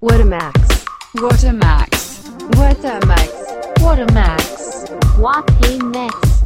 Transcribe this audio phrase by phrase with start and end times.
[0.00, 0.83] What a max.
[1.13, 2.27] What a max.
[2.57, 3.31] What a max.
[3.81, 4.89] What a max.
[5.19, 6.41] What a max.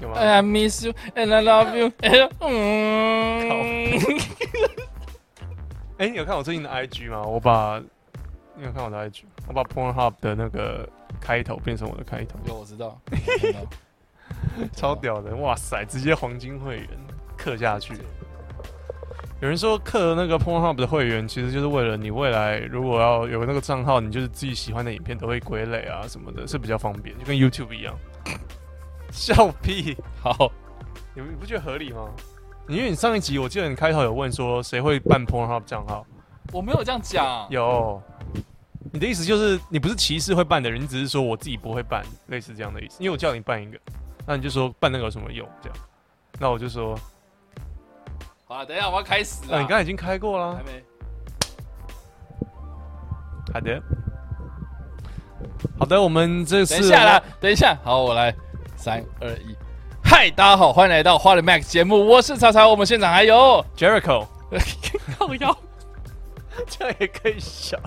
[0.00, 0.14] 有吗？
[0.16, 1.90] I miss you and I love you.
[2.02, 3.98] and- 嗯，
[5.98, 7.22] 哎、你有看我最近的 IG 吗？
[7.22, 7.82] 我把
[8.56, 9.22] 你有看我的 IG？
[9.48, 10.88] 我把 Pornhub 的那个
[11.20, 13.60] 开头变成我的开头，有我知道，我看到
[14.74, 15.34] 超屌的！
[15.36, 16.88] 哇塞，直接黄金会员
[17.36, 17.94] 刻下去。
[19.40, 27.96] 有人说刻那个 Pornhub 的会员，其实就是为了你未来如果要有那个账号，你就是自己喜欢的影片都会归类啊什么的，是比较方便，就跟 YouTube 一样。
[29.12, 29.96] 笑屁！
[30.20, 30.50] 好，
[31.14, 32.08] 你们你不觉得合理吗？
[32.68, 36.04] 因为你上一集我记得你开头有问说谁会办 Pornhub 账号，
[36.52, 38.02] 我没有这样讲，有。
[38.92, 42.96] 你的意思就是你不是歧视会办的人，你只是说我自己不会办，类似这样的意思。
[42.98, 43.78] 因为我叫你办一个，
[44.28, 45.48] 那你就说办那个有什么用？
[45.62, 45.78] 这样，
[46.38, 46.94] 那我就说，
[48.44, 49.52] 好了，等一下我要开始了。
[49.52, 50.62] 那你刚才已经开过了还。
[50.64, 50.84] 没？
[53.54, 53.82] 好的，
[55.78, 58.34] 好的，我们这次等一下啦，等一下，好，我来，
[58.76, 59.56] 三二一，
[60.04, 64.26] 嗨，大家好，欢迎来到花的 Max 节目，我是曹操，我们现场还有 Jericho，
[65.18, 65.58] 靠腰，
[66.68, 67.80] 这样也可以笑，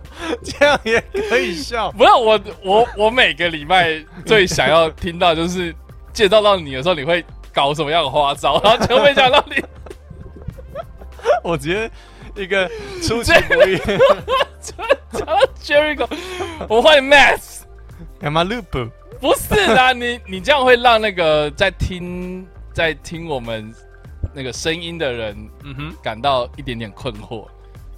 [0.43, 1.91] 这样也可以笑。
[1.91, 5.71] 不是我我我每个礼拜最想要听到就是
[6.13, 7.23] 介绍到你的时候，你会
[7.53, 9.63] 搞什么样的花招，然后就没想到你
[11.43, 11.89] 我直接
[12.35, 12.67] 一个
[13.01, 13.77] 出其不意，
[14.61, 14.77] 讲
[15.25, 16.07] 到 Jericho，
[16.67, 17.61] 我欢迎 Max。
[18.19, 18.89] 干嘛 loop？
[19.19, 23.73] 不是啦，你你这样会让那个在听在听我们
[24.33, 27.47] 那个声音的人嗯哼，感到一点点困惑。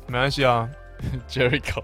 [0.08, 0.68] 没关系啊，
[1.30, 1.82] Jericho，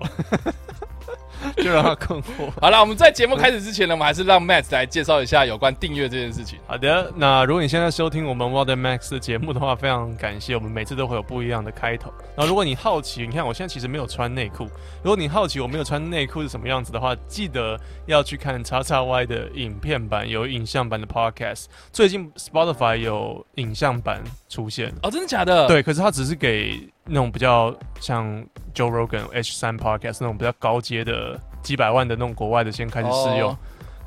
[1.58, 2.50] 就让他困惑。
[2.62, 6.60] 好了，我们在节目开始之前呢，我们还是让 Max 来介绍一下有关订阅这件事情。
[6.68, 12.12] 好的，那如果你现在收听我们 Modern Max 的节目的话，非常感谢，我们每次都会有不一样的开头。
[12.36, 14.66] 然后如果你好奇，你看我现在其实没有穿内裤，
[15.04, 21.66] 如果你好奇我没有穿内裤是什么样子的话，记得要去看叉叉 Y 的影片版，有影像版的 Podcast。
[21.92, 28.42] 最近 Spotify 有影像版出现，哦，真的假的？，对，可是它只是给那种比较像
[28.74, 31.29] Joe Rogan H 三 Podcast 那种比较高阶的
[31.70, 33.58] 几百万的那种国外的先开始试用哦。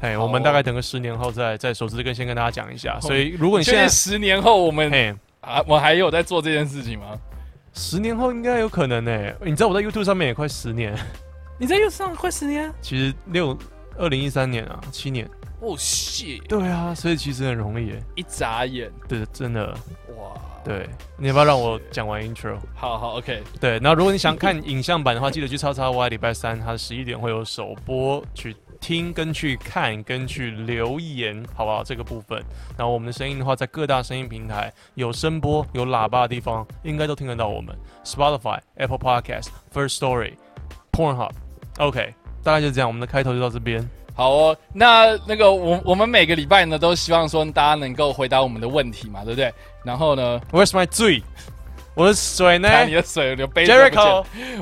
[0.00, 2.98] 哎、我们大概等个十年后再再首次跟先跟大家讲一下。
[3.00, 7.16] 所以如果你现在十年后我们哎，啊，我还有在做这件事情吗？
[7.72, 10.92] 十年后应该有可能呢、你知道我在 YouTube 上面也快十年，
[11.56, 12.68] 你在 YouTube 上快十年？
[12.80, 13.56] 其实六
[13.96, 15.24] 二零一三年啊，七年。
[15.60, 16.42] 哦，shit！
[16.48, 18.02] 对啊，所以其实很容易哎。
[18.16, 19.72] 一眨眼，对，真的。
[20.62, 20.64] 哇！
[20.64, 22.56] 对，你要不要让我讲完 intro？
[22.74, 23.42] 好好，OK。
[23.60, 31.82] 对，那如果你想看影像版的话，记得去叉叉 Y 礼拜三，它十一点会有首播，去听跟去看跟去留言，好不好？
[31.84, 32.42] 这个部分。
[32.76, 37.76] 然后我们的声音的话，在各大声音平台有声波、有喇叭的地方，应该都听得到我们。
[38.04, 40.34] Spotify、Apple Podcast、First Story、
[40.92, 41.32] Pornhub。
[41.78, 43.88] OK，大概就这样，我们的开头就到这边。
[44.14, 49.50] 好哦，那那个我我们每个礼拜呢，都希望说大家能够回答我们的问题嘛，对不对？
[49.84, 51.22] 然后呢，Where's my 醉？
[51.94, 53.72] 我的水呢看你的水流杯子。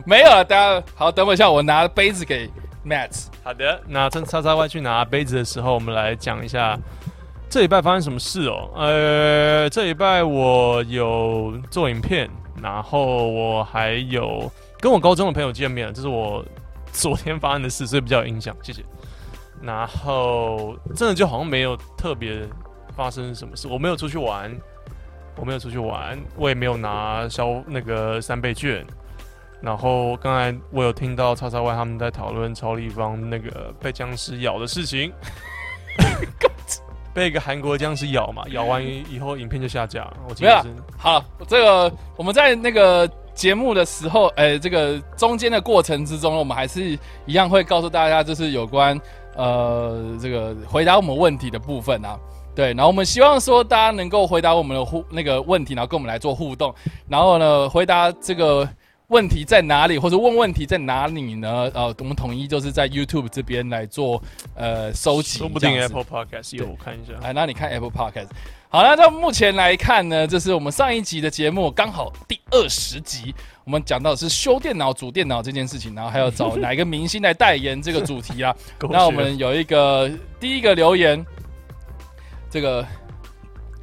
[0.05, 2.51] 没有了，大家好，等我一下，我拿杯子给
[2.85, 3.27] Matt。
[3.45, 6.79] 好的，那趁叉叉 Y 去拿杯子的时候，我们来讲一下
[7.49, 8.71] 这礼拜发生什么事哦。
[8.75, 12.29] 呃，这礼拜我有做影片，
[12.61, 14.51] 然后我还有
[14.81, 16.45] 跟我高中的朋友见面，这是我
[16.93, 18.57] 昨天发生的事，所以比较有印象。
[18.63, 18.83] 谢谢。
[19.63, 22.49] 然后真的就好像没有特别
[22.97, 24.51] 发生什么事，我没有出去玩，
[25.41, 28.85] 我没有出去玩，我也没有拿消那个三倍券。
[29.63, 35.13] 然后刚才我有听到叉叉 Y 他们在讨论超立方那个被僵尸咬的事情，
[37.13, 40.17] 被一个韩国僵尸咬嘛，咬完以后影片就下架了。
[40.29, 48.99] 我记得是好，这个我们在那个节目的时候，呃，这个中间的过程之中，我们还是一样会告诉大家，就是有关
[49.37, 52.19] 呃这个回答我们问题的部分啊。
[52.61, 56.75] 对，然后我们希望说大家能够回答我们的互那个问题，然后跟我们来做互动，
[57.09, 58.69] 然后呢回答这个
[59.07, 61.71] 问题在哪里，或者问问题在哪里呢？
[61.73, 64.23] 呃，我们统一就是在 YouTube 这边来做
[64.55, 67.15] 呃收集，说不定 Apple Podcast 有，我看一下。
[67.23, 68.29] 哎，那你看 Apple Podcast。
[68.69, 73.35] 好，那到目前来看呢，这是我们上一集的节目，刚好第二十集，
[73.65, 78.55] 我们讲到的是修电脑、主电脑这件事情，然后还要找哪一个明星来代言这个主题啊。
[78.91, 81.25] 那我们有一个第一个留言，
[82.51, 82.85] 这个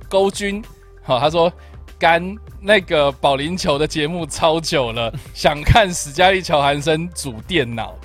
[0.09, 0.63] 勾军，
[1.03, 1.51] 好，他说
[1.97, 7.95] 干那个保龄球的节目超久了，想看史嘉丽·乔韩森组电脑。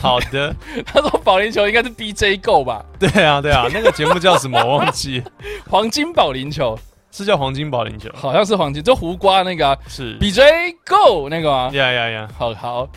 [0.00, 0.54] 好的，
[0.86, 4.58] 他说保龄球应该是 BJ Go 吧，对啊，对啊，那个节目叫什么？
[4.64, 5.22] 我忘记。
[5.70, 6.78] 黄金保龄球。
[7.14, 11.70] 是叫黄金保龄球，好像是黄金，就胡瓜那个啊是 BJ Go 那个吗？
[11.74, 12.88] 呀呀呀，好好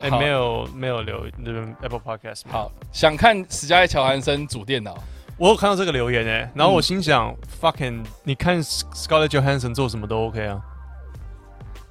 [0.00, 4.98] 哎，好没有没有留那个 Apple Podcast 吗好，想看史嘉丽·乔韩森组电脑，
[5.42, 10.60] 我有看到这个留言哎，然后我嗯心想、fucking，你看 Scarlett Johansson 做什么都 OK 啊，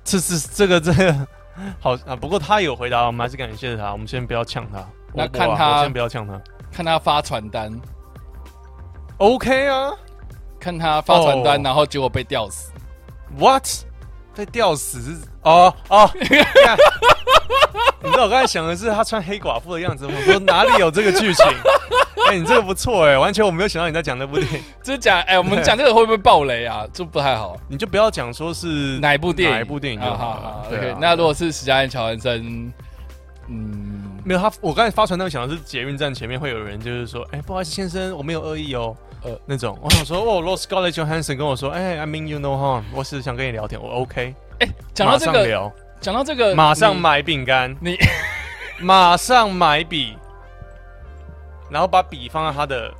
[0.06, 1.28] 这是这个这个
[1.78, 6.40] 好啊，不过他有回答，我们还是感谢他，我们先不要呛他，那看他先不要呛他。
[6.72, 7.70] 看他发传单
[9.18, 9.92] ，，OK 啊。
[10.58, 11.62] 看他发传单，哦。
[11.62, 12.72] 然后结果被吊死。
[13.38, 13.68] ，What？
[14.36, 16.78] 被吊死是哦哦， 干
[18.04, 21.46] 你知道我刚才想的是他穿黑寡妇的样子，我说哪里有这个剧情？
[22.30, 26.86] 哎、你这个不错哎，完全我没有想到你在讲那部电影，就是讲，哎、我们讲这个会不会爆雷啊？
[26.94, 27.58] 这不太好。
[27.68, 28.68] 你就不要讲说是
[29.00, 29.56] 哪一部电影？
[29.58, 30.66] 哪一部电影就啊好了好好。
[30.70, 32.72] 对 OK，啊那如果是史嘉丽·乔恩森，
[33.50, 39.32] 嗯，没有他，我刚才发传单想的是捷运站前面会有人，就是说，哎、不好意思，先生，我没有恶意哦，呃。
[39.32, 39.78] 呃，那种。
[39.82, 47.98] 我想说，哦，如果 Scarlett Johansson 跟我说，哎、i mean you no harm，我是想跟你聊天，我 OK，哎讲到这个，讲到这个，马上买饼干，你
[48.80, 50.18] 马上买笔，
[51.70, 52.92] 然后把笔放在他的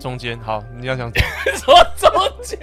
[0.00, 0.38] 中间。
[0.40, 1.12] 好，你要想
[1.56, 2.10] 说 中
[2.42, 2.58] 间，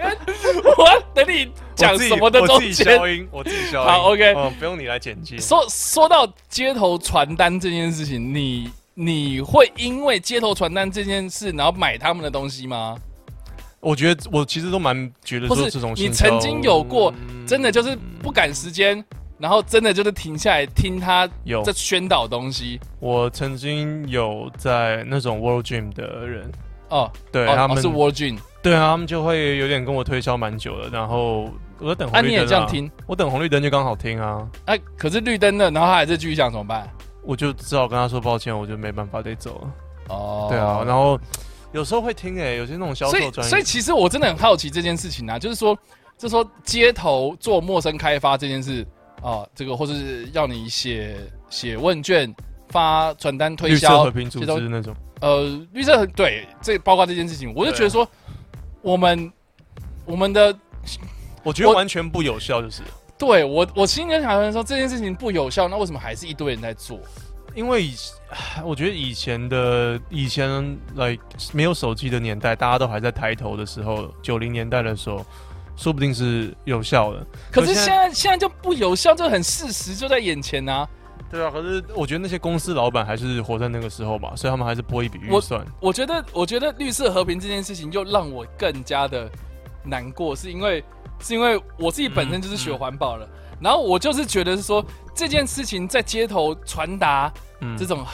[0.78, 3.08] 我等你讲什么的中我自己间消。
[3.08, 3.88] 音，我自己消音。
[3.88, 5.38] 好，OK 嗯，不用你来剪辑。
[5.38, 12.98] 说说到街头传单这件事情，你你会因为街头传单这件事，然后买他们的东西吗？
[13.80, 19.02] 我觉得我其实都蛮觉得或是说这种你曾经有过嗯真的就是不赶时间，
[19.38, 26.52] 然后真的就是停下来听他有在宣导东西我曾经有在那种 World Dream 的人，
[26.90, 27.12] 哦。
[27.32, 31.50] 对、他们、哦哦是 War Dream，对啊，他们就会有点跟我推销蛮久了，然后
[31.80, 32.90] 我在等红绿灯、也这样听？
[33.06, 36.90] 我等红绿灯就刚好听啊，哎、可是绿灯了，然后他还是继续讲怎么办？
[37.24, 40.16] 我就只好跟他说抱歉，我就没办法得走了。
[40.16, 41.20] 哦，对啊，然后
[41.74, 45.76] 有时候会听哎、有些那种销所以售专业，所以其实我真的很好奇这件事情啊，就是说，
[46.18, 48.88] 就是说街头做陌生开发这件事
[49.22, 51.18] 啊，这个或是要你写
[51.50, 52.34] 写问卷、
[52.70, 58.08] 发传单推绿色销和平组这种织那种，呃，绿色很对，这包括这件事情，我就觉得说，
[58.82, 59.32] 我们
[60.06, 60.56] 我们的
[61.44, 62.84] 我觉得完全不有效，就是
[63.18, 67.00] 对我我心里就想说这件事情不有效，那为什么还是一堆人在做？
[67.56, 67.96] 因为以
[68.64, 70.62] 我觉得以前的以前
[70.96, 71.20] like
[71.52, 75.26] 没有手机的年代，大家都还在抬头的时候，九零年代的时候，
[75.76, 77.26] 说不定是有效的。
[77.52, 80.88] 可是现在现在就不有效，这很事实就在眼前呐、
[81.30, 85.66] 对啊，可是我觉得那些公司老板还是活在那个时候吧，所以他们还是拨一笔预我算。
[85.80, 89.30] 我觉得，我觉得绿色和平这件事情又让我更加的
[89.84, 90.84] 难过，是因为
[91.20, 93.28] 是因为我自己本身就是学环保的，
[93.60, 98.06] 然后我就是觉得是说这件事情在街头传达嗯这种、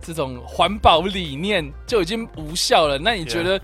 [0.00, 3.60] 这种环保理念就已经无效了，那你觉得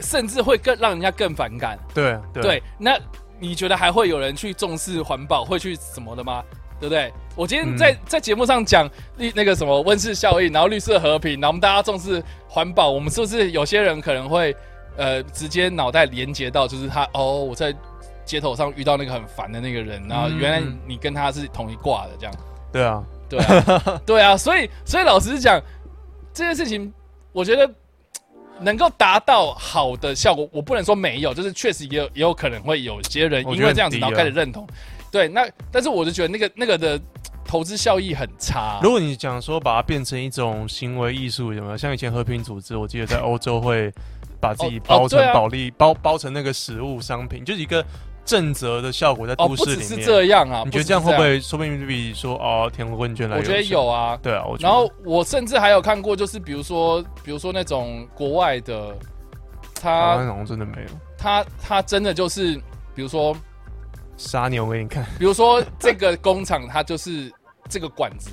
[0.00, 1.78] 甚至会更让人家更反感？
[1.94, 2.98] 对对对，那
[3.38, 6.42] 你觉得还会有人去重视环保，会去什么的吗？
[6.80, 7.12] 对不对？
[7.34, 7.98] 我今天在、嗯。
[8.06, 8.88] 在节目上讲
[9.18, 14.54] 绿那个什么温室效应，然后绿色和平，然后我们大家重视环保，我们是不是有些人可能会
[14.96, 17.74] 呃直接脑袋连接到就是他哦，我在
[18.24, 22.34] 街头上遇到那个很烦的那个人，然后嗯原来嗯你跟他是同一挂的这样，
[22.72, 25.60] 对啊，对啊，对啊，所以所以老实讲，
[26.32, 26.92] 这件事情
[27.32, 27.68] 我觉得
[28.60, 34.66] 能够达到好的效果，我不能说没有，就是确实也有也有可能会有些人因为这样子，然后开始认同。
[35.10, 36.98] 对，那但是我就觉得那个那个的
[37.44, 38.80] 投资效益很差。
[38.82, 41.76] 如果你讲说把它变成一种行为艺术，有没有？
[41.76, 43.92] 像以前和平组织，我记得在欧洲会
[44.40, 47.84] 把自己包成保利、包包成那个食物商品，就是一个
[48.24, 50.06] 正则的效果在哦，都市里面。
[50.06, 53.36] 这样啊，你觉得这样会不会说不定比说哦填个问卷来？
[53.36, 53.86] 我觉得有。
[53.86, 54.18] 啊。
[54.22, 58.96] 对啊，我觉得然后我甚至还有看过，就是比如说，比如说那种国外的，
[59.74, 62.54] 他好像真的没有他他真的就是，
[62.94, 63.36] 比如说，
[64.16, 67.32] 杀牛给你看，比如说这个工厂，它就是
[67.68, 68.30] 这个管子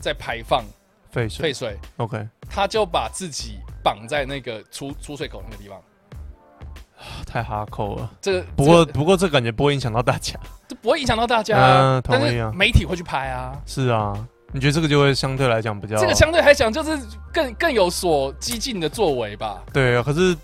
[0.00, 0.64] 在排放
[1.10, 1.42] 废水。
[1.42, 5.80] 废水，OK，他就把自己绑在那个出出水口那个地方。
[7.26, 8.10] 太哈扣了。
[8.20, 10.38] 这个不过这个不过这感觉不会影响到大家。
[10.68, 13.60] 这不会影响到大家啊，嗯同意啊媒体会去拍啊。
[13.66, 14.12] 是啊，
[14.52, 16.96] 你觉得这个就会相对来讲比较这个相对来讲就是
[17.32, 19.62] 更更有所激进的作为吧。
[19.72, 20.36] 对啊，可是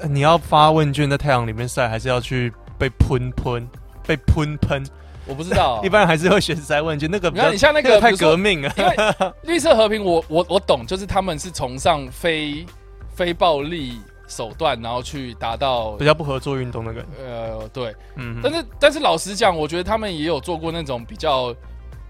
[0.00, 3.68] 呃你要发问卷在太阳里面晒，还是要去被喷喷
[4.06, 4.84] 被喷喷？
[5.26, 8.70] 我不知道 一般人还是会选筛问卷，那个比较你看你像那个个太革命了。
[8.76, 8.96] 因为
[9.42, 12.66] 绿色和平我，我我懂，就是他们是崇尚非
[13.14, 17.94] 非暴力手段，然后去达到比较不合作运动那个，呃对。
[18.16, 21.54] 嗯，但是但是老实讲，我觉得他们也有做过那种比较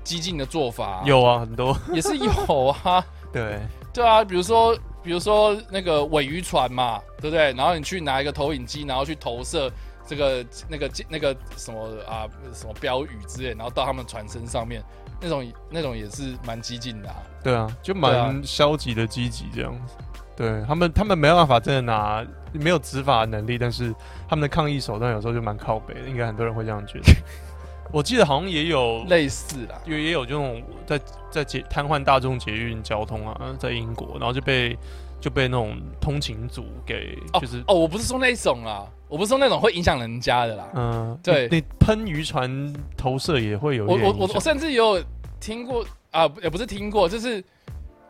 [0.03, 3.05] 激进的做法，有啊，很多也是有啊。
[3.33, 3.61] 对，
[3.93, 7.53] 对啊，比如说比如说那个尾渔船嘛，对不对？
[7.53, 9.71] 然后你去拿一个投影机，然后去投射
[10.07, 14.83] 这个那个那个什么啊什么标语之类，然后到他们船身上面，
[15.21, 17.17] 那种那种也是蛮激进的啊。
[17.43, 19.95] 对啊，就蛮消极的积极这样子。
[20.37, 23.95] 对他们，他们没办法真的拿没有执法能力，但是
[24.29, 27.13] 他们的抗议手段有时候就蛮靠北的，应该很多人会这样觉得。
[27.93, 34.77] 我记得好像也有类似啦，也也有这种在在捷瘫痪大众捷运交通啊，在英国，然后就被
[35.25, 40.71] 就被那种通勤组给哦就是哦，我不是说那种啦，我不是说那种会影响人家的啦。
[40.75, 41.49] 嗯，对。
[41.51, 45.03] 你你喷渔船投射也会有一我我我我甚至有
[45.41, 47.43] 听过啊，也不是听过，就是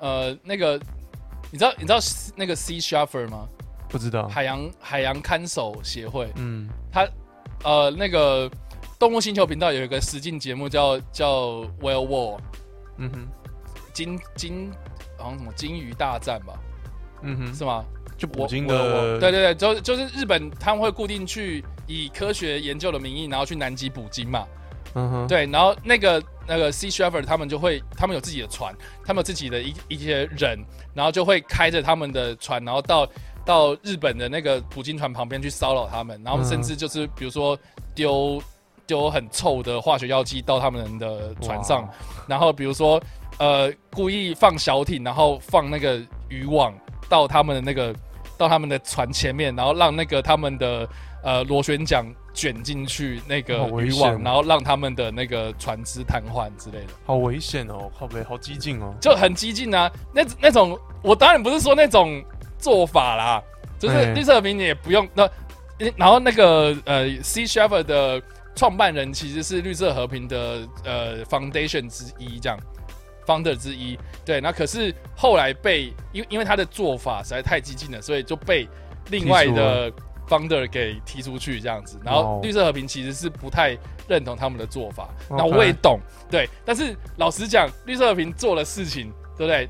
[0.01, 0.77] 呃那个
[1.53, 2.01] 你知道你知道
[2.35, 3.47] 那个 Sea Shuffer 吗？
[3.89, 6.69] 不知道，海洋海洋看守协会，嗯。
[6.91, 7.09] 他
[7.63, 8.51] 呃，那个
[8.99, 12.39] 动物星球频道有一个实境节目叫叫 Whale War
[12.97, 13.29] 嗯哼。
[13.93, 14.73] 金金
[15.17, 16.59] 好像什么金鱼大战吧，
[17.25, 17.85] 嗯哼，是吗？
[18.17, 24.47] 就捕鲸的对对对，就就是日本他们会固定去以科学研究的名义，然后去南极捕鲸嘛。
[24.95, 28.73] 嗯哼对，然后那个那个 Sea Shepherd 他们就会，他们有自己的船，
[29.05, 30.57] 他们有自己的一一些人，
[30.95, 33.05] 然后就会开着他们的船，然后到
[33.45, 37.59] 到日本的那个捕鲸船旁边去骚扰他们，然后嗯甚至就是比如说
[37.97, 38.41] 丢
[38.87, 41.89] 丢很臭的化学药剂到他们的船上，
[42.29, 43.03] 然后比如说
[43.39, 46.73] 呃故意放小艇，然后放那个渔网
[47.09, 47.95] 到他们的那个
[48.37, 50.89] 到他们的船前面，然后让那个他们的
[51.23, 58.95] 呃螺旋桨卷进去那个渔网，然后让他们的那个船只瘫痪之类的，好危险哦，靠北，好激进哦。
[59.01, 59.91] 就很激进啊。
[60.13, 62.23] 那那种我当然不是说那种
[62.59, 63.43] 做法啦，
[63.79, 64.13] 就是哎。
[64.15, 65.29] 绿色和平你也不用那，
[65.97, 68.23] 然后那个呃 Sea Shepherd 的
[68.55, 72.59] 创办人其实是绿色和平的呃 Foundation 之一，这样
[73.27, 73.99] Founder 之一。
[74.25, 78.69] 对，那可是后来被因为因为他的做法实在太激进了，所以就被
[79.11, 79.93] 另外的
[80.29, 81.99] Founder 给踢出去这样子。
[82.05, 83.77] 然后哦绿色和平其实是不太
[84.09, 86.01] 认同他们的做法，那我也懂，
[86.31, 86.49] 对。
[86.65, 89.69] 但是老实讲，绿色和平做的事情，对不对？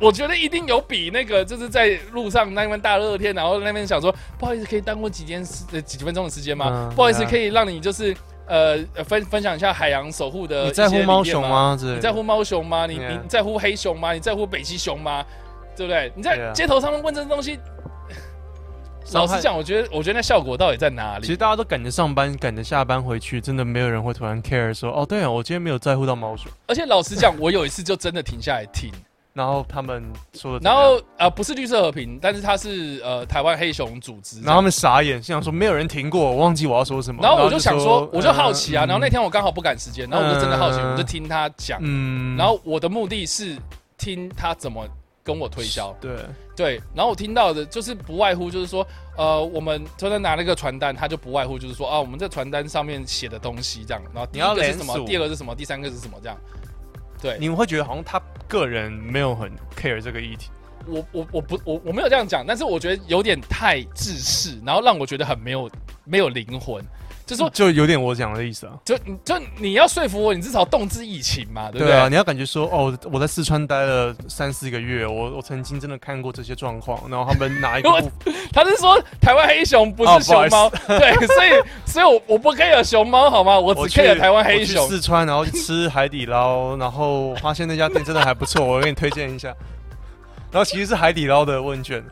[0.00, 6.88] 我觉得一定有比那个就是在路上那边大热天，然后那边想说，不好意思，可以耽误几天时呃几分钟的时间吗？
[6.90, 8.12] 嗯不好意思，可以让你就是
[8.46, 11.42] 呃呃分分享一下海洋守护的你在乎猫熊？
[11.48, 11.78] 吗？
[11.80, 12.86] 你在乎猫熊吗？
[12.86, 14.12] 你你在乎黑熊吗？
[14.12, 15.24] 你在乎北极熊吗？
[15.76, 16.12] 对不对？
[16.14, 17.58] 你在街头上面问这些东西，
[19.12, 21.22] 老实讲，我觉得我觉得那效果到底在哪里？
[21.26, 26.50] 其实大家都赶着上班，赶着下班回去，真的没有人会突然 care 说，哦，对啊，我今天没有在乎到猫熊。
[26.66, 28.90] 而且老实讲，我有一次就真的停下来听，
[29.32, 30.02] 然后他们
[30.34, 37.22] 说的，然后呃不是绿色和平，但是他是呃台湾黑熊组织，然后他们傻眼，心想说没有人停过，我忘记我要说什么。
[37.22, 38.88] 然后我就想说，我就好奇啊，嗯。
[38.88, 40.92] 然后那天我刚好不赶时间，然后我就真的好奇，嗯。
[40.92, 42.36] 我就听他讲，嗯。
[42.36, 43.56] 然后我的目的是
[43.96, 44.86] 听他怎么
[45.24, 46.16] 跟我推销，对，
[46.56, 48.84] 对，然后我听到的就是不外乎就是说，
[49.16, 56.36] 呃，我们就在拿那个传单，他就不外乎就是说啊，我们这传单上面写的东西这样，然后第你要一个是什么，第二个是什么，第三个是什么这样，
[57.22, 60.50] 对，你们会觉得好像他个人没有很 care 这个议题。
[60.84, 65.70] 我我我不我我没有这样讲，但是我觉得有点太自私，然后让我觉得很没有
[66.04, 66.84] 没有灵魂，
[67.32, 68.72] 就说就有点我讲的意思啊。
[68.84, 71.88] 就就你要说服我，你至少动之以情嘛，对不对？
[71.88, 77.88] 对啊，你要感觉说，哦，我在四川待了三四个月，我我曾经真的看过这些状况，然后他们哪一个
[78.52, 81.50] 他是说台湾黑熊不是熊猫，对，所以
[81.86, 83.58] 所以我我不 care 熊猫好吗？
[83.58, 84.86] 我只我去 care 台湾黑熊。
[84.88, 89.54] 四川，然后去吃海底捞，然后发现那家店真的还不错，我给你推荐一下。
[90.50, 92.04] 然后其实是海底捞的问卷，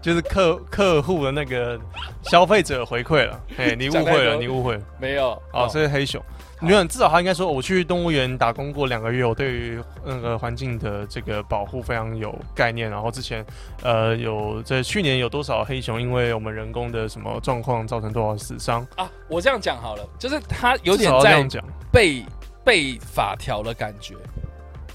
[0.00, 1.78] 就是客客户的那个
[2.22, 3.40] 消费者回馈了。
[3.56, 4.80] 哎，你误会了，你误会了。
[4.98, 6.22] 没有哦，这是黑熊。
[6.60, 12.90] 你看，至少他应该说，我去动物园打工过两个月，我对于那个环境的这个保护非常有概念。
[12.90, 13.46] 然后之前，
[13.84, 21.64] 呃，有在去年有多少黑熊因为我们人工的什么状况造成多少死伤，啊，我这样讲好了，就是他有点在少要这样讲。
[21.92, 22.24] 背
[22.64, 24.16] 背法条的感觉，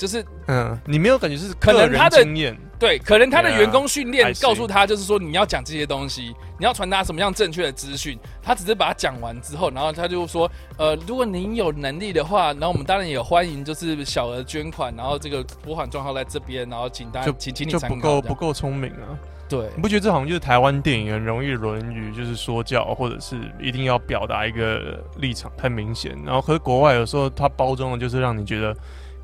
[0.04, 8.20] 就是嗯，你没有感觉是可能他的经验，对，可能他的员工训练告诉他，就是说你要讲这些东西，你要传达什么样正确的资讯。
[8.42, 17.96] 他只是把它讲完之后，然后他就说，呃，如果您有能力的话，然后我们当然也欢迎就是小额捐款，然后这个拨款账号在这边，然后请大家就请请你不。
[17.96, 19.16] 够不够聪明啊！
[19.48, 28.76] 对你不觉得这好像就是台湾电影很容易沦于就是说教，或者是一定要表达一个立场太明显，然后可是国外有时候它包装的就是让你觉得，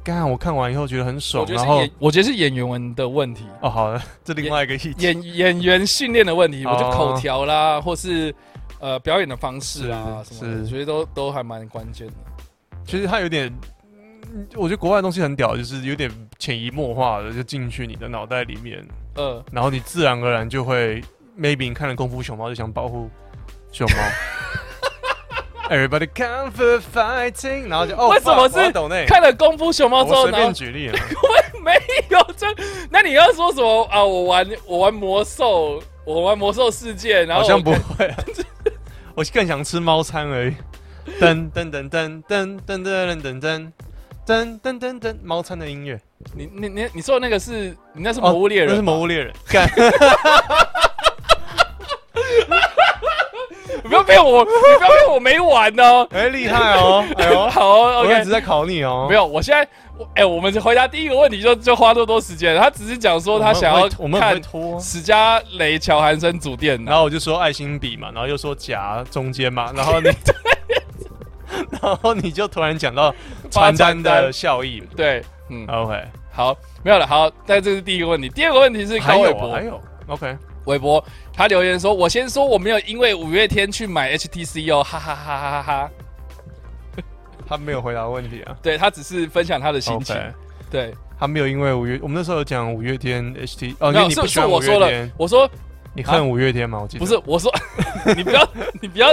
[0.03, 8.33] 干我看完以后觉得很我爽，然后觉得是演，我觉得是演员们的问题，哦好的， 这另外一个议题，演演员训练的问题，哦我觉得口条啦，或是
[8.79, 10.63] 呃表演的方式啊是什么的，是。
[10.63, 12.13] 我觉得都都还蛮关键的。
[12.85, 13.53] 其实它有点
[14.55, 18.83] 我觉得国外的东西很屌，就是有点潜移默化的就进去你的脑袋里面，
[19.15, 21.01] 呃，然后你自然而然就会
[21.37, 23.09] ，maybe 你看了《功夫熊猫》就想保护
[23.71, 23.97] 熊猫。
[25.69, 28.71] Everybody come for fighting，然后就哦，为什么是？
[29.05, 30.97] 看了《功夫熊猫》之后，我随便举例了，
[31.63, 31.73] 没
[32.09, 32.47] 有这，
[32.89, 34.03] 那你要说什么啊？
[34.03, 38.17] 我玩我玩魔兽，我玩魔兽世界，然后好像不会、啊，
[39.13, 40.55] 我更想吃猫餐而已。
[41.19, 43.71] 噔噔噔噔噔噔噔噔噔噔
[44.27, 45.99] 噔噔噔噔，猫餐的音乐。
[46.35, 49.33] 你你你你说的那个是你那是魔物猎人那是魔物猎人。
[49.47, 49.67] 干，
[53.81, 56.07] 你不要骗我，你不要骗我没玩哦。
[56.11, 57.03] 哎，厉害哦！
[57.17, 58.29] 哎呦，好哦，OK 我一直。
[58.29, 59.07] 在考你哦。
[59.09, 64.79] 没有，我现在我哎、我们回答第一个问题就就花那么多时间，他只是讲说他想要我们看拖。
[64.79, 66.83] 史嘉蕾·乔韩森组电。
[66.85, 70.09] 然后我就说爱心笔嘛，然后又说夹中间嘛， 然后你，
[71.81, 73.13] 然后你就突然讲到
[73.51, 74.81] 传单的效益。
[74.95, 76.01] 对，嗯，OK，
[76.31, 77.05] 好，没有了。
[77.05, 78.29] 好，但这是第一个问题。
[78.29, 85.91] 第二个问题是还有还，有 OK，韦博他留言说：“我先说我没有因为五月天去买 HTC 哦，哈哈哈哈哈哈。
[87.47, 88.55] 他没有回答问题啊。
[88.61, 90.15] 对他只是分享他的心情。
[90.69, 95.49] 对，他没有因为五月，我们那时候有讲五月天 HT 哦，因没有是是为你不喜欢我说了五月天，，我说
[95.95, 96.79] 你恨五月天吗？
[96.79, 97.51] 我记得不是，我说
[98.15, 98.47] 你不要
[98.79, 99.11] 你不要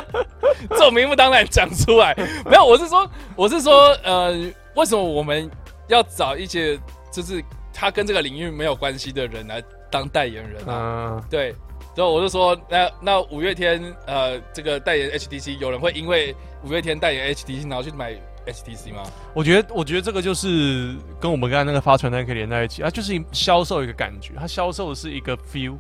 [0.69, 2.15] 这种明目张胆讲出来。
[2.45, 4.33] 没有，我是说我是说呃，
[4.75, 5.51] 为什么我们
[5.89, 6.79] 要找一些
[7.11, 9.63] 就是他跟这个领域没有关系的人来
[9.97, 11.17] 当代言人啊？
[11.17, 11.55] 嗯，对，
[11.95, 18.13] 然后我就说，那那五月天呃，这个代言 HTC，有人会因为五月天代言 HTC，然后去买
[18.47, 19.03] HTC 吗？
[19.33, 25.77] 我觉得，我觉得这个就是跟我们刚才那个发传单可以连在一起，它就是销售一个感觉，它销售的是一个 feel。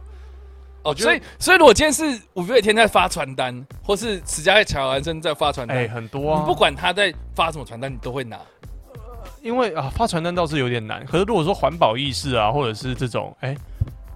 [0.82, 8.38] 哦，所以所以如果今天是五月天在发传单，或是史嘉丽·乔安森在发传单，哎、很多啊，你不管他在发什么传单，你都会拿。
[9.42, 11.04] 因为啊，发传单倒是有点难。
[11.06, 13.56] 可是如果说环保意识啊，或者是这种，哎、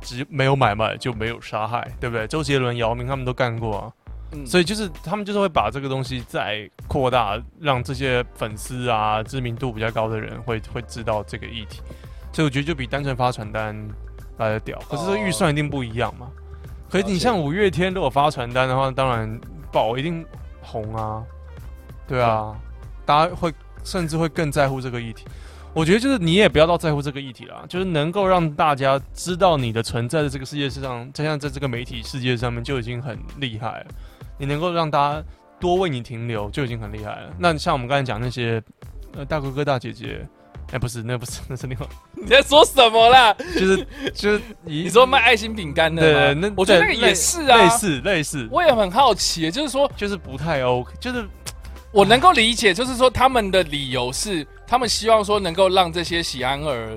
[0.01, 2.27] 只没有买卖就没有杀害，对不对？
[2.27, 3.93] 周杰伦、姚明他们都干过啊，
[4.33, 11.81] 嗯，所以就是他们就是会把这个东西再扩大，让这些粉丝啊、知名度比较高的人会会知道这个议题。
[12.33, 13.77] 所以我觉得就比单纯发传单
[14.39, 14.79] 来的屌。
[14.89, 16.29] 可是这预算一定不一样嘛。
[16.89, 19.41] 可是你像五月天，如果发传单的话，当然
[19.73, 20.25] 爆一定
[20.61, 21.23] 红啊，
[22.07, 22.57] 对啊，
[23.05, 23.53] 大家会
[23.85, 25.25] 甚至会更在乎这个议题。
[25.73, 33.87] 我觉得就是你也不要到在乎这个议题啦，就是能够让大家知道你的存在在这个世界上，就像在这个媒体世界上面就已经很厉害了。
[34.37, 35.23] 你能够让大家
[35.61, 37.31] 多为你停留，就已经很厉害了。
[37.39, 38.63] 那像我们刚才讲那些
[39.17, 40.27] 呃大哥哥大姐姐，
[40.73, 43.33] 哎、不是，那不是，那是另外，你在说什么啦？
[43.35, 51.29] 就是就是你你说卖爱心饼干的对，那我觉得那个也是啊，类似类似，我也很好奇，就是说就是不太 OK，就是
[51.93, 56.97] 我能够理解，就是说他们的理由是，他们希望说能够让这些喜安儿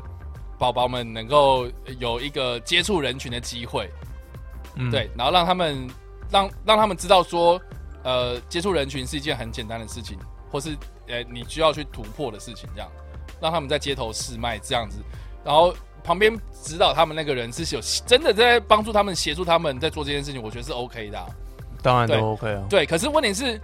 [0.60, 3.90] 宝宝们能够有一个接触人群的机会，
[4.76, 4.92] 嗯。
[4.92, 5.90] 对，然后让他们
[6.30, 7.60] 让让他们知道说，
[8.04, 10.20] 呃，接触人群是一件很简单的事情，
[10.52, 12.88] 或是呃你需要去突破的事情，这样
[13.42, 15.00] 让他们在街头试卖这样子，
[15.44, 16.32] 然后旁边
[16.64, 21.26] 指导他们那个人是有真的在帮助他们协助他们在做这件事情，我觉得是 OK 的啊、
[21.82, 22.68] 当然都对 OK 啊。
[22.70, 23.60] 对，可是问题是，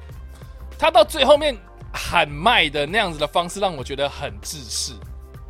[0.79, 1.55] 他到最后面
[1.93, 4.93] 喊麦的那样子的方式，让我觉得很自私。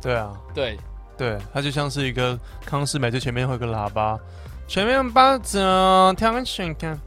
[0.00, 0.78] 对啊，对，
[1.16, 4.18] 对，它就像是一个康士美，最前面会有个喇叭，
[4.66, 6.98] 前面包着调看选看，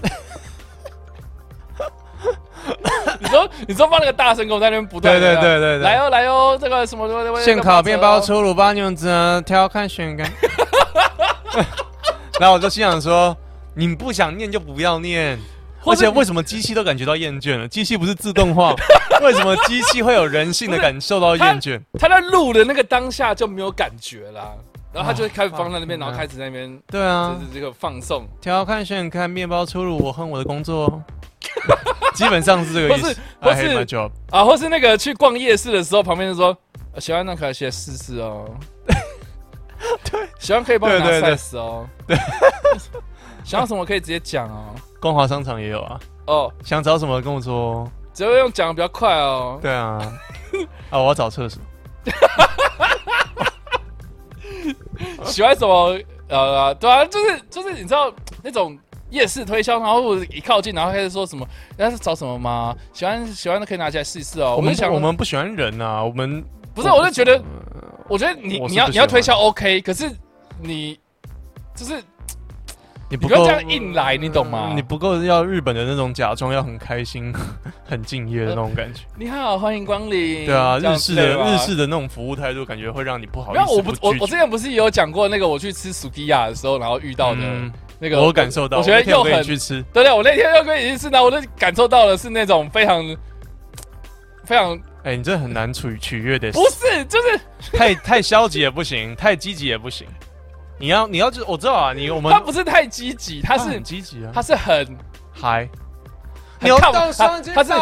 [3.18, 8.26] 你说你说放那个大声公在那边不断对对对对对来哦来哦，这个什么什么现烤面包出。
[8.26, 10.30] 出炉八牛子调看选看。
[12.38, 13.36] 然后我就心想说，
[13.74, 15.38] 你不想念就不要念。
[15.86, 17.66] 而且为什么机器都感觉到厌倦了？
[17.68, 18.74] 机器不是自动化，
[19.22, 21.80] 为什么机器会有人性的感受到厌倦？
[21.98, 24.52] 他在录的那个当下就没有感觉啦，
[24.92, 31.02] 然后他就会开始放在那边，啊然后开始在那边对啊就，是这个放送，调看选看面包出炉，我恨我的工作。
[32.14, 33.20] 基本上是这个意思或是。
[33.40, 34.10] 或 I 是 hate my job。
[34.30, 36.54] 啊，或是那个去逛夜市的时候，旁边就说
[36.92, 38.46] 呃喜欢那可以先试试哦。
[40.10, 41.88] 对，喜欢可以帮你拿对对对 size 哦。
[42.06, 42.18] 对，
[43.42, 44.74] 想要什么可以直接讲哦。
[45.00, 47.90] 光华商场也有啊，哦，想找什么跟我说哦。
[48.12, 49.58] 只要用讲的比较快哦。
[49.62, 49.98] 对啊，
[50.90, 51.62] 啊，我要找厕所。
[55.24, 55.98] 喜欢什么？
[56.28, 58.78] 呃，对啊，就是就是你知道那种
[59.10, 62.76] 夜市推销，然后一靠近，然后开始说什么，人家是找什么吗？
[62.92, 64.54] 喜欢喜欢的可以拿起来试一试哦。
[64.56, 67.42] 我们想我们不喜欢人啊，我们不是，我就觉得，
[68.08, 70.10] 我觉得你你要你要推销 OK，可是
[70.60, 70.98] 你
[71.74, 72.02] 就是
[73.10, 74.70] 你不要这样硬来，你懂吗？
[74.72, 77.34] 你不够要日本的那种假装要很开心、
[77.84, 79.00] 很敬业的那种感觉。
[79.18, 80.46] 你好，欢迎光临。
[80.46, 93.04] 对啊，日式的日式的那种服务态度，感觉会让你不好意没有，思我不，我我之前不是也有讲过那个我去吃 sukiya 的时候，然后遇到的嗯那个，我感受到，我觉得又很去吃，对对，我那天又跟你去吃，然后我就感受到的是那种非常
[94.44, 97.40] 非常哎，你这很难取取悦的，不是，就是
[97.72, 100.06] 太太消极也不行，太积极也不行。
[100.80, 104.96] 你要你要就我知道啊，你我们他不是太积极，他是很积极啊，他是很
[105.30, 105.68] 嗨，
[106.58, 107.72] 很亢动双击他是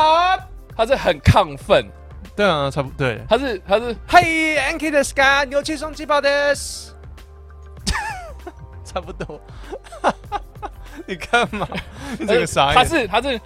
[0.77, 1.87] 他是很亢奋，
[2.35, 3.25] 对啊，差不对。
[3.29, 6.53] 他是他是嘿，Anki 的 Sky 牛气双击炮的，
[8.85, 9.41] 差不多。
[11.07, 11.67] 你干嘛？
[12.19, 12.75] 你这个傻眼。
[12.75, 13.41] 他是他是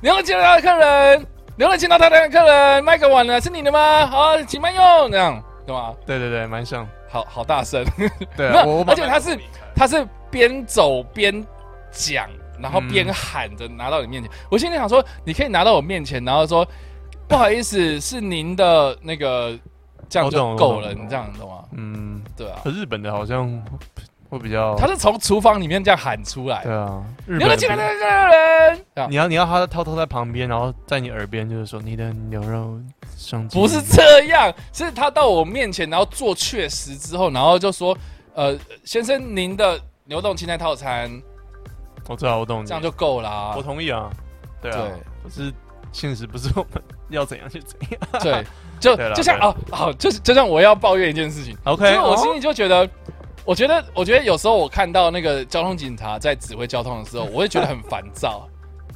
[0.00, 4.06] 牛了见到他的客人，牛了见到他的客人，卖个碗呢，是你的吗？
[4.08, 5.94] 好，请慢用，这样对吗？
[6.06, 6.88] 对对对，蛮像。
[7.10, 7.84] 好好大声，
[8.36, 9.38] 对啊， 我我而且他是
[9.74, 11.44] 他是边走边
[11.90, 12.28] 讲，
[12.58, 14.30] 然后边喊着拿到你面前。
[14.50, 16.66] 我心里想说，你可以拿到我面前，然后说
[17.26, 19.58] 不好意思，是您的那个，
[20.08, 21.64] 这样就够了，你这样懂吗？
[21.72, 23.46] 嗯，对啊可，日本的好像
[24.28, 32.78] 会比较，他是从厨房里面这样喊出来对，啊，日牛了本进来的客人，这样你要你要他偷偷在旁边，然后在你耳边就是说你的牛肉
[33.16, 37.96] 双击不是这样，是他到我面前，然后做确实之后，然后就说，
[38.34, 41.10] 呃，先生，您的牛冻青菜套餐，
[42.08, 43.62] 我知道我懂你，这样就够啦我。
[43.62, 44.10] 同意啊，
[44.60, 44.90] 对啊，对。
[45.22, 45.52] 可是
[45.90, 48.00] 现实不是我们要怎样就怎样。
[48.20, 48.44] 对，
[48.78, 49.46] 就 就像对。
[49.46, 52.34] 哦哦，就是就像我要抱怨一件事情，OK，所以我心哦。
[52.34, 52.88] 里就觉得，
[53.48, 58.46] 我觉得，我觉得有时候我看到那个交通警察在指挥交通的时候， 我会觉得很烦躁。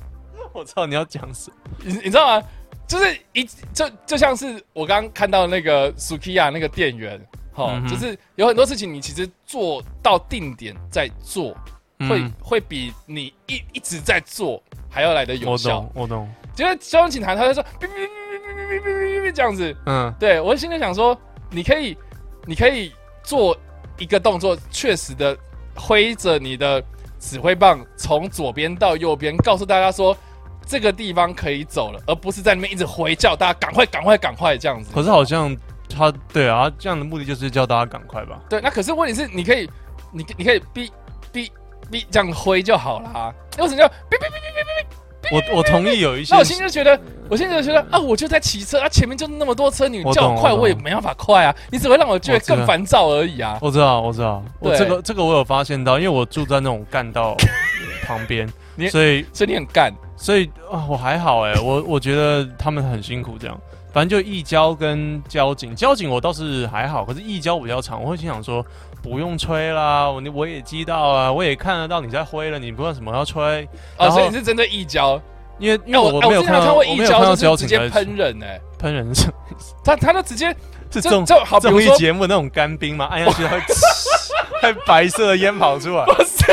[0.53, 2.47] 我知道你要讲什么，你你知道吗？
[2.87, 7.19] 就是一就就像是我刚刚看到那个 Sukiya 那个店员，
[7.55, 11.53] 哈、嗯就是有很多事情你其实做到定点再做，
[12.01, 15.91] 会、嗯会比你一一直在做还要来的有我效懂。
[15.95, 21.97] 我懂，就是交通警察他就说哔哔哔哔哔哔哔哔哔这样子，嗯对我现在想说，你可以
[22.45, 23.57] 你可以做
[23.99, 25.37] 一个动作，确实的
[25.75, 26.83] 挥着你的
[27.19, 30.17] 指挥棒从左边到右边，告诉大家说。
[30.65, 34.93] 这个地方可以走了，而不是在那边一直回叫大家赶快、赶快、赶快这样子。
[34.95, 35.55] 可是好像
[35.89, 38.41] 他对啊，这样的目的就是叫大家赶快吧。
[38.49, 39.69] 对，那可是问题是，你可以，
[40.13, 40.89] 你你可以哔
[41.33, 41.51] 哔
[41.91, 43.35] 哔这样挥就好啦。
[43.59, 44.87] 为什么要哔哔哔哔哔？
[45.33, 50.59] 我我同意有一些 那我现在就觉得，我现在就觉得啊，我就在骑车啊，前面就那么多车，你叫我快，懂。
[50.59, 53.59] 我我也没办法快啊，你只会让我觉得更烦躁而已啊。
[53.61, 57.37] 我知道，我知道，我这个这个我有发现到，因为我住在那种干道
[58.07, 58.47] 旁边，
[58.91, 63.59] 所以所以你很干，所以啊，我还好哎，我我觉得他们很辛苦这样。
[63.93, 68.65] 反正就义交跟交警，交警我倒是还好，可是义交比较长，我会心想说
[69.03, 73.43] 不用吹啦，我我也知道啊，我也看得到你在挥了，你不为什么要吹？
[73.99, 75.21] 哦，然后所以你是针对一交。
[75.59, 79.27] 因为因哎为我没有看到我看过义没有看到交，就直接喷人哎，喷人是
[79.85, 80.49] 他他就直接
[80.91, 83.05] 是综这种好，综艺节目那种干冰嘛？
[83.13, 83.61] 按下去它会
[84.73, 86.05] 会白色的烟跑出来。
[86.07, 86.45] 不是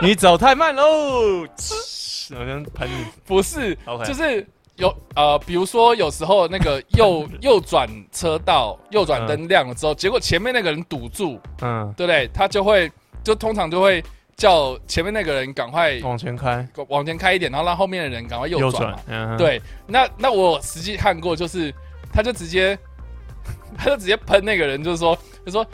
[0.00, 1.42] 你走太慢喽，
[2.34, 3.04] 好像喷你。
[3.26, 12.28] 不是 OK 就是有呃，比如说有时候那个 右右转车道右转灯亮了之后，结果前面那个人堵住，嗯，对不对？
[12.34, 12.90] 他就会
[13.22, 14.02] 就通常就会
[14.36, 21.72] 叫前面那个人赶快往前开，往前开一点，然后让后面的人赶快右转嘛。，嗯，对，那那我实际看过，就是
[22.12, 22.76] 他就直接
[23.78, 25.64] 他就直接喷那个人，就是说就说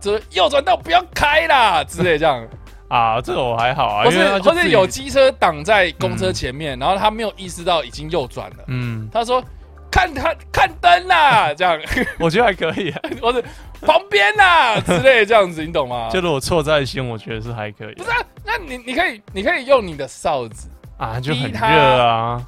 [0.00, 2.44] 这右转道不要开啦之类这样，
[2.88, 9.42] 啊，这个我还好啊，或是就是有，机车挡在公车前面，然后他没有意识到已经右转了，嗯，他说
[9.90, 11.78] 看他看灯啦，这样
[12.18, 13.42] 我觉得还可以啊， 或者
[13.82, 16.08] 旁边啦 之类这样子，你懂吗？
[16.12, 20.68] 就是我错在先，我觉得是还可以不是啊，那你你可以你可以用你的哨子。
[20.96, 22.42] 啊，就很热啊。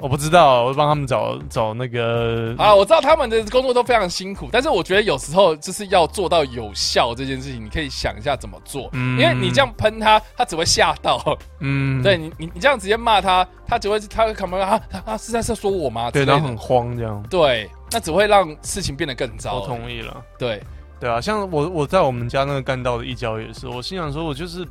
[0.00, 11.36] 我不知道，我帮他们找找那个啊，我知道他们的工作都非常辛苦，但是我觉得有时候就是要做到有效这件事情，你可以想一下怎么做，嗯因为你这样喷他，他只会吓到。
[11.60, 16.10] 嗯，对你，你你这样直接骂他，他只会他会可能啊啊啊是在是说我吗？
[16.10, 17.22] 对，之类的然后很慌这样。
[17.28, 19.60] 对，那只会让事情变得更糟。
[19.60, 20.22] 我同意了。
[20.38, 20.62] 对，
[21.00, 24.64] 对啊，像我我在我们家那个干道的一角也是，我心想说，我就是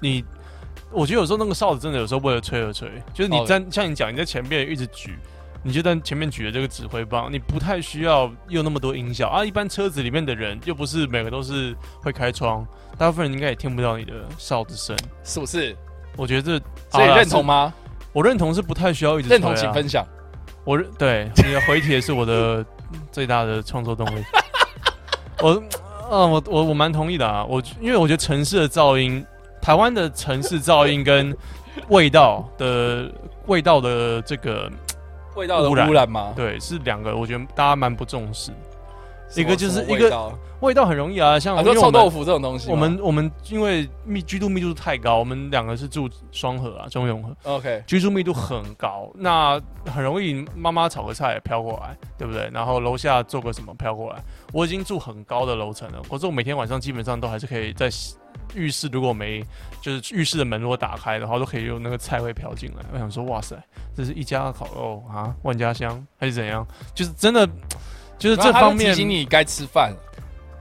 [0.00, 0.24] 你，
[0.92, 5.18] 我觉得有时候那个哨子真的有时候为了吹而吹，就是你哦在、像你讲你在前面一直举，
[5.62, 9.44] 你就在前面举的这个指挥棒，你不太需要用那么多音效啊。
[9.44, 14.96] 一般车子里面的人又不是每个都是会开窗，大部分人应该也听不到你的哨子声。
[15.24, 15.76] 是不是？
[16.16, 17.74] 我觉得这所以认同吗？
[18.12, 20.06] 我认同是不太需要一直认同请分享。
[20.64, 22.64] 我认对你的回帖是我的
[23.12, 24.24] 最大的创作动力。
[25.42, 25.62] 我，
[26.08, 27.44] 呃，我我我蛮同意的啊。
[27.44, 29.22] 我因为我觉得城市的噪音
[29.66, 31.36] 台湾的城市噪音跟
[31.88, 33.10] 味道的
[33.46, 34.70] 味道的这个
[35.34, 36.32] 味道的污染吗？
[36.36, 38.52] 对是两个，我觉得大家蛮不重视。
[39.34, 42.70] 一个就是一个味道很容易啊，像啊，因为我们说臭豆腐这种东西。
[42.70, 52.48] 我们我们因为密居住密度太高，我们两个是住双河啊，中永和，OK，居住密度很高，那很容易妈妈炒个菜飘过来，对不对？
[52.52, 54.22] 然后楼下做个什么飘过来。
[54.52, 57.90] 我已经住很高的楼层了，可是我每天晚上基本上都还是可以在
[58.54, 59.44] 浴室，如果没
[59.82, 62.82] 就是浴室的门如果打开的话，都可以有那个菜会飘进来。
[62.92, 63.56] 我想说，哇塞，
[63.94, 66.66] 这是一家烤肉啊，万家香还是怎样？
[66.94, 67.46] 就是真的，
[68.18, 69.92] 就是这方面提醒你该吃饭。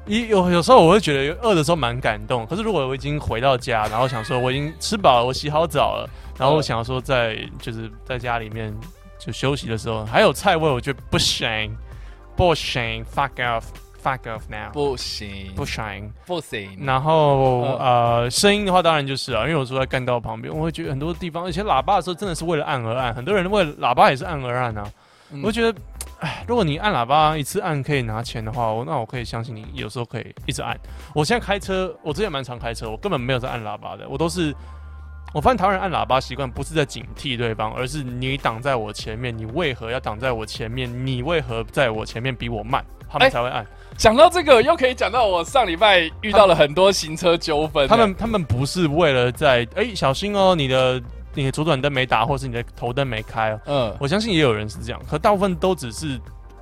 [0.08, 8.72] 一有有时候我会觉得饿的时候蛮感动，可是如果我已经回到家，然后想说我已经吃饱了，我洗好澡了，然后我想要说在就是在家里面
[9.18, 11.76] 就休息的时候，还有菜味，我觉得不行，
[12.36, 16.14] 不行，fuck off，fuck off now，不行，不行。
[16.28, 16.78] 不行。
[16.82, 24.84] 然后、嗯呃，声音的话当然就是啊，因为我住在干道旁边，我会觉得很多地方，而且喇叭的时候真的是为了按而按，很多人为了喇叭也是按而按啊。
[25.32, 25.80] 嗯我觉得，
[26.26, 30.76] 哎，如果你按喇叭一次按可以拿钱的话，我那我可以相信你有时候可以一直按。
[31.14, 34.52] 我现在开车，我之前蛮常开车，我根本没有在按喇叭的，我都是。
[35.34, 40.90] 我发现台湾人按喇叭习惯不是在警惕对方，而是你挡在我前面，你为何要挡在我前面？
[41.06, 42.84] 你为何在我前面比我慢？
[43.10, 43.66] 他们哎才会按。
[43.98, 47.88] 讲到这个，又可以讲到我上礼拜遇到了很多行车纠纷。
[47.88, 51.02] 他们他们不是为了在哎、小心哦，你的
[51.36, 53.60] 你的左转灯没打，或是你的头灯没开哦。
[53.66, 56.08] 嗯，我相信也有人是这样，可大部分都只是，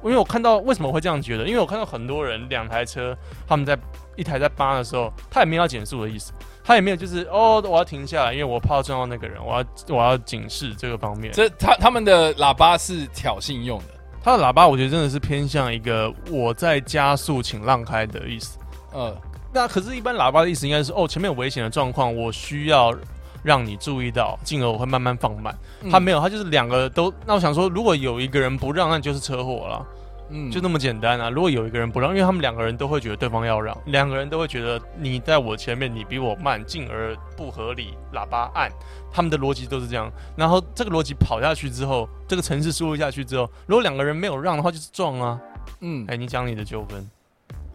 [0.03, 1.47] 因为我看到为什么会这样觉得？
[1.47, 3.15] 因为我看到很多人两台车，
[3.47, 3.77] 他们在
[4.15, 6.33] 一台在扒的时候，他也没有要减速的意思，
[6.63, 11.31] 他也没有就是哦我要停下来，因为我怕撞到那个人，我要我要警示这个方面。
[11.33, 13.86] 这他他们的喇叭是挑衅用的。
[14.23, 18.57] 他的喇叭我觉得真的是偏向一个我在加速，请让开的意思。
[18.93, 19.13] 嗯，
[19.51, 22.95] 那可是，一般喇叭的意思应该是哦，前面有危险的状况，我需要
[23.43, 25.56] 让你注意到，进而我会慢慢放慢。
[25.82, 27.13] 嗯他没有，他就是两个都。
[27.25, 29.86] 那我想说，如果有一个人不让，那就是车祸了，
[30.29, 31.29] 嗯就那么简单啊。
[31.29, 38.71] 如果有一个人不让，因为他们两个人都会觉得对方要让，两个人都会觉得你在我前面，你比我慢，进而不合理，喇叭按。
[39.12, 40.12] 他们的逻辑都是这样。
[40.36, 45.39] 然后这个逻辑跑下去之后，这个城市输入下去之后，如果两个人没有让的话，就是撞啊。
[45.82, 47.10] 嗯哎、你讲你的纠纷。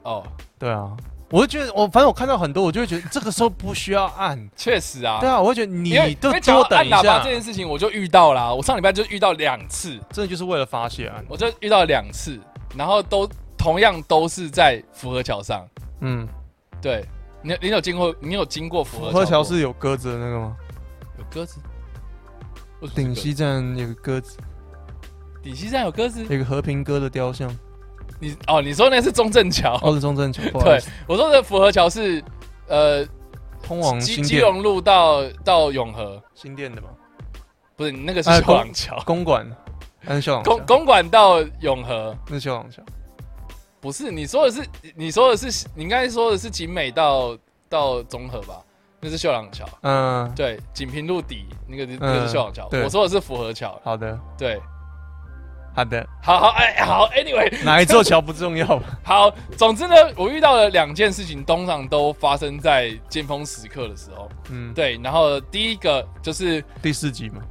[0.03, 0.25] 哦，
[0.59, 0.97] 对啊，
[1.31, 4.49] 我就觉得我反正我看到很多，我就会觉得这个时候不需要按。
[4.57, 5.19] 确实啊。
[5.21, 8.53] 对啊，我会觉得你都多等一到按喇叭下这，件事情，我就遇到啦。
[8.53, 11.25] 我上礼拜就遇到两次，真的就是为了发泄按。
[11.29, 12.41] 我就遇到两次，
[12.75, 15.67] 然后都同样都是在福和桥上。
[16.01, 16.27] 嗯，
[16.81, 17.05] 对，
[17.43, 20.57] 你你有经过你有经过福和河桥过是有鸽子的那个吗？
[21.19, 21.59] 有鸽子？
[22.95, 24.39] 顶溪站有个鸽子，
[25.43, 26.25] 顶溪站有鸽子？
[26.25, 27.55] 有个和平鸽的雕像。
[28.21, 29.79] 你哦，你说那是中正桥？
[29.83, 32.23] 哦，是中正桥， 对，我说的府河桥是
[32.67, 33.07] 呃
[33.63, 36.89] 通往基基隆路到到永和，新店的吗，
[37.77, 39.47] 不是那个是哎秀朗桥，公馆，
[40.03, 42.17] 那是秀朗公，公馆到永和。
[42.29, 42.83] 那是秀朗桥。
[43.81, 48.61] 不是，你说的是你说的是你应该说的是景美到到中和吧？
[49.01, 49.65] 那是秀朗桥。
[49.83, 52.69] 嗯，对，锦屏路底那个那个是秀朗桥。
[52.73, 53.81] 我说的是府河桥。
[53.85, 54.61] 好的，对，
[55.79, 58.67] 好的，好好哎好，anyway，哪一座桥不重要？
[59.05, 64.29] 好，总之呢，我遇到了两件事情，通常都发生在尖峰时刻的时候。
[64.51, 67.43] 嗯，对，然后第一个就是第四集嘛，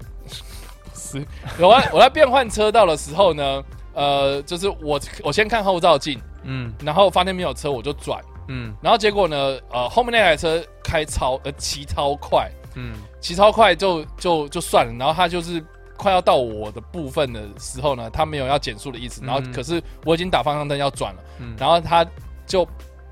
[0.93, 1.25] 是
[1.57, 3.63] 我在我在变换车道的时候呢，
[3.93, 6.73] 呃，就是我我先看后照镜，嗯。
[6.83, 8.75] 然后发现没有车，我就转，嗯。
[8.81, 12.93] 然后结果呢，呃，后面那台车开超呃骑超快，嗯。
[13.21, 15.63] 骑超快就就就算了，然后他就是
[15.97, 22.05] 快要到我的部分的时候呢，他没有要减速的意思，然后嗯可是我已经打方向灯要转了，嗯，然后他
[22.45, 22.67] 就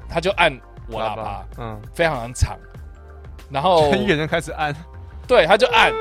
[0.07, 2.57] 他就按我喇叭，，嗯，非常长，
[3.49, 4.73] 然后很远就开始按，
[5.27, 5.91] 对他就按，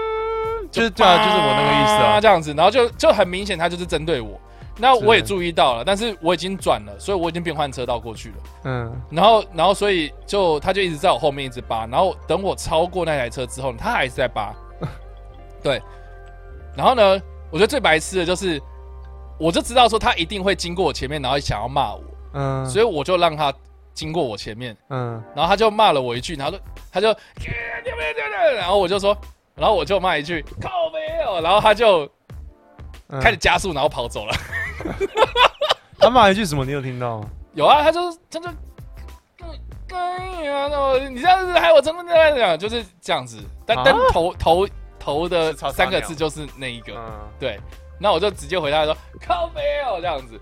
[0.71, 2.21] 就是对啊，就是我那个意思啊。
[2.21, 4.39] 这样子，然后就就很明显他就是针对我。
[4.77, 8.35] 那我也注意到了，但是我已经转了，所以我已经变换车道过去了。
[8.65, 14.53] 嗯然后，然后所以就他就一直在我后面一直扒，然后等我超过那台车之后，他还是在扒。
[15.63, 15.81] 对，
[16.77, 18.61] 然后呢，我觉得最白痴的就是，
[19.39, 22.03] 我就知道说他一定会经过我前面，然后想要骂我，
[22.35, 23.53] 嗯，所以我就让他
[23.93, 26.59] 经过我前面，嗯然后他就骂了我一句，然后就
[26.93, 27.15] 他就，
[28.57, 29.17] 然后我就说，
[29.55, 32.09] 然后我就骂一句靠没有，然后他就
[33.09, 34.35] 嗯开始加速，然后跑走了。
[35.99, 36.65] 他骂一句什么？
[36.65, 37.31] 你有听到吗？
[37.55, 38.47] 有啊，他就是他就，
[39.97, 43.39] 哎呀，那我你这样子害我真的这样讲，就是这样子。
[43.65, 44.69] 但、啊但头头
[45.05, 47.61] 头的三个字就是那一个，嗯对。
[48.01, 50.41] 那我就直接回答说靠没有这样子，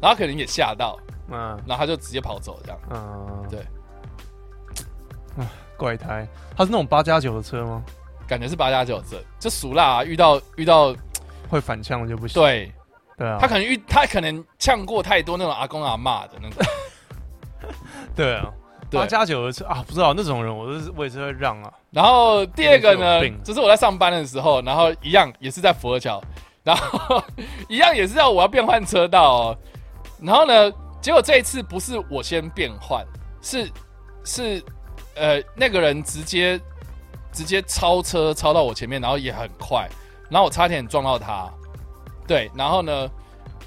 [0.00, 0.98] 然后他可能也吓到，
[1.30, 2.78] 嗯然后他就直接跑走这样。
[2.90, 3.60] 嗯，对。
[5.76, 6.28] 怪胎。
[6.56, 7.82] 他是那种八加九的车吗？
[8.28, 10.94] 感觉是八加九车，就熟辣、啊，遇到遇到
[11.50, 12.40] 会反呛就不行。
[12.40, 12.72] 对
[13.16, 16.64] 对啊，他可能遇他可能呛过太多那种阿公阿妈的那种，
[18.14, 18.61] 对啊，对
[18.92, 21.72] 八加九的车啊，不知道那种人，我是我也是会让啊。
[21.90, 26.22] 然后第二个呢，就是我在上班的时候，然后一样也是在佛桥，
[26.62, 27.22] 然后
[27.68, 29.58] 一样也是要我要变换车道哦。
[30.20, 33.04] 然后呢，结果这一次不是我先变换，
[33.40, 33.70] 是
[34.24, 34.64] 是
[35.14, 36.60] 呃那个人直接
[37.32, 39.88] 直接超车超到我前面，然后也很快，
[40.30, 41.50] 然后我差点撞到他。
[42.26, 43.10] 对，然后呢，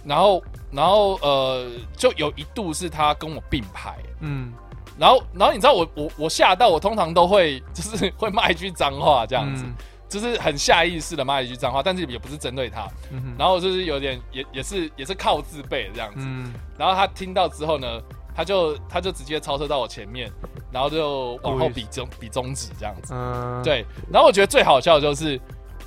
[0.06, 4.54] 然后然后呃，就有一度是他跟我并排，嗯，
[4.98, 9.74] 然后，然后你知道我我我吓到，我通常都会 就是会骂一句脏话这样子，嗯。
[10.08, 16.20] 就是很下意识的骂一句脏话，但是也不是针对他，嗯然后就是有点也也是也是靠自备这样子。
[16.22, 18.00] 嗯，然后他听到之后呢，
[18.34, 20.32] 他就他就直接超车到我前面，
[20.72, 23.14] 然后就往后比中比中指这样子。
[23.16, 25.42] 嗯，对，然后我觉得最好笑的就是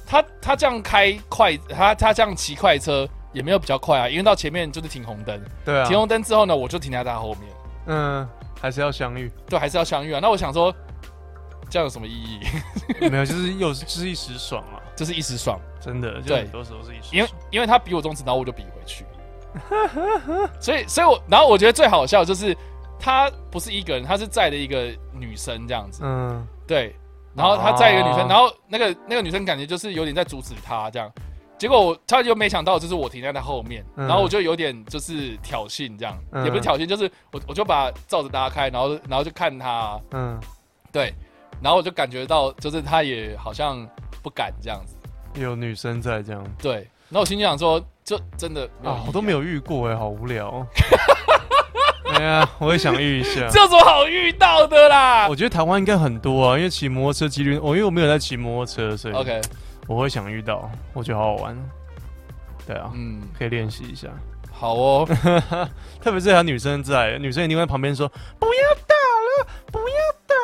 [0.04, 7.42] 他他这样开快，他他这样骑快车也没有比较快啊，因为到前面就是停红灯，对啊，停红灯之后呢，我就停在他后面。
[7.86, 8.28] 嗯，
[8.60, 10.20] 还是要相遇，对，还是要相遇啊。
[10.20, 10.74] 那我想说，
[11.70, 12.40] 这样有什么意义？
[13.08, 19.04] 没有，就是又是就是一时爽啊，就是一时爽，真的，就对很多时候是一时爽，因为因为他比我中指，然后我就比回去，
[20.60, 22.56] 所以所以我然后我觉得最好笑的就是
[22.98, 26.96] 他不是一个人，他是载的一个女生这样子，嗯，对，
[27.34, 31.10] 然后他载一个女生，哦然后那个那个女生感觉就是有点在阻止他这样。
[31.58, 40.38] 结果我他就没想到，就是我停在他后面，嗯然后我就有点就是挑衅这样，嗯也不是挑衅，就是我我就把罩子拉开，然后然后就看他，嗯，
[40.92, 41.12] 对，
[41.60, 43.86] 然后我就感觉到，就是他也好像
[44.22, 44.96] 不敢这样子，
[45.40, 46.88] 有女生在这样对。
[47.10, 50.66] 然后我心里想说，就真的没有意义啊，我都没有遇过哎，好无聊哦。
[52.12, 53.48] 哎呀，我也想遇一下。
[53.48, 59.40] 这有什么好遇到的啦我觉得台湾应该很多啊，因为骑摩托车几率，我因为我没有在骑摩托车，所以？OK，
[59.88, 61.56] 我会想遇到，我觉得好好玩。
[62.66, 64.08] 对啊，嗯，可以练习一下，
[64.52, 65.08] 好哦，
[66.02, 68.06] 特别是还有女生在，女生一定会在旁边说
[68.38, 69.94] ：“不要打了，不要
[70.26, 70.34] 打。”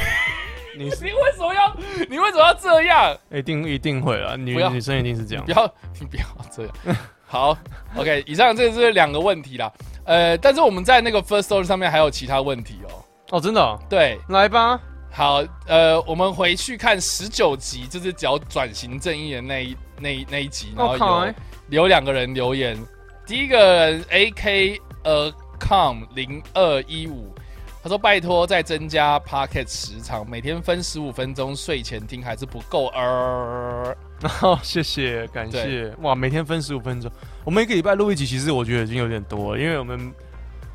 [0.78, 1.76] 女生你为什么要，
[2.08, 3.14] 你为什么要这样？
[3.30, 5.50] 一定一定会啦，女女生一定是这样不。
[5.50, 6.96] 要，你不要这样。
[7.26, 7.56] 好
[7.94, 9.70] ，OK，以上这是两个问题啦。
[10.04, 13.04] 呃，但是我们在那个 First Story 上面还有其他问题哦。
[13.32, 14.80] 哦，真的哦、对，来吧。
[15.12, 22.78] 好，呃，我们回去看十九集，就是讲转型正义的那一那一那一集，然后有有两个人留言，
[23.26, 27.34] 第一个人 A K 呃 com 零二一五，
[27.82, 32.86] 他说拜托再增加 Pocket 时长，每天分十五分钟，睡前听还是不够。
[32.88, 35.92] 呃，好， 谢谢，感谢。
[36.02, 37.10] 哇，每天分十五分钟，
[37.44, 40.14] 我们一个礼拜录一集，其实我觉得已经有点多了，因为我们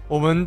[0.08, 0.46] 我们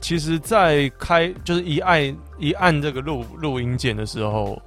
[0.00, 4.60] 其实，在开就是一按一按这个录录音键的时候，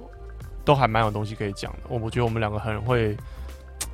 [0.64, 1.78] 都还蛮有东西可以讲的。
[1.88, 3.16] 我我觉得我们两个很会，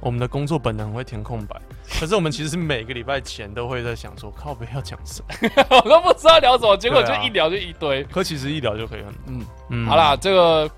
[0.00, 1.60] 我们的工作本能很会填空白，
[1.98, 8.04] 可是我们其实是每个礼拜前都会在想说，靠北要讲什么， 我都不知道聊什么，结果就一聊就一堆。
[8.04, 10.70] 可其实一聊就可以很，嗯，嗯好啦，，这个。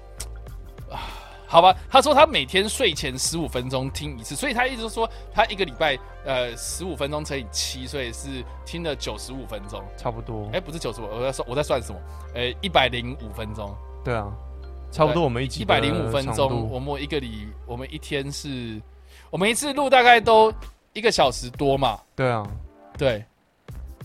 [1.53, 9.85] 啊好吧，他说他每天睡前十五分钟听一次，所以他一直说他一个礼拜呃十五分钟乘以七，所以是听了九十五分钟。
[9.95, 12.01] 差不多哎、，不是九十五，我在算我在算什么？
[12.35, 14.33] 呃，一百零五分钟，对啊，
[14.91, 16.71] 差不多我们一集一百零五分钟。
[16.71, 18.81] 我们一个礼，我们一天是，
[19.29, 20.51] 我们一次录大概都
[20.95, 22.01] 一个小时多嘛？
[22.17, 22.47] 对啊，
[22.97, 23.23] 对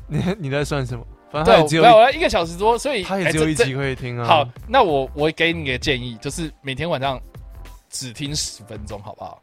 [0.08, 1.06] 你你在算什么？
[1.32, 4.26] 反正对，他也只有一个小时多，所以他也只有一集可以听啊。
[4.26, 7.20] 好，那我我给你个建议，就是每天晚上
[7.90, 9.42] 只听十分钟，好不好？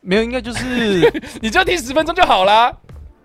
[0.00, 1.10] 没有，应该就是
[1.42, 2.72] 你就听十分钟就好啦。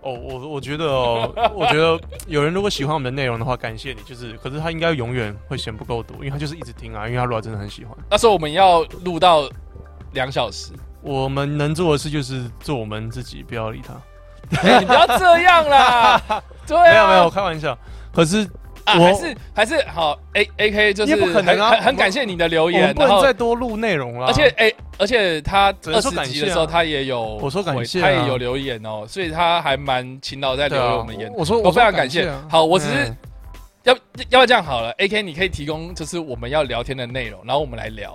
[0.02, 4.02] 哦，我我觉得哦， 我觉得有人如果喜欢我们的内容的话，感谢你。
[4.02, 7.96] 就是，可是他应该永远会嫌不够多，因为他就是一直听啊，因为他如果真的很喜欢。
[8.10, 9.48] 那时候我们要录到
[10.12, 13.94] 两小时，我们能做的事就是做我们自己，不要理他。
[14.60, 16.20] 哎你不要这样啦。
[16.66, 17.78] 对啊，没有没有，开玩笑。
[18.12, 18.46] 可是
[18.84, 24.26] 还是还是好，A A K 就是也不可能啊很很感谢你的留言，不能再多录内容了。
[24.26, 31.32] 而且哎、而且他二十集的时候，他也有我说感谢啊他也有留言哦，所以他还蛮勤劳在留对啊言我们言。
[31.34, 32.30] 我说我非常感谢。
[32.48, 33.16] 好我只是嗯
[33.84, 38.14] 要要不要这样好了？A K 你可以提供就是我们要聊天的内容，然后我们来聊。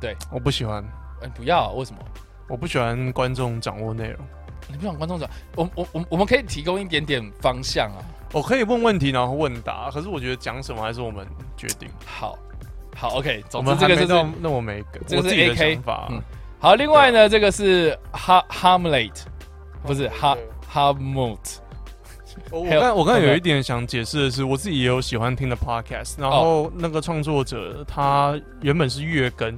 [0.00, 0.84] 对我不喜欢，
[1.22, 1.98] 哎、不要，为什么？
[2.48, 4.18] 我不喜欢观众掌握内容。
[4.68, 5.28] 你不想观众讲？
[5.56, 8.02] 我我我我们可以提供一点点方向啊。
[8.32, 11.26] 我可以问问题，然后问答，可是我觉得讲什么还是我们
[11.56, 11.88] 决定。
[12.06, 12.38] 好，
[12.96, 13.44] 好，OK。
[13.48, 16.08] 总之这个就是到那我没梗，这个是我自己的 AK 想法。
[16.10, 16.20] 嗯
[16.58, 16.74] 好。
[16.74, 19.12] 另外呢，这个是哈 Hamlet，
[19.82, 21.58] 不是哈对 Hamlet，
[22.50, 29.48] 我刚我刚才有一点想解释的是，我自己也有喜欢听的 podcast，然后那个创作者他原本是月更，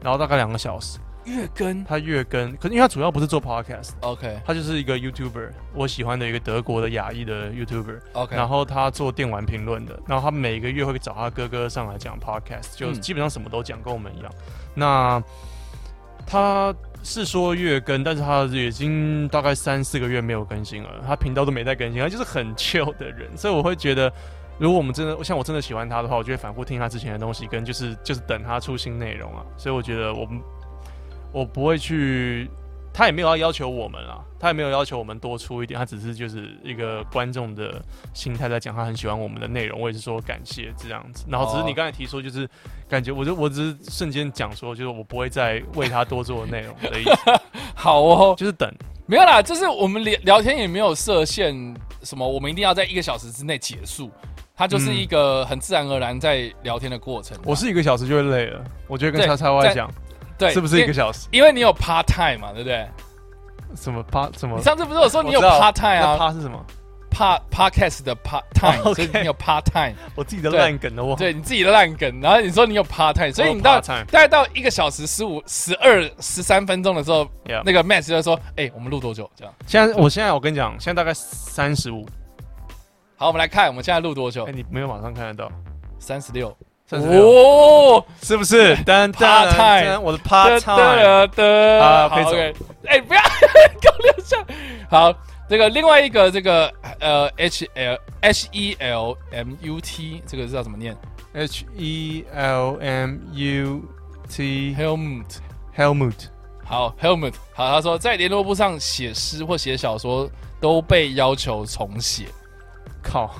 [0.00, 4.40] 然后大概两个小时，月更他月更，可是因为他主要不是做 podcast，，OK。
[4.46, 13.00] 他就是一个 YouTuber，我喜欢的一个德国的亚裔的 YouTuber，OK，然后他做电玩评论的，然后他每个月会找他哥哥上来讲 podcast，就嗯。
[13.00, 14.32] 基本上什么都讲，跟我们一样。
[14.74, 15.22] 那
[16.26, 24.12] 他是说月更，但是他已经大概三四个月没有更新了，他频道都没在更新，他就是很 chill 的人，所以我会觉得，
[24.58, 29.44] 如果我们真的像我真的喜欢他的话，我就会反复听他之前的东西，跟就是就是等他出新内容啊。
[29.56, 30.40] 所以我觉得我们
[31.32, 32.50] 我不会去，
[32.92, 37.82] 他也没有要要求我们啊，他也没有要求我们多出一点，他只是就是一个观众的
[38.14, 41.24] 心态在讲，他很喜欢我们的内容，我也是说感谢这样子。
[41.28, 42.48] 然后只是你哦刚才提说，就是
[42.88, 47.40] 感觉我就我只是瞬间讲说，就是我不会再为他多做内容的意思，
[47.74, 48.72] 好哦，就是等。
[49.08, 51.54] 没有啦，就是我们聊聊天也没有设限
[52.02, 54.10] 什么，我们一定要在一个小时之内结束，
[54.56, 57.38] 它就是一个很自然而然在聊天的过程。
[57.44, 59.88] 我是一个小时就会累了，我觉得跟叉叉 Y 讲，
[60.38, 61.26] 对，是不是一个小时？
[61.30, 62.86] 因为你有 part time 嘛，对不对？
[63.74, 64.62] 什么 part 什么你？
[64.62, 66.64] 上次不是有说你有 part time 啊？part 是什么
[67.10, 71.16] ？，part podcast 的 part time， 哦所以你有 part time，我自己的烂梗的我。
[71.16, 79.52] 对你自己的烂梗，然后你说你有 part time，所以你到大概到一个小时十五、十二、十三分钟的时候，Yeah 那个 Max 就说：“哎、我们录多久？”这样。
[79.66, 82.06] 现在我现在我跟你讲，现在大概三十五。
[83.16, 84.52] 好，我们来看我们现在录多久哎，？
[84.52, 85.50] 你没有马上看得到，
[85.98, 86.54] 三十六。
[86.90, 88.76] 哦，是不是？
[88.84, 90.76] 单 Part time 我的 part 的 time。
[90.76, 92.60] 的的，好好可以走。
[92.86, 93.20] 哎，不要
[93.82, 94.36] 搞六下。
[94.88, 95.12] 好，
[95.48, 100.96] 这个另外一个这个呃 H L H E L M U T 这个知道怎么念
[101.32, 103.82] H E L M U
[104.30, 105.38] T？Helmut。
[105.76, 106.26] Helmut。
[106.64, 107.34] 好，Helmut。
[107.52, 110.30] 好，他说在联络簿上写诗或写小说
[110.60, 112.26] 都被要求重写。
[113.02, 113.34] 靠。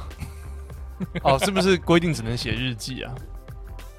[1.23, 3.15] 哦，是不是规定只能写日记啊？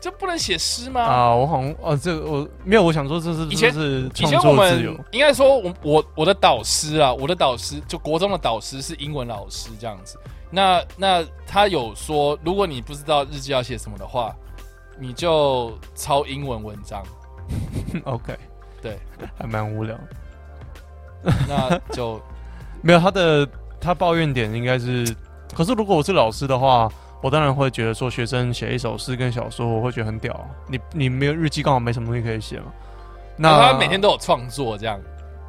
[0.07, 1.01] 这不能写诗吗？
[1.01, 5.03] 啊，我好像哦，这个我没有，我想说这是以前是以创前我作自由们。
[5.11, 10.17] 应该说我，我我的导师啊，我的导师就国中的导师是英文老师这样子。
[10.49, 14.33] 那那他有说，如果你不知道日记要写什么的话，
[14.97, 17.03] 你就抄英文文章，
[18.05, 18.33] OK，
[18.81, 18.97] 对，
[19.37, 19.99] 还蛮无聊。
[21.49, 22.17] 那就
[22.81, 23.45] 没有他的
[23.81, 25.05] 他抱怨点应该是，
[25.53, 26.89] 可是如果我是老师的话，
[27.21, 30.45] 我当然会觉得说学生写一首诗跟小说，我会觉得很屌啊。
[30.67, 32.65] 你你没有日记，刚好没什么东西可以写嘛。
[33.35, 34.99] 那他每天都有创作这样，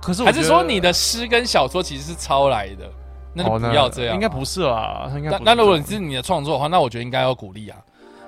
[0.00, 2.90] 可是我还是说你的诗跟小说其实是抄来的？
[3.34, 7.78] 那就哦不要这样啊，应该不是啦，应该那那如果你是你的创作的话，那我觉得应该要鼓励啊。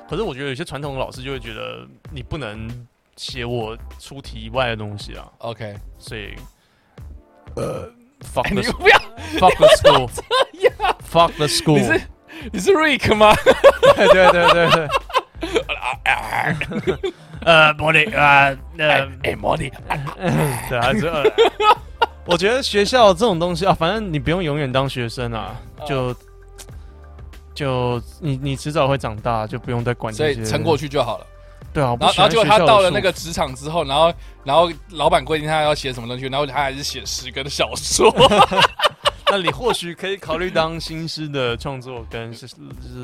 [0.08, 2.68] 可是我觉得有些传统的老师就会觉得你不能
[3.16, 6.34] 写我出题以外的东西啊，OK，所以
[7.56, 7.88] 呃
[8.22, 8.98] ，fuck 哎你 the 不要
[9.38, 12.00] fuck the school，fuck the school，
[12.52, 13.34] 你是 Rick 吗？
[13.96, 14.88] 对对对对对，
[17.44, 19.70] 呃，魔力啊，呃，哎，莫莉，
[20.68, 21.24] 对啊， 这呃
[22.26, 26.14] 我觉得学校这种东西啊，反正你不用永远当学生啊，嗯就
[27.54, 30.34] 就你你迟早会长大，就不用再管这些。
[30.34, 31.26] 所以撑过去就好了。
[31.72, 34.12] 对啊，然后，然后结果他到了那个职场之后，然后，
[34.44, 38.10] 然后老板规定他要写什么东西，然后他还是写诗跟小说。
[39.30, 42.56] 那你或许可以考虑当新诗的创作跟是是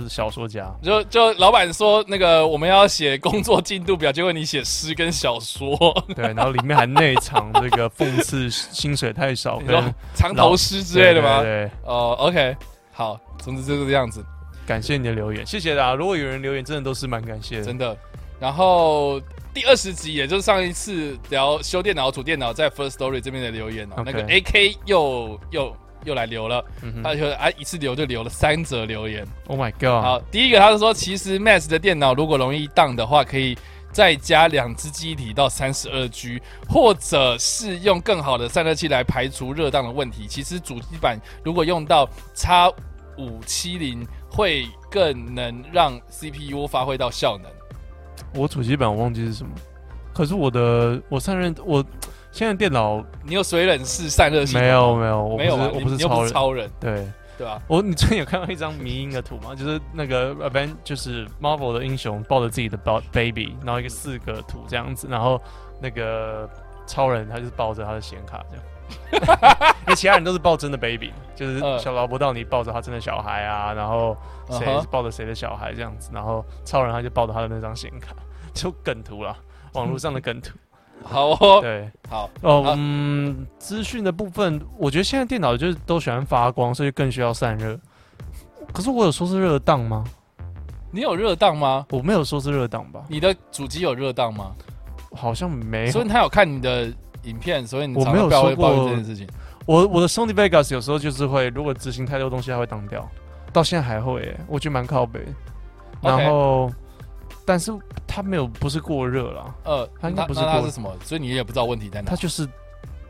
[0.08, 0.70] 小说家。
[0.82, 5.76] 就就老板说那个我们要写工作进度表，结果你写诗跟小说，
[6.14, 11.42] 对，然后里面还内藏这个讽刺薪水太少你说跟藏头诗之类的吗？
[11.42, 12.56] 对哦，OK，
[12.92, 14.24] 好，总之就是这样子，
[14.66, 15.94] 感谢你的留言，谢谢大家。
[15.94, 17.64] 如果有人留言，真的都是蛮感谢的。
[17.64, 17.96] 真的。
[18.38, 19.18] 然后
[19.54, 25.74] 第二十集，也就是上一次聊修电脑、煮电脑在 First Story 这边的留言哦那个 AK 又又
[26.06, 29.26] 又来留了，嗯他就啊一次留就留了三则留言。
[29.48, 33.58] ，Oh my God，好，第一个他是说，其实 Max 的电脑如果容易当的话，可以
[33.92, 40.26] 再加两只记忆体到三十二 G，或者是用更好的散热器来排除热当的问题。
[40.28, 42.74] 其实主机板如果用到 X
[43.18, 47.50] 五七零，会更能让 CPU 发挥到效能。
[48.34, 49.50] 我主机板我忘记是什么，
[50.12, 51.82] 可是我的我散热我
[52.36, 57.08] 现在电脑你有水冷式散热系统吗没有没有，我不没有我不是超人，超人，对。
[57.38, 57.58] 对啊？
[57.66, 59.54] 我你最近有看到一张迷因的图吗？
[59.54, 65.40] 就是那个 Aven 就是 Marvel 的英雄抱着自己的 ba- baby，然后一个四个图这样子，然后
[65.80, 66.46] 那个
[66.86, 68.56] 超人他就是抱着他的显卡这
[69.26, 69.38] 样，
[69.84, 74.14] 因为其他人都是抱真的 baby，就是嗯小劳勃道尼抱着他真的小孩啊，然后
[74.50, 78.14] 谁抱着谁的小孩这样子，然后超人他就抱着他的那张显卡，
[78.54, 79.36] 就梗图啦，
[79.74, 80.56] 网络上的梗图。
[81.04, 87.78] 好哦，对，好，哦，嗯，资讯的部分，我觉得现在电脑就是都喜欢发光，所以更需要散热。
[88.72, 90.04] 可是我有说是热档吗？
[90.90, 91.86] 你有热档吗？
[91.90, 93.02] 我没有说是热档吧？
[93.08, 94.52] 你的主机有热档吗？
[95.12, 95.92] 好像没有。
[95.92, 96.92] 所以他有看你的
[97.22, 99.26] 影片，所以你我没有说过这件事情。
[99.64, 103.08] 我我的 Sony Vegas 有时候就是会，如果执行太多东西，它会当掉。
[103.52, 105.20] 到现在还会耶，我觉得蛮靠北
[106.02, 106.70] 然后，
[107.46, 107.72] 但是
[108.06, 110.92] 它没有不是过热了，呃，他应该不是过热是什么？
[111.04, 112.16] 所以你也不知道问题在哪它。
[112.16, 112.46] 就是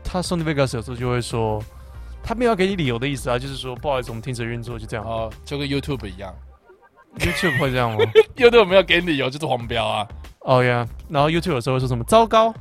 [0.03, 1.61] 它 Sony Vegas 有时候就会说，
[2.23, 5.05] 他没有要给你理由的意思啊，就是说不好意思，我们停止运作，就这样。
[5.05, 6.33] 哦，就跟 YouTube 一样
[7.17, 7.97] YouTube 会这样吗？
[8.37, 10.07] YouTube 没有给你理由就是黄标啊。
[10.41, 12.53] 哦呀，然后 YouTube 有时候会说什么糟糕，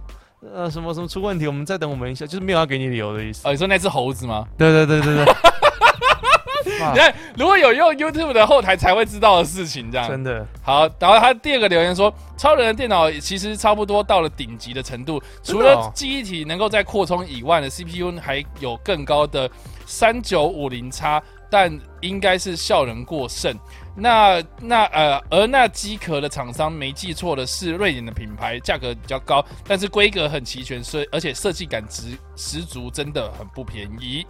[0.55, 3.47] 呃，什么什么出问题，我们再等我们一下，就是没有要给你理由的意思。
[3.47, 4.47] 哦，你说那只猴子吗？
[4.57, 5.35] 对对对对对，哇
[6.67, 10.89] 你看，如果有用 YouTube 的后台才会知道的事情，这样真的好。
[10.99, 19.49] 然后他第二个留言说，超人的电脑其实差不多到了顶级的程度，除了记忆体能够再扩充以外呢，CPU 还有更高的
[19.87, 23.57] 三九五零叉，但应该是效能过剩。
[23.99, 34.27] 那那呃，而那机壳的厂商没记错的是瑞典的品牌，价格比较高，但是规格很齐全，所以而且设计感值十足，真的很不便宜。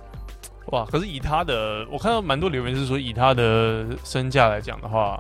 [0.73, 0.85] 哇！
[0.85, 5.19] 可是以他的，我看到蛮多留言是说，以他的身价来讲的话，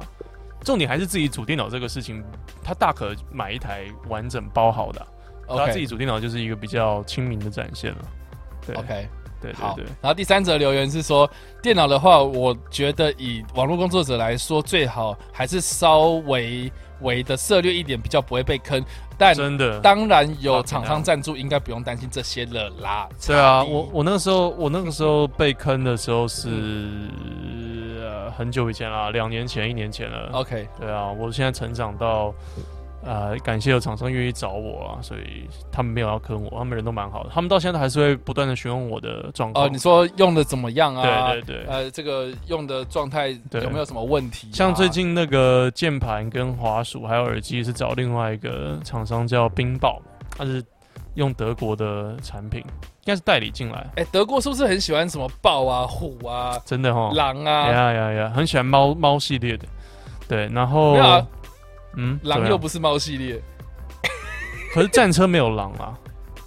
[0.64, 2.22] 重点还是自己组电脑这个事情，
[2.64, 5.00] 他大可买一台完整包好的
[5.46, 7.98] 啊、他自己组电脑就是一个比较亲民的展现了。
[8.66, 9.08] 对 OK，
[9.40, 9.84] 对对好对，。
[10.02, 11.30] 然后第三则留言是说，
[11.62, 16.68] 电脑的话，我觉得以网络工作者来说，最好还是稍微
[17.00, 18.84] 微的涉略一点，比较不会被坑。
[19.18, 19.80] 但真的。
[19.80, 23.08] 当然有厂商赞助，应该不用担心这些了啦。
[23.26, 26.48] 对啊，我我那个时候我那个时候被坑的时候是、
[28.00, 30.28] 呃很久以前啦，两年前、一年前了。
[30.32, 32.34] OK 对啊，我现在成长到，
[33.06, 39.64] 呃，感谢有厂商愿意找我啊，所以他们没有要坑我，他们人都蛮好的，他们到现在还是会不断的询问我的状况。
[39.64, 41.30] 哦，你说用的怎么样啊？
[41.30, 50.02] 对对对呃，这个用的状态有没有什么问题啊、像最近那个键盘跟滑鼠还有耳机是找另外一个厂商叫冰豹，
[50.36, 50.60] 它是
[51.14, 57.12] 用德国的产品，应该是代理进来，哎，德国是不是很喜欢什么豹啊、虎啊、真的哈。
[57.14, 57.70] 狼啊？
[57.70, 59.64] 呀呀呀，很喜欢猫猫系列的，
[60.28, 60.94] 对，然后
[61.96, 63.40] 嗯，狼又不是猫系列，
[64.72, 65.98] 可是战车没有狼啊，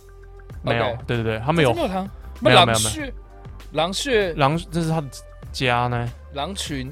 [0.63, 3.13] 没有对对对，他们有没有狼，没有没有狼穴、
[3.73, 5.07] 狼穴、狼，这是他的
[5.51, 6.91] 家呢，狼群。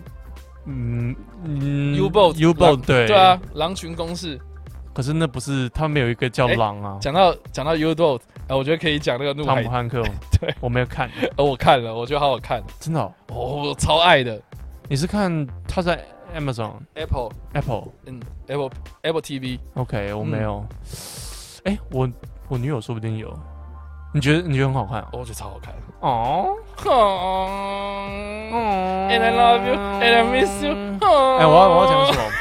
[0.69, 3.07] 嗯嗯 U-boat U boat 对。
[3.07, 4.37] 对啊，狼群公式。
[4.93, 9.55] 可是那不是他们有一个叫哎狼啊，讲到讲到 U boat，呃，我觉得可以讲那个怒海。
[9.55, 10.01] 汤姆，汉克，
[10.41, 10.53] 对。
[10.59, 13.35] 我没有看， 呃，我看了，我觉得好好看，真的哦，哦，
[13.69, 14.41] 我超爱的。
[14.89, 16.03] 你是看他在
[16.37, 18.69] Amazon Apple，Apple 嗯，Apple
[19.01, 20.27] Apple TV，OK 我嗯。
[20.27, 20.65] 没有，
[21.65, 22.09] 哎我
[22.47, 23.33] 我女友说不定有，
[24.13, 24.99] 你觉得你觉得很好看？
[25.01, 25.09] 啊？
[25.13, 25.73] 我觉得超好看。
[25.99, 28.57] 哦，哦
[29.09, 30.73] ，And I love you, and I miss you。
[31.39, 32.31] 哎我要我要讲什么？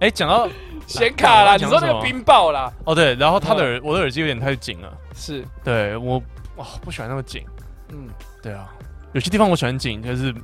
[0.00, 0.48] 哎讲到
[0.88, 3.64] 显卡啦，讲什么你说那个冰雹啦，哦对，然后他的嗯。
[3.64, 6.18] 耳我的耳机有点太紧了，是，对我
[6.56, 7.44] 哇不喜欢那么紧。
[7.90, 8.08] 嗯，
[8.42, 8.68] 对啊，
[9.12, 10.34] 有些地方我喜欢紧，就是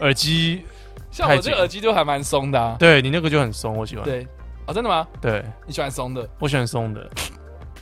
[0.00, 0.64] 耳机，
[1.10, 2.76] 像我这个耳机就还蛮松的啊。
[2.78, 4.04] 对你那个就很松，我喜欢。
[4.04, 4.26] 对，
[4.66, 5.06] 哦，真的吗？
[5.20, 6.28] 对，你喜欢松的？
[6.38, 7.10] 我喜欢松的。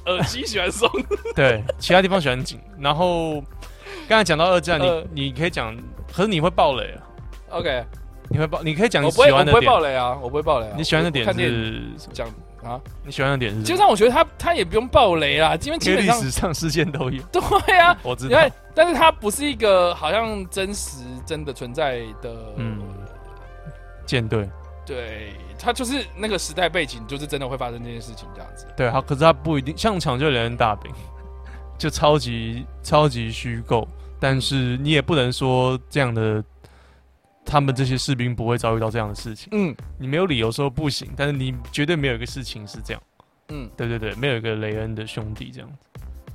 [0.07, 1.17] 耳机喜欢松的？
[1.35, 2.61] 对，其他地方喜欢紧。
[2.79, 3.41] 然后
[4.09, 5.77] 刚才讲到二战，呃你你可以讲，
[6.13, 7.03] 可是你会爆雷啊
[7.51, 7.85] ？OK，
[8.29, 9.73] 你会爆，你可以讲你我不会，我不会喜欢的点。
[9.73, 10.75] 爆雷啊，我不会爆雷啊。
[10.77, 11.83] 你喜欢的点是？
[12.13, 12.29] 讲
[12.69, 13.83] 啊，你喜欢的点是什基本么？
[13.83, 22.79] 上我觉得他他也不用爆雷啦，因为基因为历本上史上事件都有， 对啊， 我知道因为。，但是它不是一个好像真实真的存在的，嗯
[24.05, 24.47] 舰队，
[24.85, 28.67] 对，他就是那个时代背景，就是真的会发生这件事情这样子。
[28.77, 30.93] 对，好，可是他不一定像抢救连人大兵，
[31.79, 33.89] 就超级超级虚构，
[34.21, 36.45] 但是你也不能说这样的，
[37.47, 39.75] 他们这些士兵不会遭遇到这样的事情，嗯。
[39.99, 43.03] 你没有理由说不行，但是你绝对没有一个事情是这样，
[43.49, 45.69] 嗯，对对对，没有一个雷恩的兄弟这样。
[45.71, 45.77] 子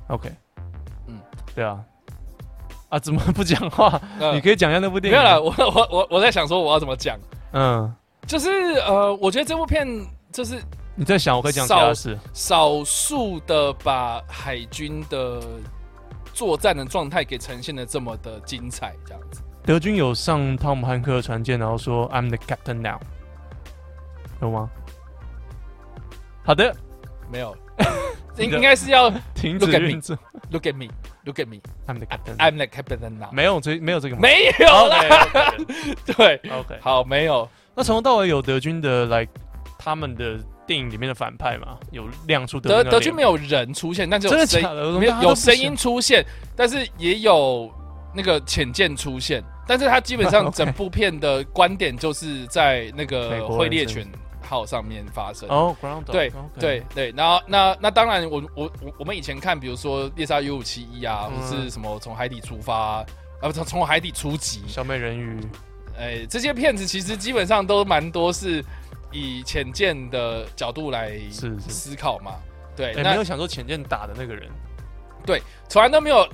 [0.08, 0.32] ，OK，
[1.06, 1.20] 嗯，
[1.54, 1.78] 对啊，
[2.88, 4.00] 啊，怎么不讲话？
[4.18, 7.16] 呃你可以讲一下那部电影，没有了，我我我我在想说我要怎么讲，
[7.52, 7.94] 嗯，
[8.26, 8.48] 就是
[8.86, 9.86] 呃，我觉得这部片
[10.32, 10.60] 就是
[10.96, 15.40] 你在想，我可以讲其他事，少数的把海军的
[16.34, 19.40] 作战的状态给呈现的这么的精彩，这样子。
[19.64, 22.98] 德军有上汤姆汉克的船舰，然后说 I'm the captain now，
[24.40, 24.68] 有吗？
[26.44, 26.74] 好的，
[27.30, 27.56] 没有，
[28.36, 30.18] 应应该是要停止 Look at me 运作。
[30.50, 32.36] look at me，look at me，I'm I'm the captain.
[32.38, 33.30] I'm the captain now。
[33.32, 35.54] 没有这没有这个吗没有啦。
[36.04, 39.26] 对，OK，好，没有，那从头到尾有德军的来
[39.78, 44.92] 他们的电影里面的反派嘛，有亮出德德军军没有人出现，但是真有声的假的？
[44.92, 47.72] 我没有家都不想有声音出现，但是也有
[48.12, 54.06] 那个潜舰出现，但是他基本上 整部片的观点就是在那个灰猎犬
[54.42, 55.48] 号上面发生。
[55.48, 61.40] 哦，Ground，对对对，然后那那当然我，我我我们以前看，比如说猎杀 U 五七一啊，嗯。
[61.40, 63.06] 或是什么从海底出发啊，
[63.40, 65.40] 啊不从 从海底出击，小美人鱼，
[65.98, 68.62] 哎，这些片子其实基本上都蛮多是
[69.10, 71.18] 以浅见的角度来
[71.68, 72.32] 思考嘛。
[72.74, 74.50] 对，哎，没那有想说浅见打的那个人，
[75.24, 76.28] 对从来都没有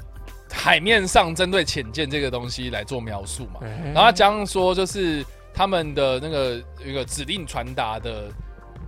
[0.50, 3.60] 海面上针对浅见这个东西来做描述嘛。
[3.60, 8.24] 然然后他加上说，就是他们的那个一个指令传达的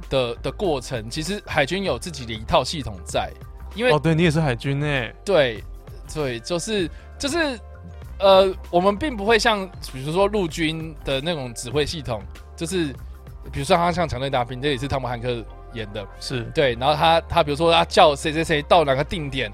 [0.09, 3.31] 的的过程，其实海军有自己的一套系统在，
[3.75, 5.63] 因为哦，对你也是海军哎，对
[6.13, 7.59] 对，就是就是
[8.19, 12.23] 呃，我们并不会像比如说陆军的那种指挥系统，
[12.57, 12.87] 就是
[13.53, 19.53] 比如说他像强队大兵，这也是汤姆汉克演的，是，对，然后他他比如说他叫谁谁谁到哪个定点，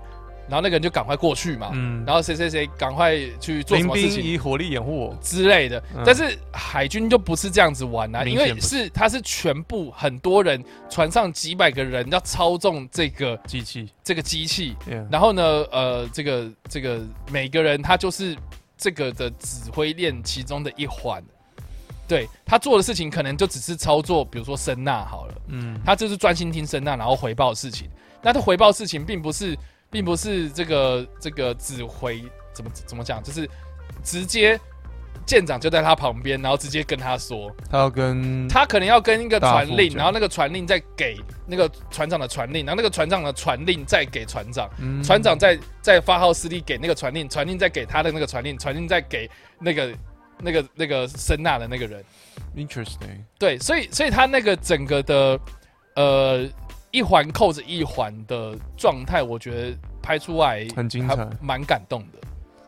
[0.48, 4.22] 然后那个人就赶快过去嘛，嗯，然后谁谁谁赶快去做什么事情。
[4.22, 5.82] 以火力掩护我，之类的。
[5.94, 15.06] 嗯，但是海军就不是这样子玩啊，因为明显不是他是全部很多人船上几百个人要操纵这个机器，这个机器，Yeah。
[15.10, 18.36] 然后呢，呃，这个这个每个人他就是
[18.78, 21.22] 这个的指挥链其中的一环。
[22.08, 27.90] 对他做的事情，可能就只是操作，比如说声呐好了，嗯，他就是专心听声呐，然后回报事情。
[28.22, 29.58] 那他回报事情，并不是，
[29.90, 32.22] 并不是这个这个指挥
[32.52, 33.48] 怎么怎么讲，就是
[34.02, 34.58] 直接
[35.24, 44.70] 舰长就在他旁边，然后直接跟他说，他要跟他可能要跟一个传令，然后那个传令再给那个船长的传令，然后那个船长的传令再给船长。
[44.78, 49.28] 嗯船长再再发号施令给那个传令，传令再给他的那个传令，传令再给
[49.58, 49.92] 那个
[50.38, 52.04] 那个那个声呐的那个人。
[52.54, 55.40] interesting，对，所以所以他那个整个的
[55.94, 56.48] 呃
[56.90, 61.28] 一环扣着一环的状态，我觉得拍出来还很精彩。
[61.40, 62.18] 蛮感动的。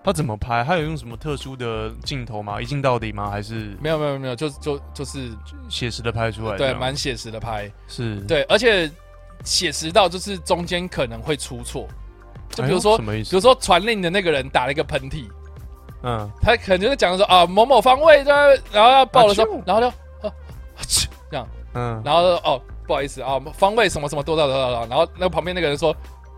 [0.04, 0.64] 他怎么拍？
[0.64, 2.62] 他有用什么特殊的镜头吗？
[2.62, 3.28] 一镜到底吗？
[3.30, 5.30] 还是没有没有没有，就就就是
[5.68, 6.78] 写实的拍出来这对，样？
[6.78, 7.70] 蛮写实的拍。
[7.88, 8.90] 是，对，而且
[9.44, 11.86] 写实到就是中间可能会出错，
[12.50, 13.30] 就比如说、什么意思？
[13.30, 15.24] 比如说传令的那个人打了一个喷嚏，
[16.02, 18.32] 嗯，他可能就是讲说啊某某方位的，
[18.72, 19.88] 然后要报的时候啊，然后就
[20.26, 20.32] 啊
[20.86, 25.94] 嗤 这样，嗯，然后就哦不好意思啊方位什么什么多少多少多少，然后那旁边那个人说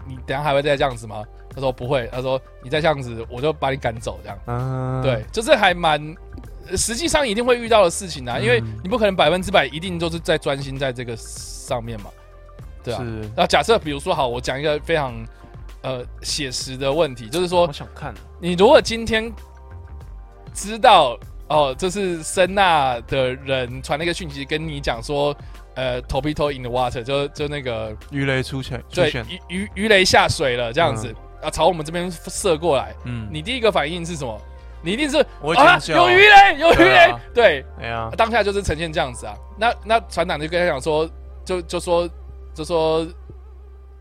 [0.06, 1.24] 你等下还会再这样子吗？
[1.54, 4.18] 他说不会，他说你再这样子我就把你赶走。
[4.22, 4.38] 这样。
[4.46, 6.00] 嗯，对，就是还蛮，
[6.68, 12.10] 呃实际上一定会遇到的事情啊，因为嗯你不可能百分之百一定都是在专心在这个上面嘛，
[12.84, 13.04] 对啊。
[13.36, 15.14] 那假设比如说好，我讲一个非常
[15.82, 19.32] 呃写实的问题，就是说我想看，你如果今天
[20.54, 25.36] 知道哦，这是声呐的人传了一个讯息跟你讲说，
[25.74, 34.40] 呃，torpedo in the water，就就那个鱼雷出现，出对，鱼鱼鱼雷下水了这样子、啊，朝我们这边射过来，嗯，你第一个反应是什么？
[34.82, 39.34] 你一定是我啊，有鱼雷，有鱼雷，对哎呀，当下就是呈现这样子啊。
[39.58, 41.08] 那那船长就跟他讲说，
[41.44, 42.08] 就就说
[42.54, 43.06] 就说，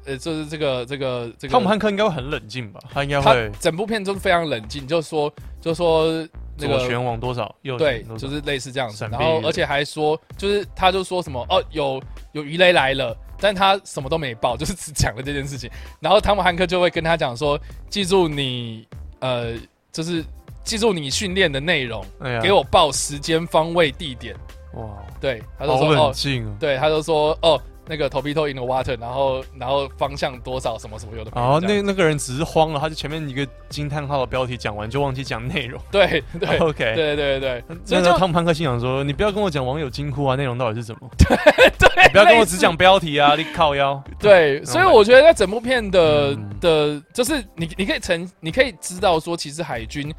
[0.05, 2.79] 呃，就是这个这个这个，汤姆汉克应该会很冷静吧？
[2.93, 6.25] 他应该他会整部片都是非常冷静，就说就说
[6.59, 9.07] 那个左旋往多少，右对就是类似这样子。
[9.11, 12.01] 然后而且还说，就是他就说什么哦，有
[12.33, 13.15] 有鱼雷来了。
[13.41, 15.71] 但他什么都没报，就是只讲了这件事情。
[16.01, 17.57] 然后汤姆汉克就会跟他讲说
[17.89, 18.85] ：“记住你，
[19.19, 19.53] 呃，
[19.93, 20.21] 就是
[20.61, 24.35] 记住你训练的内容，哎，给我报时间、方位、地点。
[24.73, 24.83] 哇，”
[25.21, 26.53] 对，他就说：“哦冷，静哦。
[26.59, 35.81] 对，他就说哦，那个 torpedo in the water，然后然后方向多少什么什么有的没的然后那那个人只是慌了，他就前面一个惊叹号的标题讲完，就忘记讲内容。
[35.91, 41.09] 对对 OK，对对对， 所那个汤姆汉克心想说：“你不要跟我讲网友惊呼啊，内容到底是什么？
[41.17, 44.01] 对，你不要跟我只讲标题啊， 你靠腰。
[44.19, 50.13] 对，所以我觉得在整部片的嗯的，就是你你可以成，你可以知道说，其实海军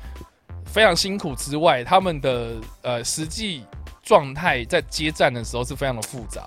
[0.64, 2.48] 非常辛苦之外，他们的
[2.82, 3.64] 呃实际
[4.02, 6.42] 状态在接战的时候是非常的复杂。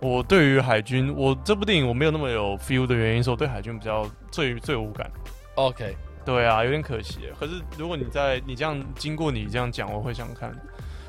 [0.00, 5.10] 我对于海军，我这部电影我没有那么有 feel 的原因是我对海军比较最最无感。
[5.56, 7.20] OK，对啊，有点可惜。
[7.38, 10.52] 可是如果你在你这样经过你这样讲，我会想看。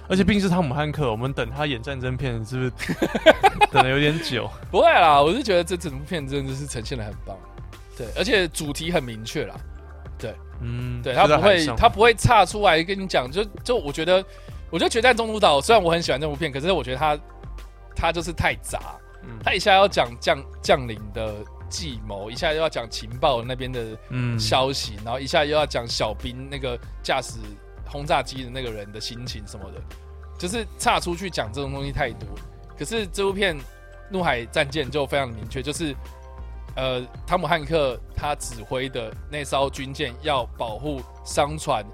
[0.08, 2.72] 而且毕竟是汤姆汉克，我们等他演战争片是不是
[3.72, 4.50] 等的有点久？
[4.72, 7.38] 不会啦，我是觉得这整部片真的是呈现的很棒，
[7.96, 9.54] 对，而且主题很明确啦。
[10.18, 14.26] 对嗯，对他不会，他不会岔出来跟你讲，就就我觉得，
[14.72, 17.16] 我觉得《决战中途岛》虽然我很喜欢这部片，可是我觉得他
[18.00, 18.80] 他就是太杂，
[19.24, 21.36] 嗯他一下要讲将将领的
[21.70, 27.40] 计谋，一下又要讲情报那边的嗯消息，然后一下又要讲小兵那个驾驶
[27.86, 29.82] 轰炸机的那个人的心情什么的，
[30.38, 32.28] 就是岔出去讲这种东西太多。
[32.78, 33.58] 可是这部片
[34.10, 35.94] 《怒海战舰》就非常明确，就是
[36.76, 41.86] 呃，汤姆汉克他指挥的那艘军舰要保护商船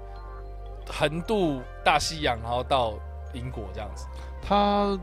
[0.88, 2.94] 横渡大西洋，然后到
[3.34, 4.06] 英国这样子。
[4.40, 4.96] 他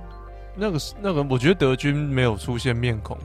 [0.56, 3.18] 那个是那个，我觉得德军没有出现面孔，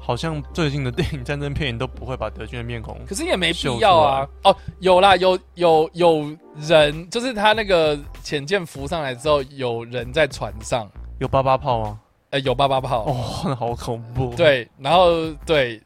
[0.00, 2.98] 好像最近的电影战争片都不会把德军的面孔。
[3.06, 4.28] 可是也没必要啊。
[4.44, 12.00] 哦，有啦，有有有人，就是他那个潜舰浮上来之后，有人在船上，有八八炮吗？
[12.30, 13.04] 呃，有八八炮。
[13.04, 15.80] 哦，那好恐怖。，对，然后对，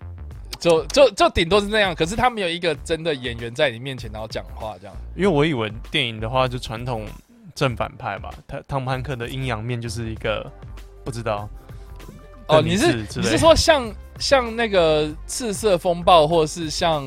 [0.58, 1.94] 就就就顶多是那样。
[1.94, 4.96] 可是他没有一个真的演员在你面前然后讲话这样。
[5.14, 7.06] 因为我以为电影的话就传统
[7.54, 10.50] 正反派吧，他汤姆汉克的阴阳面就是一个
[11.04, 11.48] 不知道。
[12.48, 13.88] 哦，你是你是说像
[14.18, 17.04] 像那个赤色风暴，或是像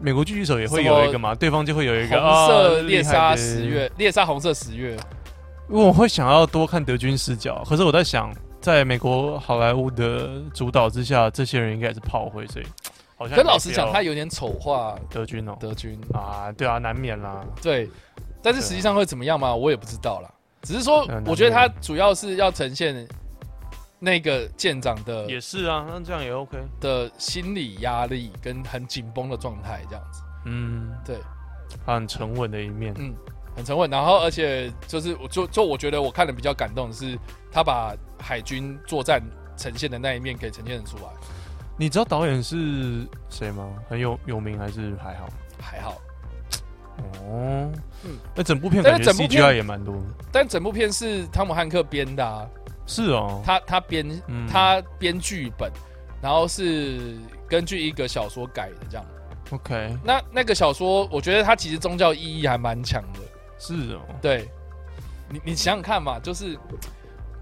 [0.00, 1.34] 美国狙击手也会有一个嘛？
[1.34, 4.96] 对方就会有一个啊色猎杀十月，猎杀红色十月？
[5.68, 12.64] 因为我会想要多看德军视角，可是我在想，在美国好莱坞的主导之下，这些人应该也是炮灰，所以
[13.16, 17.44] 好像可老实讲，他有点丑化德军哦德军，啊，对啊，难免啦。
[17.62, 17.88] 对，
[18.46, 19.52] 但是实际上会怎么样嘛？
[19.52, 20.30] 我也不知道啦。
[20.62, 23.04] 只是说嗯，我觉得他主要是要呈现
[23.98, 26.56] 那个舰长的也是啊，那这样也 OK。
[26.80, 31.18] 的心理压力跟很紧绷的状态，这样子，嗯，对，
[31.84, 32.94] 他很沉稳的一面。
[32.98, 33.12] 嗯，
[33.56, 33.90] 很沉稳。
[33.90, 37.18] 然后，而且就是，我就就我觉得我看的比较感动的是，
[37.50, 39.20] 他把海军作战
[39.56, 41.10] 呈现的那一面给呈现出来，
[41.76, 43.68] 你知道导演是谁吗？
[43.88, 45.28] 很有有名还是还好？
[45.60, 45.96] 还好。
[46.98, 47.72] 哦，
[48.04, 48.18] 嗯。
[48.34, 50.02] 那整部片但感觉是整部片 CGI 也蛮多的。
[50.32, 52.46] 但整部片是汤姆汉克编的啊，
[52.86, 54.46] 是哦，他他编嗯。
[54.48, 55.70] 他编剧本，
[56.20, 57.16] 然后是
[57.48, 59.04] 根据一个小说改的这样。
[59.50, 63.20] OK 那那个小说，我觉得它其实宗教意义还蛮强的。
[63.58, 64.48] 是哦，对，
[65.28, 66.58] 你你想想看嘛，就是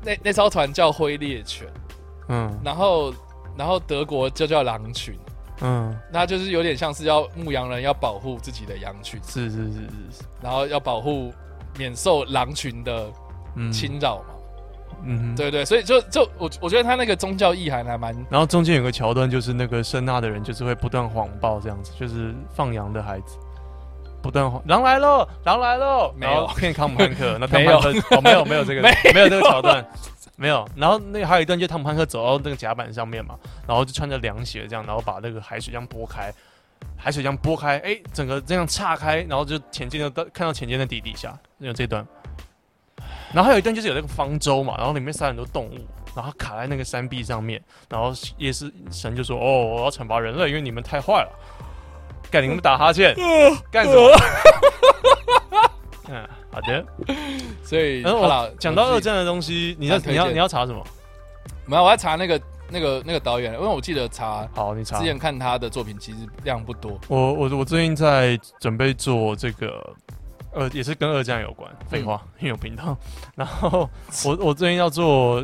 [0.02, 1.66] 那那艘船叫灰猎犬，
[2.28, 2.61] 嗯。
[2.62, 3.14] 然后
[3.57, 5.18] 然后德国就叫狼群，
[5.61, 9.78] 嗯，那就是有点像是要牧羊人要保护自己的羊群，是是是是
[10.18, 11.32] 是，然后要保护
[11.78, 13.11] 免受狼群的
[13.55, 14.34] 嗯侵扰嘛。
[15.05, 15.34] 嗯哼。
[15.36, 23.36] 对对，所以就就我我觉得他那个宗教意涵还蛮然后中间有个桥段，就是那个声纳的人就是会不断谎报这样子，就是放羊的孩子
[24.25, 26.33] 不断谎，狼来喽，狼来喽，没有。
[26.33, 29.87] 然后骗汤姆汉克， 那汤姆汉克哦没有没有这个 没没有这个桥段，
[30.37, 30.66] 没有。
[30.75, 36.33] 然后那还有一段，就是汤姆汉克走到那个甲板上面嘛，然后就穿着凉鞋这样，然后把那个海水这样拨开，
[36.97, 42.03] 海水这样拨开，哎，整个这样岔开，然后就潜进的到看到前进的底底下，有这段。
[43.35, 51.31] 然后还有一段就是有那个方舟嘛，然后里面塞很多动物，然后卡在那个山壁上面，然后也是神就说：“哦，我要惩罚人类，因为你们太坏了。”
[52.35, 53.14] 干你们打哈欠，
[53.70, 54.11] 干什么？
[56.11, 56.85] 嗯，好的。
[57.62, 60.85] 所以然后好了我，讲到二战的东西，你要你要你要查什么？
[61.64, 65.05] 没有，我要查那个那个那个导演，因为我记得查好，你查之。
[65.05, 66.99] 前看他的作品其实量不多。
[67.07, 69.95] 我我我最近在准备做这个，
[70.55, 71.70] 呃，也是跟二战有关。
[71.89, 72.97] 废话，因为有频道。
[73.37, 73.89] 然后
[74.24, 75.41] 我我最近要做，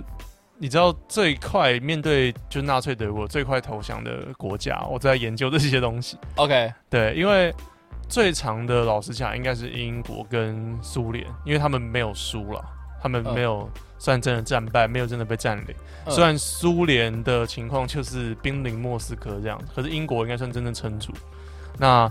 [0.62, 6.18] 你知道最快面对就纳粹德国最快投降的国家，我在研究这些东西。
[6.36, 7.50] OK，对，因为
[8.11, 12.62] 最长的老实讲应该是英国跟苏联，因为他们没有输了，
[13.02, 15.74] 他们嗯没有算真的战败，没有真的被占领。
[16.04, 21.11] 嗯虽然苏联的情况就是濒临莫斯科这样，可是英国应该算真正撑住。
[21.78, 22.11] 那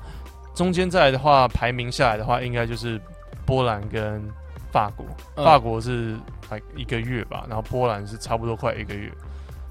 [0.55, 2.99] 中间再来的话，排名下来的话，应该就是
[3.45, 4.27] 波兰跟
[4.71, 5.05] 法国。
[5.35, 6.17] 嗯法国是
[6.49, 9.11] 来一个月吧，然后波兰是差不多快一个月，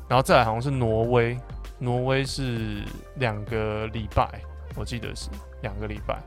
[0.08, 1.38] 然后再来好像是挪威，
[1.78, 2.82] 挪威是
[3.16, 4.40] 两个礼拜，
[4.74, 5.28] 我记得是
[5.62, 6.18] 两个礼拜。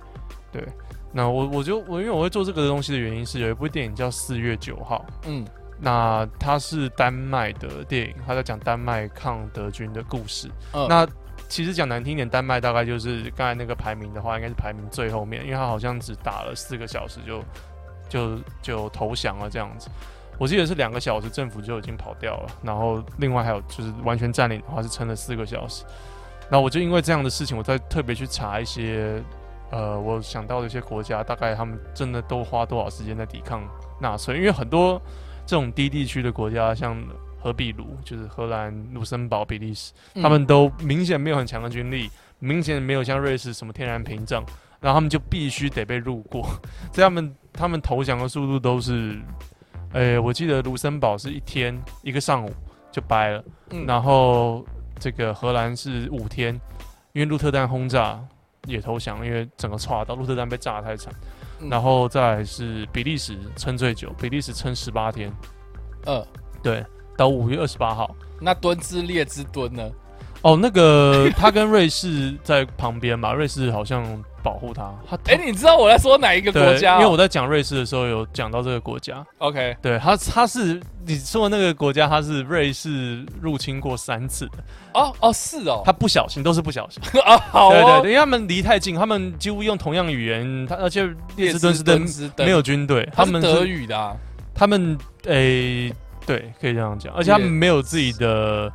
[0.52, 0.68] 对，
[1.14, 5.46] 那我我就我因为我会做这个东西的原因是有一部电影叫《四月九号》，嗯
[5.84, 10.48] 那它是丹麦的电影，它在讲丹麦抗德军的故事。
[10.74, 11.08] 嗯，那
[11.50, 17.44] 其实讲难听一点，丹麦大概就是刚才那个排名的话，应该是排名最后面，因为它好像只打了四个小时就
[18.08, 19.90] 就就投降了这样子。
[20.42, 25.86] 我记得是两个小时，政府就已经跑掉了，然后另外还有就是完全占领的话是撑了四个小时。
[26.50, 29.22] 那我就因为这样的事情，我再特别去查一些
[29.70, 33.62] 呃，我想到的一些国家，大概他们真的都花多少时间在抵抗
[34.00, 35.00] 纳粹，因为很多
[35.46, 37.00] 这种低地区的国家，像
[37.40, 39.94] 荷比卢，就是荷兰、卢森堡、比利时。
[40.16, 44.44] 嗯他们都明显没有很强的军力，明显没有像瑞士什么天然屏障，
[44.80, 46.42] 然后他们就必须得被入过，
[46.92, 49.22] 所以他们他们投降的速度都是，
[49.94, 52.52] 呃，我记得卢森堡是一天一个上午
[52.92, 53.86] 就掰了，嗯。
[53.86, 54.66] 然后
[55.00, 56.54] 这个荷兰是五天，
[57.14, 58.20] 因为鹿特丹轰炸
[58.66, 61.14] 也投降，因为整个岔到鹿特丹被炸得太惨，
[61.60, 61.70] 嗯。
[61.70, 65.32] 然后再来是比利时撑最久，比利时撑十八天，
[66.06, 66.26] 呃，
[66.64, 66.86] 对，
[67.18, 68.16] 到五月二十八号。
[68.40, 69.90] 那敦之列之敦呢？
[70.42, 74.04] 哦，那个他跟瑞士在旁边嘛，瑞士好像
[74.42, 74.92] 保护他。
[75.10, 76.98] 他哎、你知道我在说哪一个国家、哦？
[77.00, 84.58] 因为我在讲瑞士的时候有讲到这个国家，OK，对他，他是你说的那个国家，他是瑞士入侵过三次的，
[84.94, 87.02] 哦哦是哦，他不小心都是不小心。
[87.22, 94.16] 啊 好哦，对对对，因为他们离太近，他们几乎用同样语言，他而且列支敦士登斯登没有军队，他们德语的、啊，
[94.54, 95.94] 他们诶、
[96.26, 98.72] 对，可以这样讲，而且他们没有自己的，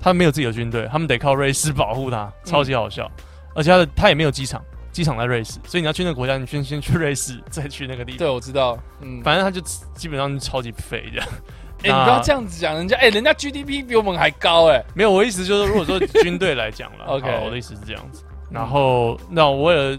[0.00, 3.10] 他们没有自己的军队，他们得靠瑞士保护他，超级好笑。
[3.52, 4.62] 而且他的他也没有机场，
[4.92, 8.34] 机场在瑞士，所以你要去那个国家，你先先去瑞士，再去那个地方对，方。
[8.34, 9.60] 我知道，嗯，反正他就
[9.94, 11.28] 基本上超级肥这样。
[11.82, 18.22] 哎、你不要这样子讲，人家哎、人家 GDP 比我们还高哎、没有，我意思就是，如果说军队来讲了 OK 我的意思是这样子。
[18.50, 19.98] 然后，那我为了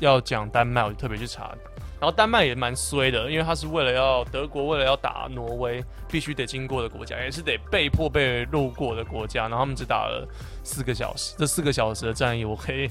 [0.00, 1.54] 要讲丹麦，我就特别去查。
[1.98, 9.42] 然后丹麦也蛮衰的，因为他是为了要德国为了要打挪威，必须得经过的国家，也是得被迫被路过的国家。
[9.42, 10.28] 然后他们只打了
[10.64, 12.90] 四个小时，这四个小时的战役，我可以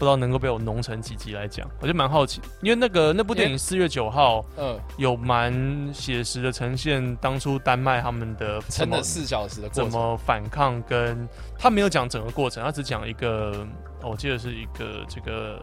[0.00, 5.52] 不知道能够被我浓成几集来讲，我就蛮好奇，因为那个那部电影四月九号嗯，有蛮
[5.92, 11.28] 写实的呈现当初丹麦他们的撑了四小时的过怎，么反抗跟，
[11.58, 13.52] 他没有讲整个过程，他只讲一个，
[14.00, 15.60] 哦我记得是一个这个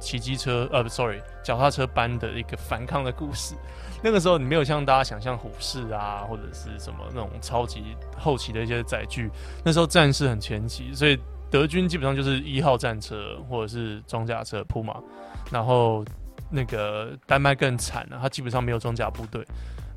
[0.00, 3.54] 骑机车，呃不，sorry，脚踏车班的一个反抗的故事。
[4.02, 9.30] 那个时候你没有像大家想象虎式啊，或者是什么那种超级后期的一些载具，
[9.64, 11.16] 那时候战事很前期，所以
[11.52, 14.96] 德军基本上就是一号战车或者是装甲车铺马，
[15.52, 16.02] 然后
[16.50, 19.46] 那个丹麦更惨了、他基本上没有装甲部队，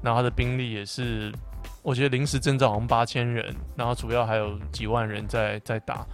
[0.04, 1.34] 然后他的兵力也是，
[1.82, 6.06] 我觉得临时征召好像八千人，然后主要还有几万人在在打，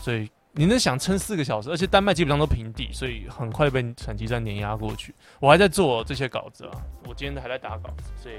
[0.00, 5.12] 所以你能想撑四个小时，而且丹麦基本上都平地，所以很快被闪击战碾压过去。
[5.40, 6.72] 我还在做这些稿子啊，
[7.08, 8.36] 我今天还在打稿子，所以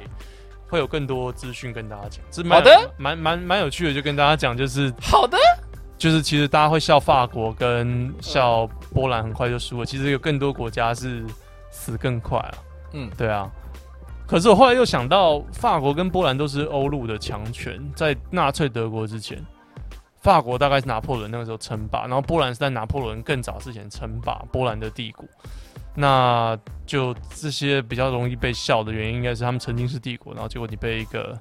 [0.69, 2.23] 会有更多资讯跟大家讲。
[2.31, 5.37] 这蛮好的，蛮蛮蛮有趣的，就跟大家讲，就是好的，
[5.97, 11.23] 就是其实大家会笑法国跟笑波兰很快就输了，其实有更多国家是
[11.71, 12.53] 死更快啊。
[12.93, 13.49] 嗯，对啊。
[14.27, 19.39] 可是我后来又想到，法国跟波兰都是欧陆的强权，在纳粹德国之前，
[20.21, 25.25] 法国大概是拿破仑那个时候称霸，然后波兰是在拿破仑更早之前称霸波兰的帝国。
[25.93, 31.39] 那就这些比较容易被笑的原因，应该是他们曾经是帝国，然后结果你被一个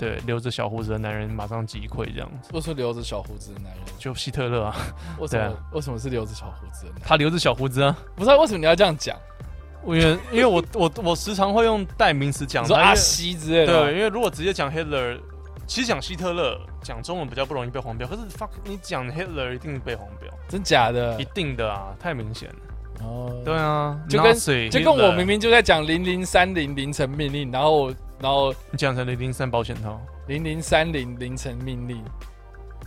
[0.00, 3.82] 对留着小胡子的男人马上击溃这样子，为什么留着小胡子的男人？
[3.98, 4.74] 就希特勒啊，
[5.18, 7.02] 为什么、为什么是留着小胡子的男人？
[7.06, 7.94] 他留着小胡子啊。
[8.16, 9.14] 不是、啊，为什么你要这样讲？
[9.86, 13.84] 因为因为我我我时常会用代名词讲你说阿西之类的？
[13.84, 15.18] 对，因为如果直接讲 Hitler，
[15.66, 21.24] 其实讲希特勒讲中文比较不容易被黄标，可是 fuck 你讲 Hitler 一定被黄标，真假的一？
[21.34, 22.56] 定的啊，太明显了。
[23.02, 24.34] 哦，对啊，就跟
[24.70, 27.90] 就跟我明明就在讲零零三零凌晨命令，然后
[28.20, 32.04] 然后你讲成零零三保险套，零零三零凌晨命令，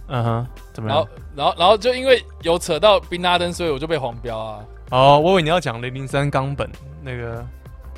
[0.07, 1.09] 嗯哼，怎么然后样？
[1.35, 6.69] 然后然后就因为有扯到宾拉登，所以我就被黄标啊，哦，我以为你要讲零零三冈本
[7.01, 7.43] 那个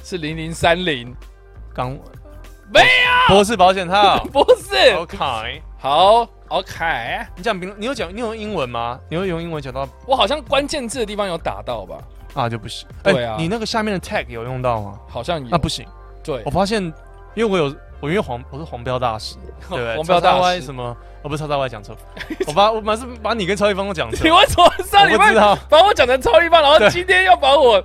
[0.04, 1.14] 是零零三零，
[1.74, 1.98] 冈
[2.72, 2.82] 没
[3.28, 4.96] 博士保险套 不是。
[4.96, 5.62] ，OK。
[5.78, 6.84] 好，OK，
[7.36, 9.00] 你讲英，你有讲你有用英文吗？
[9.10, 11.98] 你会用英文讲到我好像关键字的地方有打到吧？
[12.34, 12.88] 啊就不行。
[13.04, 15.00] 对啊你那个下面的 tag 有用到吗？
[15.08, 15.48] 好像有。
[15.50, 15.86] 那不行。
[16.24, 16.92] 对我，发现，
[17.36, 19.36] 因为我有我因为黄我是黄标大使，
[19.70, 19.96] 对不对？
[19.96, 20.96] 黄标大师什么？
[21.22, 21.96] 我不是超大 Y 讲错，
[22.48, 24.30] 我把我满是把你跟超一方都讲错你。
[24.30, 25.34] 为什么上礼拜
[25.70, 27.84] 把我讲成超一方，然后今天要把我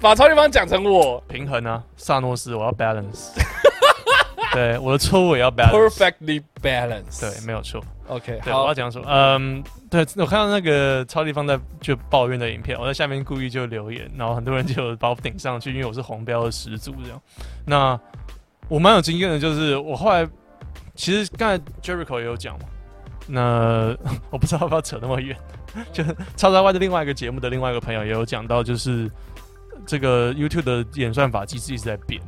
[0.00, 3.28] 把超一方讲成我平衡啊，萨诺斯，我要 balance。
[4.52, 5.70] 对，我的错误也要 balance。
[5.88, 7.20] perfectly balanced？
[7.20, 7.80] 对，没有错。
[8.08, 17.20] ，OK，对，我好要，讲什么，嗯，对我看到那个超立方在就抱怨的影片，我在下面故意就留言，然后很多人就把我顶上去，因为我是黄标的始祖这样。
[17.64, 17.96] 那
[18.70, 20.26] 我蛮有经验的，就是我后来
[20.94, 22.64] 其实刚才 Jericho 也有讲嘛，
[23.26, 23.94] 那
[24.30, 25.36] 我不知道要不要扯那么远，
[25.92, 29.10] 就是超超外的另外一个节目的另外一个朋友也有讲到，就是
[29.84, 32.22] 这个 YouTube 的演算法机制一直在变。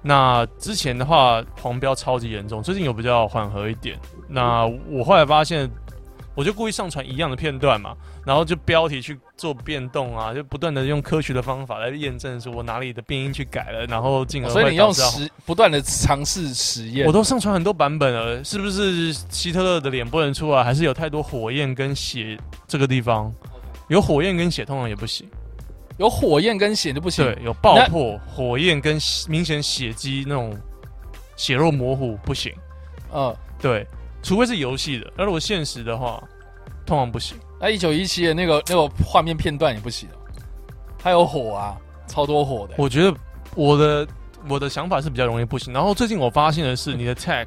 [0.00, 3.98] 那之前的话，黄标超级严重，最近有比较缓和一点。
[4.28, 5.68] 那我后来发现，
[6.36, 7.96] 我就故意上传一样的片段嘛，
[8.28, 20.62] 然后就标题去做变动啊，就不断的用科学的方法来验证说我哪里的变音去改了，然后进而所以你用实不断的尝试实验我，都上传很多版本了，是不是希特勒的脸不能出来？
[20.62, 23.32] 还是有太多火焰跟血这个地方？
[23.88, 25.26] 有火焰跟血通常也不行，
[25.96, 27.24] 有火焰跟血就不行。
[27.24, 30.54] 对，有爆破、火焰跟明显血迹那种
[31.34, 32.52] 血肉模糊不行，
[33.10, 33.86] 嗯，对，
[34.22, 36.22] 除非是游戏的，那如果现实的话，
[36.84, 37.34] 通常不行。
[37.60, 40.16] 那一九一七的那个那个画面片段也不行哦，
[40.98, 42.74] 它有火啊，超多火的。
[42.78, 43.14] 我觉得
[43.54, 44.06] 我的
[44.48, 45.72] 我的想法是比较容易不行。
[45.72, 47.46] 然后最近我发现的是，你的 tag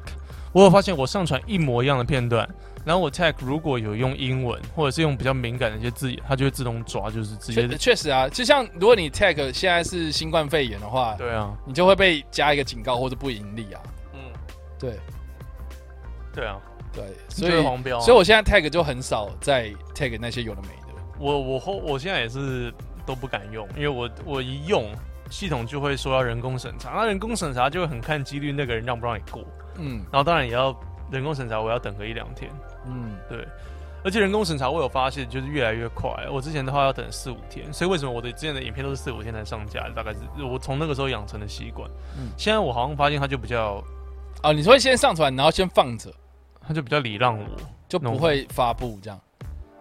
[0.52, 2.46] 我有发现我上传一模一样的片段，
[2.84, 13.80] 然后我 tag 如果有用英文或者是用比较敏感的一些字眼，它就会自动抓，就是直接确确实啊，就像如果你 tag 现在是新冠肺炎的话，对啊，你就会被加一个警告或者不盈利啊。
[14.12, 14.20] 嗯，
[14.78, 14.98] 对
[16.34, 16.58] 对啊，
[16.92, 21.00] 对，所所以以黄标啊，所以我现在 tag 就很少在 tag 那些有的没的。
[21.18, 22.72] 我我后我现在也是
[23.06, 24.92] 都不敢用，因为我我一用
[25.30, 29.42] 系统就会说要人工审查，那人工审查就会很看几率那个人让不让你过，
[29.78, 30.04] 嗯。
[30.10, 30.74] 然后当然也要
[31.10, 32.50] 人工审查，我要等个一两天，
[32.86, 33.46] 嗯，对，
[34.04, 41.88] 而且人工审查我有发现就是越来越快，我之前的话要等四五天，所以为什么我的之前的影片都是四五天才上架，大概是我从那个时候养成的习惯，
[42.18, 42.30] 嗯。
[42.36, 43.82] 现在我好像发现它就比较
[44.42, 46.12] 哦，你说先上传，然后先放着，
[46.66, 47.44] 它就比较礼让我，
[47.88, 49.20] 就不会发布这样。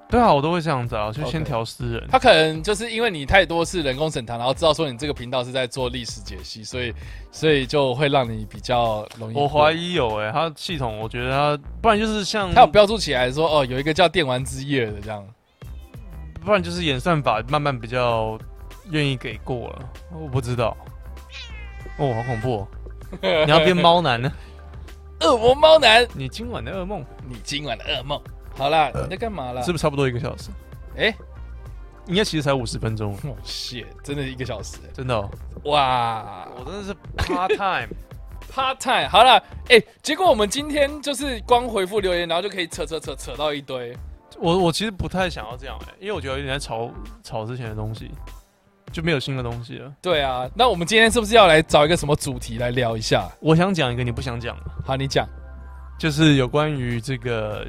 [0.10, 2.06] 对啊，我都会这样子啊，就先调私人。
[2.12, 6.94] 他可能就是因为你太多次人工审查，然后知道说你这个频道是在做历史解析，所以
[7.32, 9.38] 所以就会让你比较容易。
[9.38, 15.26] 我怀疑有诶、它系统我觉得他，不然就是像他有标注起来说哦，有一个叫电玩之夜的这样。
[16.44, 18.38] 不然就是演算法慢慢比较
[18.90, 20.76] 愿意给过了，我不知道。
[21.98, 22.68] 哦，好恐怖、哦！
[23.46, 24.30] 你要变猫男呢？
[25.22, 28.20] 恶魔猫男，你今晚的噩梦你今晚的噩梦。
[28.58, 29.62] 好啦，你在干嘛啦？
[29.62, 30.50] 是不是差不多一个小时？
[30.98, 31.16] 哎，
[32.08, 35.30] 应该其实才五十分钟，哦，谢，真的一个小时欸真的、哦。
[35.66, 39.08] 哇我真的是 part time，，part time。
[39.14, 43.96] 好了，哎，结果我们今天就是光回复留言，然后就可以扯扯扯扯到一堆。
[44.40, 46.90] 我我其实不太想要这样哎、因为我觉得有点在炒
[47.24, 48.10] 炒之前的东西，
[48.92, 49.92] 就没有新的东西了。
[50.02, 53.30] 对啊，那我们今天是不是要来找一个什么主题来聊一下？
[53.40, 55.28] 我想讲一个你不想讲的，好，你讲。
[56.00, 57.64] 就是有关于这个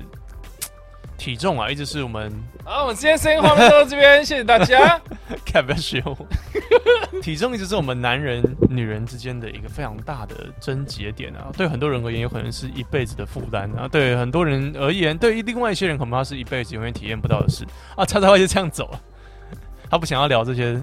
[1.18, 2.32] 体重啊，一直是我们
[2.64, 4.98] 好，我们今天声音画面到这边，谢谢大家。
[5.44, 6.16] 看不要学我。
[7.20, 11.52] 体重一直是我们男人、女人之间的一个非常大的症结点啊。
[11.54, 18.04] 对很多人而言，有可能是一辈子的负担啊；对很多人而言，对另外一些人，恐怕是一辈子永远体验不到的事啊。
[18.06, 19.00] 叉叉 Y 就这样走了，
[19.93, 20.82] 他不想要聊这些。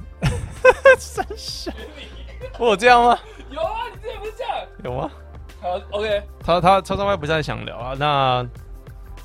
[0.99, 1.71] 三小，
[2.59, 3.17] 我有这样吗？
[3.49, 4.53] 有啊，你之前不是这样？
[4.83, 5.09] 有吗？
[5.59, 6.21] 好，OK。
[6.43, 7.95] 他他叉叉 Y 不太想聊啊。
[7.97, 8.45] 那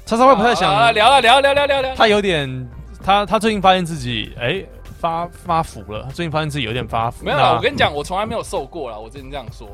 [0.07, 1.95] 叉叉 Y 不太想好了，聊啊，聊聊聊聊聊。
[1.95, 2.71] 他有点，
[3.05, 4.65] 他他最近发现自己哎、
[4.99, 7.23] 发发福了，最近发现自己有点发福。
[7.23, 9.69] 没有啦，我跟你讲，我从来没有瘦过啦，我之前这样说，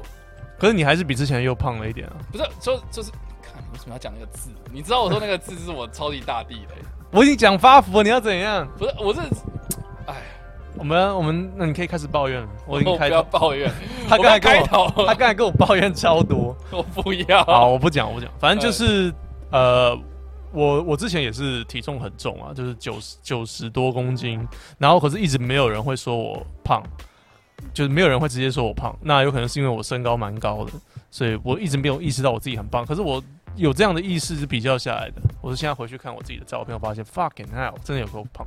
[0.59, 2.17] 可是你还是比之前又胖了一点啊！
[2.33, 4.51] 不是，就就是，看你为什么要讲那个字？
[4.73, 6.75] 你知道我说那个字是我超级大地雷，
[7.13, 8.67] 我已经讲发福了，你要怎样？
[8.77, 9.27] 不是，我是，哎，
[10.81, 12.49] 我们我们那你可以开始抱怨了。
[12.67, 13.71] 我已经不要开头，抱怨，
[14.09, 16.57] 他刚才开跟我，头，他刚才跟我抱怨超多。
[16.73, 17.45] 我不要。
[17.45, 19.13] 好，我不讲，我不讲，反正就是
[19.53, 19.95] 呃，
[20.53, 26.83] 我我之前也是体重很重啊，就是九十九十多公斤，然后可是一直没有人会说我胖，
[27.75, 28.97] 就是没有人会直接说我胖。
[29.03, 30.73] 那有可能是因为我身高蛮高的，
[31.11, 32.87] 所以我一直没有意识到我自己很胖。
[32.87, 33.23] 可是我
[33.55, 35.21] 有这样的意识是比较下来的。
[35.43, 38.47] 我是现在回去看我自己的照片，我发现 fucking hell，真的有够胖，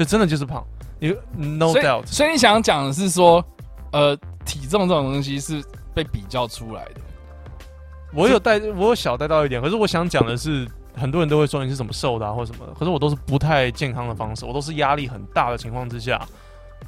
[0.00, 0.66] 就真的就是胖。
[0.98, 3.44] 你 no 所以 doubt，所以你想讲的是说，
[3.92, 5.62] 呃，体重这种东西是
[5.94, 7.00] 被比较出来的。
[8.14, 16.26] 我有带，我有小带到一点，可是我想讲的是，很多人都会说你是怎么瘦的啊，或什么的，可是我都是不太健康的方式，我都是压力很大的情况之下，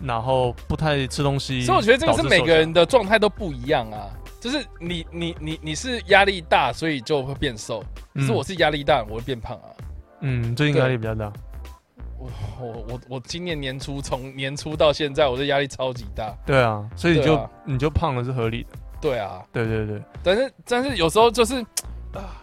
[0.02, 4.08] 然后不太吃东西，所以我觉得这个是每个人的状态都不一样啊。
[4.40, 7.84] 就是你你你你是压力大，所以就会变瘦。
[8.14, 9.68] 可是我是压力大，我会变胖啊。
[10.22, 11.32] 嗯，最近压力比较大，
[12.60, 16.34] 我我我我今年年初从年初到现在，我的压力超级大。
[16.46, 20.02] 对啊，所以你就、啊你就胖了是合理的，对啊，对对对。
[20.22, 21.60] 但是但是有时候就是
[22.12, 22.42] 啊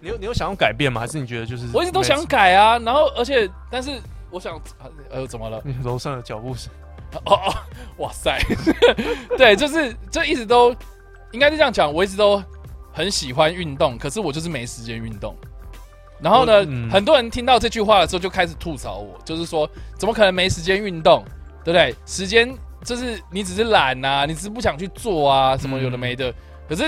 [0.00, 1.00] 你有你有想要改变吗？
[1.00, 4.00] 还是你觉得就是我一直都想改啊，然后而且但是
[4.30, 4.60] 我想
[5.10, 5.60] 呃怎么了？
[5.64, 6.72] 你楼上的脚步声，
[7.24, 7.54] 哦哦，
[7.98, 8.38] 哇塞，
[9.36, 10.74] 对，就是就一直都
[11.32, 12.42] 应该是这样讲，我一直都
[12.92, 15.36] 很喜欢运动，可是我就是没时间运动。
[16.22, 19.68] 然后呢，嗯很多人听到这句话的时候就开始吐槽我，就是说
[19.98, 21.24] 怎么可能没时间运动，
[21.64, 21.94] 对不对？
[22.06, 22.54] 时间
[22.84, 26.32] 就是你只是懒呐、你只是不想去做啊，什么有的没的。
[26.68, 26.84] 可是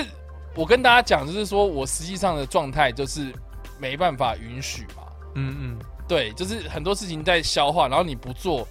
[0.55, 3.33] 我跟大家讲，就是说我实际上的状态就是
[3.79, 5.03] 没办法允许嘛。
[5.35, 5.77] 嗯嗯，
[6.07, 8.67] 对，就是很多事情在消化，然后你不做，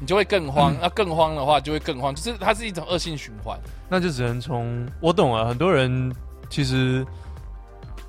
[0.00, 0.74] 你就会更慌。
[0.80, 3.56] 那、更慌的话，就会更慌，就是它是一种恶性循环。
[3.88, 6.12] 那就只能从我懂了，很多人
[6.48, 7.06] 其实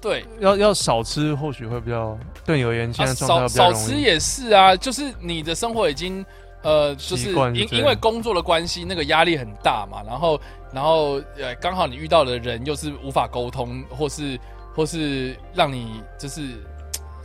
[0.02, 3.84] 对，要要少吃，或许会比较对你而言现啊，在状态少会比较容易。
[3.84, 6.26] 少吃也是啊，就是你的生活已经
[6.64, 10.42] 呃，就是因因为工作的关系，那个压力很大嘛，然后
[10.74, 14.40] 然后呃，刚好你遇到的人又是无法沟通，或是
[14.76, 16.42] 或是让你就是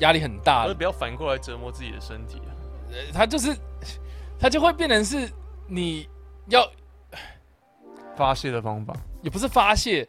[0.00, 2.50] 压力很大而，不要反过来折磨自己的身体啊。
[2.90, 3.56] 呃它就是
[4.38, 5.28] 他就会变成是
[5.66, 6.08] 你
[6.48, 6.66] 要
[8.16, 10.06] 发泄的方法，也不是发泄，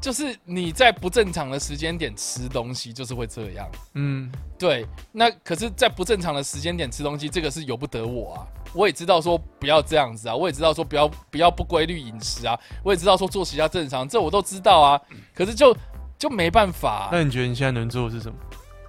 [0.00, 3.68] 就是你在不正常的时间点吃东西，就是会这样。
[3.94, 8.46] 嗯，对，那可是，在不正常的时间点吃东西，这个是由不得我啊。
[8.72, 15.00] 我也知道说不要这样子啊，我也知道说不要不要不规律饮食啊，我也知道说作息要正常，这我都知道啊。
[15.34, 15.76] 可是就
[16.18, 18.38] 就没办法啊、那你觉得你现在能做的是什么？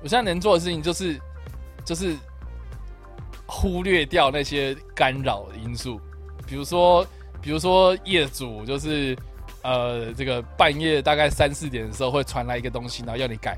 [0.01, 1.19] 我现在能做的事情就是
[1.83, 2.15] 就是
[3.45, 5.99] 忽略掉那些干扰的因素，
[6.45, 7.05] 比如说
[7.41, 9.17] 比如说业主就是
[9.63, 13.57] 呃这个半夜大概三四点的时候会传来一个东西，然后要你改，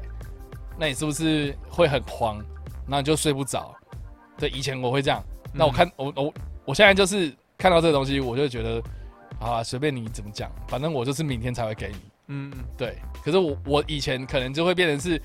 [0.77, 2.37] 那你是不是会很慌，
[2.87, 3.73] 然后你就睡不着？
[4.37, 5.23] 对，以前我会这样，
[5.53, 6.33] 那我看、我我
[6.65, 8.81] 我现在就是看到这个东西，我就觉得
[9.39, 11.95] 啊随便你怎么讲，反正我就是明天才会给你。
[12.27, 15.21] 嗯，对，可是我我以前可能就会变成是，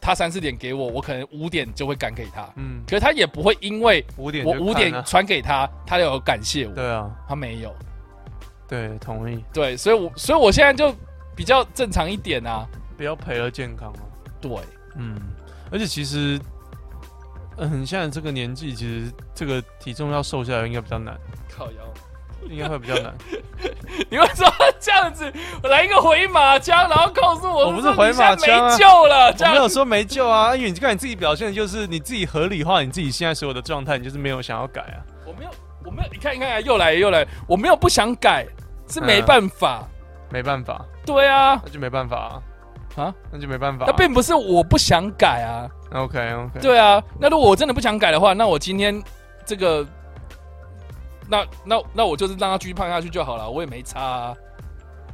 [0.00, 7.76] 他三四点给我，我可能五点就会赶给他，嗯，可是他也不会因为五点我五点传给他，他就有感谢我，对啊，他没有，
[8.70, 10.94] 对，同意，对，所以我所以我现在就
[11.34, 12.64] 比较正常一点啊，
[12.96, 14.00] 不要赔了健康啊。
[14.40, 14.52] 对，
[14.96, 15.20] 嗯，
[15.72, 16.38] 而且其实，
[17.58, 21.18] 嗯，现在这个年纪，其实这个体重要瘦下来应该比较难，
[21.52, 23.12] 靠腰，应该会比较难。
[24.08, 25.32] 你为什么这样子？
[25.64, 35.02] 我来一个回马枪，然后告诉我，我不是回马枪没救了，这没有说没救啊，因为你看你自己表现的就是你自己合理化你自己现在所有的状态，你就是没有想要改啊。
[35.26, 35.50] 我没有
[35.90, 38.46] 我没有，你看你看，又来又来，我没有不想改，
[38.88, 39.88] 是没办法，
[40.30, 42.16] 没办法，对啊，那就没办法
[42.96, 45.68] 啊，啊，那就没办法、那并不是我不想改啊。
[45.92, 49.02] OK OK，，对啊，那如果我真的不想改的话，那我今天
[49.44, 49.84] 这个，
[51.28, 54.34] 那那那我就是让他继续胖下去就好了，我也没差、啊，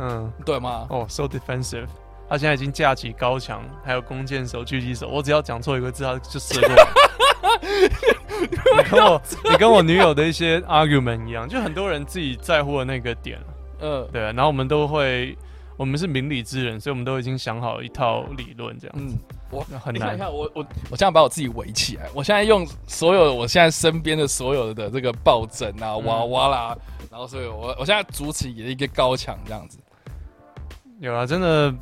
[0.01, 0.87] 嗯，对吗？
[0.91, 1.87] 哦、s o defensive，
[2.29, 6.85] 他现在已经架起高墙，还有弓箭手、狙击手，我只要讲错一个字，他就射过来。
[8.77, 13.39] 你跟我，你跟我女友的一些 argument 一样，就很多人自己在乎的那个点，
[13.81, 15.37] 嗯，对啊，然后我们都会，
[15.77, 19.19] 我们是明理之人，所以我们都已经想好一套理论，这样嗯，
[19.51, 19.95] 我很难。
[19.95, 26.05] 你看一下，我我我现在把我自己围起来，我现在用所有我现在身边的所有的这个抱枕啊、嗯。
[26.05, 26.77] 娃娃啦，
[27.11, 29.79] 然后所以我我现在筑起了一个高墙这样子。
[31.01, 31.75] 有啊，真的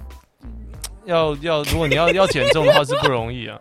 [1.05, 3.57] 要要，如果你要要减重的话是不容易啊，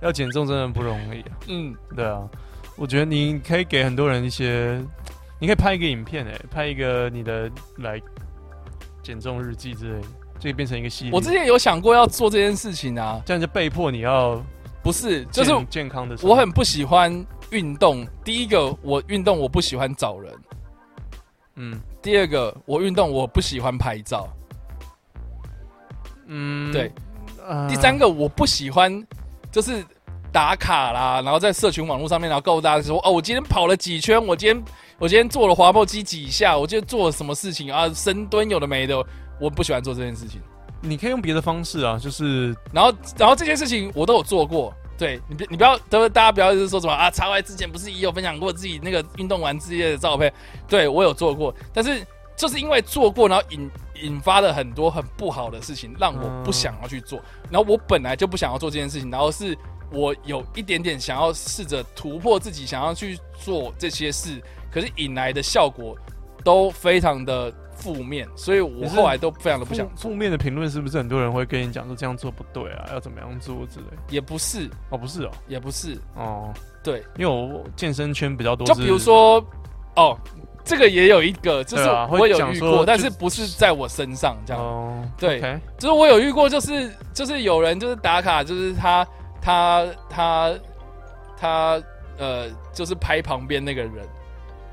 [0.00, 1.36] 要减重真的不容易啊。
[1.48, 2.28] 嗯，对啊，
[2.76, 4.80] 我觉得你可以给很多人一些，
[5.40, 8.00] 你可以拍一个影片、欸，拍一个你的来
[9.02, 10.06] 减重日记之类的，
[10.38, 11.12] 这个变成一个系列。
[11.12, 14.42] 我之前有想过要做这件事情啊，这样就被迫你要
[14.82, 16.16] 不是，就是健健康的。
[16.22, 18.06] 我很不喜欢运动。
[18.24, 20.32] 第一个，我运动我不喜欢找人；
[21.56, 24.28] 嗯第二个，我运动我不喜欢拍照；
[26.26, 26.92] 嗯对，
[27.46, 29.04] 呃第三个，我不喜欢
[29.58, 29.84] 就是
[30.30, 34.64] 打卡啦，然后在社群网络上面，然后告诉大家说，哦，我今天跑了几圈，我今天
[35.00, 39.04] 我今天做了滑步机几下，我今天做了什么事情啊，深蹲有的没的，
[39.40, 40.40] 我不喜欢做这件事情。
[40.80, 44.72] 你可以用别的方式啊，就是然后，然后这件事情我都有做过。
[44.96, 50.32] 对你别，你不要，都大家不要就是说什么啊，叉 Y 之前不是也有分享过自己那个运动完之夜的照片？
[50.68, 52.06] 对我有做过，但是
[52.36, 53.68] 就是因为做过，然后引
[54.00, 57.20] 引发了很多很不好的事情，让我不想要去做。
[57.50, 59.56] 然后我本来就不想要做这件事情，然后是
[59.90, 65.96] 我有一点点想要试着突破自己，想要去做这些事，可是引来的效果
[66.44, 73.86] 都非常的负面，所以我后来都非常的不想负面的评论是不是很多人会跟你讲说这样做不对啊，要怎么样做之类？
[74.10, 77.02] 也不是，哦，不是哦，也不是，哦，对。
[77.16, 79.44] 因为我健身圈比较多，就比如，说，
[79.96, 80.18] 哦，
[80.68, 84.62] 这个也有一个，就是我有遇过，但是不是在我身上这样。
[84.62, 85.40] 哦，对
[85.78, 89.06] 就是我有遇过，就是就是有人就是打卡，就是他
[89.40, 90.54] 他他
[91.36, 91.82] 他
[92.18, 94.06] 呃，就是拍旁边那个人，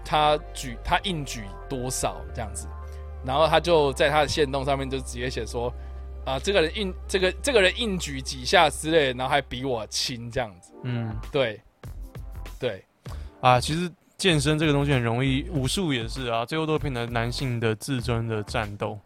[0.03, 2.67] 他举他硬举多少这样子，
[3.25, 5.73] 然后他就在他的线动上面就直接写说。
[6.25, 11.15] 啊，这个人硬，这个这个人硬举几下之类的，然后还比我轻这样子，嗯。
[11.31, 11.61] 对，
[12.59, 12.83] 对，
[13.41, 13.87] 啊，其实
[14.17, 18.99] 健身这个东西很容易，武术也是啊，最后都会变成男性的自尊的战斗。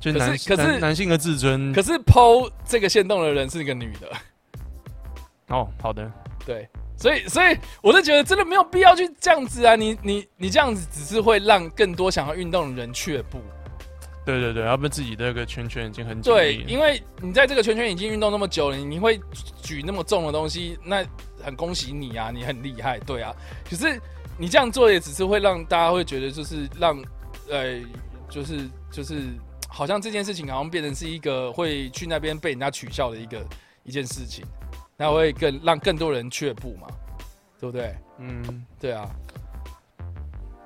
[0.00, 4.08] 就可是男可是男男性的自尊可是剖这个线动的人是一个女的，
[5.48, 6.10] 哦，好的，
[6.44, 6.68] 对，
[6.98, 9.74] 所以所以我是觉得真的没有必要去这样子啊！
[9.76, 13.40] 你你你这样子只是会让更多想要运动的人却步。
[14.26, 19.18] 对对对，要不自己的那个圈圈已经很紧对，密了因为你在这个圈圈已经运动那么久了，你会
[19.62, 21.04] 举那么重的东西，那
[21.42, 23.34] 很恭喜你啊，你很厉害，对啊。
[23.68, 24.00] 可是
[24.36, 26.96] 你这样做也只是会让大家会觉得，就是让
[27.50, 27.80] 呃，
[28.28, 29.28] 就是就是
[29.68, 33.44] 好像这件事情好像变成是一个会去那边被人家取笑的一个
[33.84, 34.44] 一件事情，
[34.96, 36.88] 那会更让更多人却步嘛，
[37.60, 37.94] 对不对？
[38.18, 39.08] 嗯，对啊，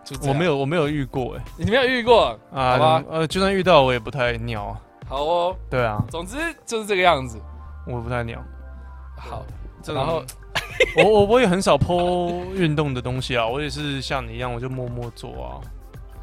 [0.05, 4.81] 就我没，有我没有遇过哎、你没有遇过，啊，好吧呃，就算遇到我也不太鸟啊。
[5.09, 5.57] 好哦。
[5.71, 6.37] 对啊，总之
[6.67, 7.41] 就是这个样子。
[7.87, 8.43] 我不太鸟。
[9.17, 9.43] 好，
[9.87, 10.23] 然后
[10.97, 15.61] 我我我也很少 po 运动的东西啊，我也是像你一样，我就默默做啊。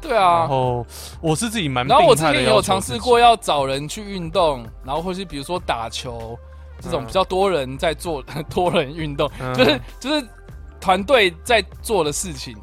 [0.00, 0.86] 对啊，然后
[1.20, 6.38] 我是自己蛮然后我之前也有尝试过要找人去运动，然后或是比如说打球
[6.80, 8.22] 这种嗯比较多人在做
[8.54, 10.26] 多人运动，嗯就是就是
[10.80, 12.56] 团队在做的事情。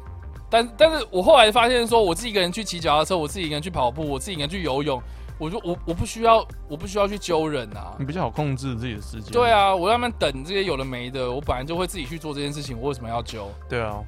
[0.48, 5.02] 但但是我后来发现说，我自己一个人去骑脚踏车，我自己一个人去跑步，我自己一个人去游泳，
[5.38, 8.04] 我就我我不需要我不需要去揪人啊你。
[8.04, 9.32] 比较好控制自己的时间。
[9.32, 13.50] 对，啊，我要慢慢等这些有的没的，我本来就会自己去做这件事情，我为什么要揪？
[13.68, 14.02] 对啊，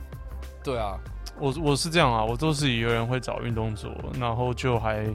[0.63, 0.97] 对啊，
[1.39, 3.91] 我我是这样啊，我都是一个人会找运动做，
[4.21, 5.07] 然后就还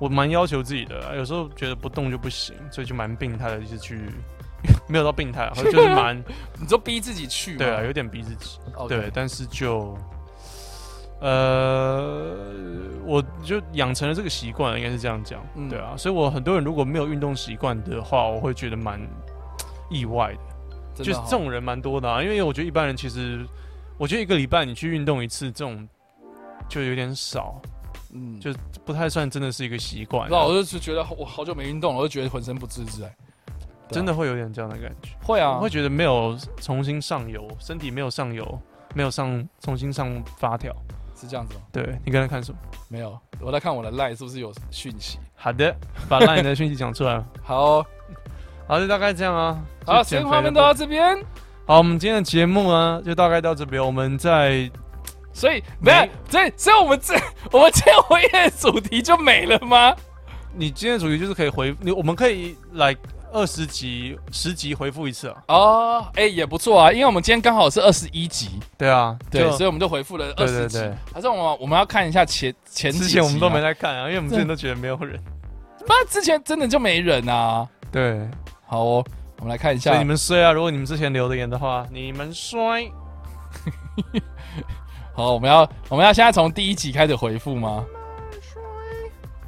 [0.00, 4.10] 我蛮要求自己的啊，有时候觉得不动就不行，所以就蛮病态的，就是去
[4.88, 6.16] 没有到病态啊，就是蛮
[6.58, 7.56] 你就逼自己去。
[7.56, 8.58] 对啊，有点逼自己。
[8.88, 9.96] 对，但是就，
[11.20, 12.36] 呃，
[13.04, 15.68] 我就养成了这个习惯，应该是这样讲，嗯。
[15.68, 19.00] 对啊，所以我很多人如果没有运动习惯的话，我会觉得蛮
[19.90, 20.32] 意外
[20.96, 23.44] 的，就是这种人蛮多的啊，因为我觉得一般人其实，
[23.96, 25.88] 我觉得一个礼拜你去运动一次，这种
[26.68, 27.60] 就有点少，
[28.12, 28.52] 嗯，就
[28.84, 33.12] 不太算真的是一个习惯啊，那我就是觉得我好久没运动了，我就觉得浑身不自在。
[33.90, 35.52] 真的会有点这样的感觉，会啊。
[35.56, 38.60] 我会，觉得没有重新上油，身体没有上油，
[38.94, 40.76] 没有上重新上发条。
[41.18, 41.60] 是这样子吗？
[41.72, 42.58] 对你刚才看什么？
[42.88, 45.18] 没有，我在看我的 line 是不是有讯息。
[45.34, 45.74] 好的，
[46.08, 47.22] 把 LINE 的讯息讲出来。
[47.42, 47.86] 好哦、
[48.66, 49.60] 好，就大概这样啊。
[49.84, 51.16] 好，就减肥的时间画面都到这边，
[51.66, 53.84] 好，我们今天的节目呢，就大概到这边。
[53.84, 54.70] 我们在
[55.32, 57.14] 所以没，所以所以我们这
[57.52, 59.94] 我们这回夜的主题就没了吗？
[60.54, 62.96] 你今天的主题就是可以回你，我们可以来
[63.32, 65.42] 二十集、十集回复一次啊。
[65.48, 70.78] 哦，哎、也不错啊，因为我们今天刚好是二十一集，对啊，对，所以我们就回复了二十集。
[70.78, 70.96] 对对对。
[71.12, 75.20] 还是我们我们要看一下前前几之前我们都没啊，在看啊，因为我们之前都觉得没有人。
[75.86, 77.66] 那之前真的就没人啊。
[77.90, 78.28] 对，
[78.66, 79.04] 好哦，
[79.38, 80.52] 我们来看一下所以你们衰啊！
[80.52, 82.90] 如果你们之前留的言的话，你们衰。
[85.14, 87.84] 好，我们要我们要现在从第一集开始回复吗？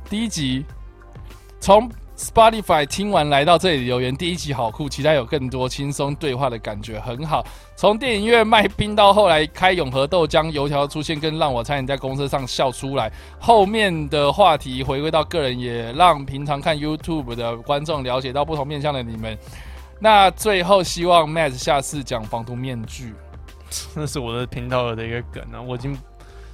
[0.09, 0.65] 第一集
[1.61, 1.89] 从
[2.21, 7.43] Spotify 听完来到这里留言，第一集好酷，期待有更多轻松对话的感觉，很好。
[7.75, 13.11] 从电影院卖冰到后来开永和豆浆油条出现，更让我差点在公车上笑出来。
[13.39, 19.39] 后面的话题回归到个人，也让平常看 YouTube 的观众了解到不同面向的你们。
[19.99, 23.15] 那最后希望 Matt 下次讲防毒面具。
[23.97, 25.97] 那是我的频道的一个梗啊，我已经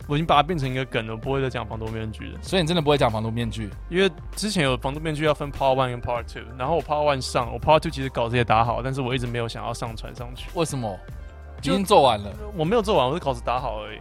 [0.07, 2.39] 我已经把它变成一个梗了，我不会再讲防毒面具了。
[2.43, 3.70] 所以你真的不会讲防毒面具？
[3.89, 10.49] 因为之前有防毒面具要分 Part One 跟 Part Two，然后我 Part One 上，我 Part Two 其实稿子也打好，但是我一直没有想要上传上去。
[10.55, 10.99] 为什么？
[11.59, 13.99] 已经做完了，我没有做完，我是稿子打好而已。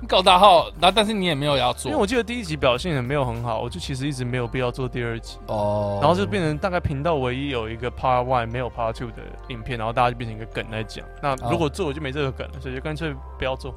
[0.00, 11.06] 你搞大号，那但是你也没有要做，因为我记得第一集表现也没有很好，我就其实一直没有必要做第二集，哦然后就变成大概频道唯一有一个 Part One 没有 Part Two 的影片，然后大家就变成一个梗在讲。
[11.22, 13.72] 那如果做我就没这个梗了，所以就干脆不要做。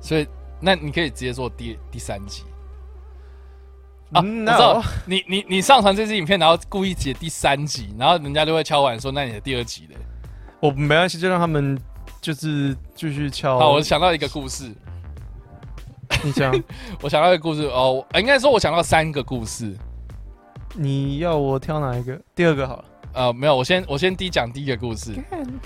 [0.00, 0.26] 所以
[0.62, 2.44] 那你可以直接做第第三集
[4.12, 4.22] 啊。
[4.24, 9.96] 嗯我知道那你你你上传这支影片，然后故意写第三集，然后人家就会敲碗说，那你的第二集嘞。
[10.60, 11.76] 我没关系，就让他们
[12.20, 13.58] 就是继续敲。
[13.58, 14.72] 好，我想到一个故事，
[16.22, 16.52] 你讲，
[17.02, 19.76] 我想到一个故事哦，呃应该说我想到三个故事。
[20.74, 22.18] 你要我挑哪一个？
[22.34, 22.84] 第二个好了。
[23.14, 25.12] 呃，没有，我先我先第一讲第一个故事。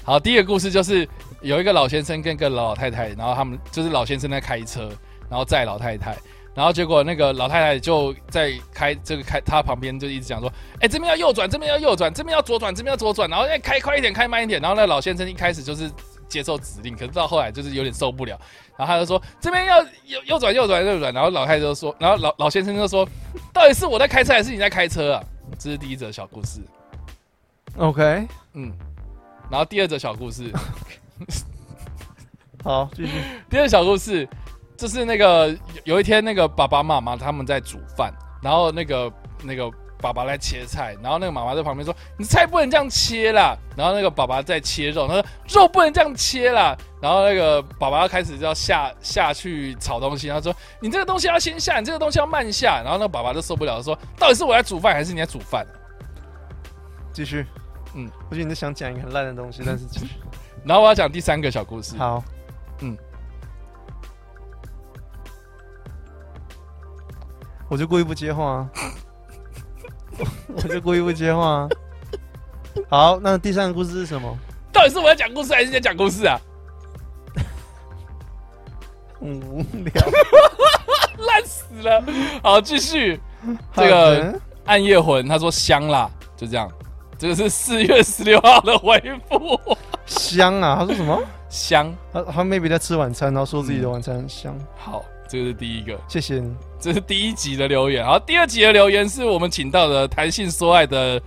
[0.04, 1.08] 好，第一个故事就是
[1.40, 4.90] 有一个老先生跟一个老太太，然后他们就是老先生在开车，
[5.30, 6.16] 然后载老太太，
[6.54, 15.88] 然后结果那个老太太就在开这个开他旁边就一直讲说，哎、这边要右转，这边要右转，这边要左转，这边要左转，然后哎开快一点，开慢一点，然后那老先生一开始就是
[16.28, 18.36] 接受指令，可是到后来就是有点受不了，
[18.76, 23.08] 然后他就说这边要右右转右转右转，然后老太太就说，然后老老先生就说，
[23.52, 25.22] 到底是我在开车还是你在开车啊？
[25.58, 26.60] 这是第一则小故事。
[27.78, 28.72] OK，嗯，
[29.50, 30.50] 然后第二则小故事，
[32.64, 33.12] 好，继续。
[33.50, 34.26] 第二个小故事
[34.76, 35.48] 就是那个
[35.84, 38.12] 有有一天那个爸爸妈妈他们在煮饭，
[38.42, 39.12] 然后那个
[39.42, 39.70] 那个
[40.00, 55.66] 爸爸在切菜，然后那个妈妈在旁边说：“你菜不能这样切啦。”然后那个爸爸在切肉，他说：“肉不能这样切啦。”然后那个爸爸要开始就要下下去炒东西，他说：“你这个东西要先下，你这个东西要慢下。”然后那个爸爸就受不了，说：“到底是我在煮饭还是你在煮饭
[57.12, 57.46] 继续。
[57.96, 60.14] 嗯嗯，我觉得你在想讲一个很烂的东西， 但是继续。？”
[60.64, 61.96] 然后我要讲第三个小故事。
[61.96, 62.22] 好，
[62.80, 62.98] 嗯嗯，
[67.68, 68.70] 我就故意不接话、啊，
[70.54, 71.68] 我就故意不接话、啊。
[72.90, 74.36] 好，那第三个故事是什么？
[74.72, 76.38] 到底是我要讲故事还是你在讲故事啊？
[79.18, 79.92] 很无聊。
[81.26, 82.04] 烂死了。
[82.42, 83.18] 好，继续。
[83.72, 86.70] 这好个暗夜魂，他说香啦，就这样。
[87.18, 89.58] 这个是四月十六号的回复，
[90.04, 91.22] 香啊，他说什么？
[91.48, 91.94] 香。
[92.12, 94.56] 他他 maybe 在吃晚餐，然后说自己的晚餐很香。
[94.76, 96.54] 好，这个是第一个，谢谢你。
[96.78, 98.04] 这是第一集的留言。
[98.04, 101.20] 好，第二集的留言是我们请到的弹性说爱的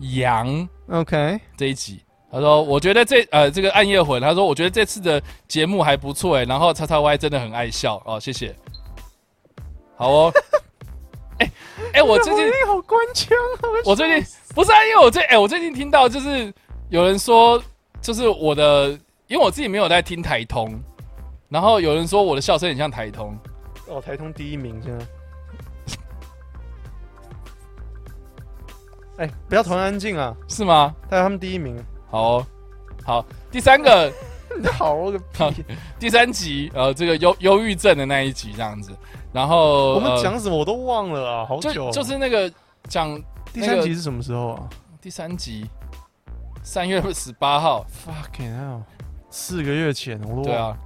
[0.00, 2.00] 杨 OK，这一集。
[2.30, 8.54] 他说：“我觉得这呃这个暗夜魂，他说我觉得这次的节目还不错哎，然后叉叉 Y 真的很爱笑哦，谢谢。
[9.96, 10.32] 好哦，
[11.38, 11.52] 哎
[11.94, 13.68] 哎，我最近 好官腔啊！
[13.84, 16.52] 我最近不是啊，因为我最哎、我最近听到就是
[16.88, 17.62] 有人说，
[18.00, 18.90] 就是我的，
[19.26, 20.78] 因为我自己没有在听台通，
[21.48, 23.38] 然后有人说我的笑声很像台通，
[23.86, 25.06] 哦，台通第一名现在。
[29.18, 30.36] 哎，不要突然安静啊！
[30.46, 30.94] 是吗？
[31.08, 32.46] 但他们第一名，好、
[33.02, 34.12] 好，第三个
[34.60, 35.10] 你好！
[35.98, 38.92] 第三集，呃，这个忧忧郁症的那一集这样子，
[39.32, 41.90] 然后我们呃讲什么我都忘了啊，好久就哦。
[41.92, 42.50] 就是那个
[42.88, 43.14] 讲
[43.52, 44.68] 第那个三集是什么时候啊
[45.00, 45.68] 第三集，
[46.62, 48.82] 三月十八号，？Fucking hell！
[49.30, 50.76] 四个月前我都忘对啊，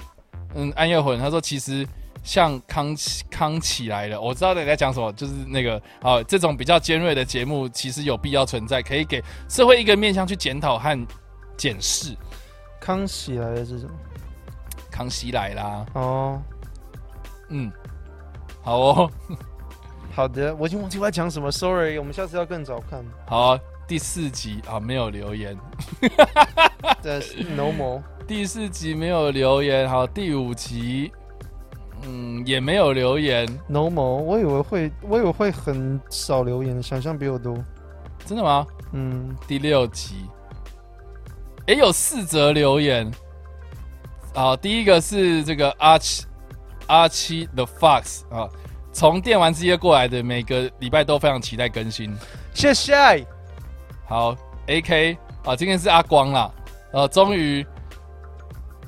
[0.54, 1.86] 嗯，暗夜魂他说其实
[2.22, 11.06] 像康起康起来了，我知道你在讲什么，就是那个啊，这种比较尖锐的节目其实有必要存在，可以给社会一个面向去检讨和
[11.56, 12.16] 检视。
[12.80, 13.92] 康熙来了是什么？
[14.90, 16.42] 康熙来啦，哦，
[17.48, 17.70] 嗯，
[18.62, 19.10] 好哦，
[20.12, 23.04] 好的，我已经忘记我在讲什么，Sorry，我们下次要更早看。
[23.26, 25.56] 好，第四集啊没有留言，
[27.02, 31.12] 这是 normal，第四集没有留言，好，第五集。
[32.02, 37.54] 嗯，也没有留言，normal，我以为会，我以为会很少留言，想象比我多。
[38.24, 38.66] 真的吗？
[38.92, 40.24] 嗯，第六集，
[41.66, 43.10] 也有四则留言。
[44.34, 46.24] 好，第一个是这个阿七
[46.90, 48.50] 阿七 The Fox 啊，
[48.92, 52.12] 从电玩之夜过来的，每个礼拜都非常期待更新。
[52.52, 52.92] 谢谢。
[54.08, 54.36] 好
[54.66, 56.50] ，AK 啊，今天是阿光啦，
[56.92, 57.64] 呃，终于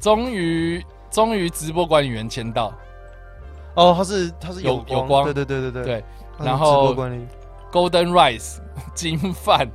[0.00, 2.74] 终于终于直播管理员签到，
[3.76, 5.84] 哦，他是他是有有有光对对对对对。
[5.84, 6.04] 对
[6.38, 6.92] 然后
[7.70, 8.58] Golden Rice
[8.96, 9.68] 金饭。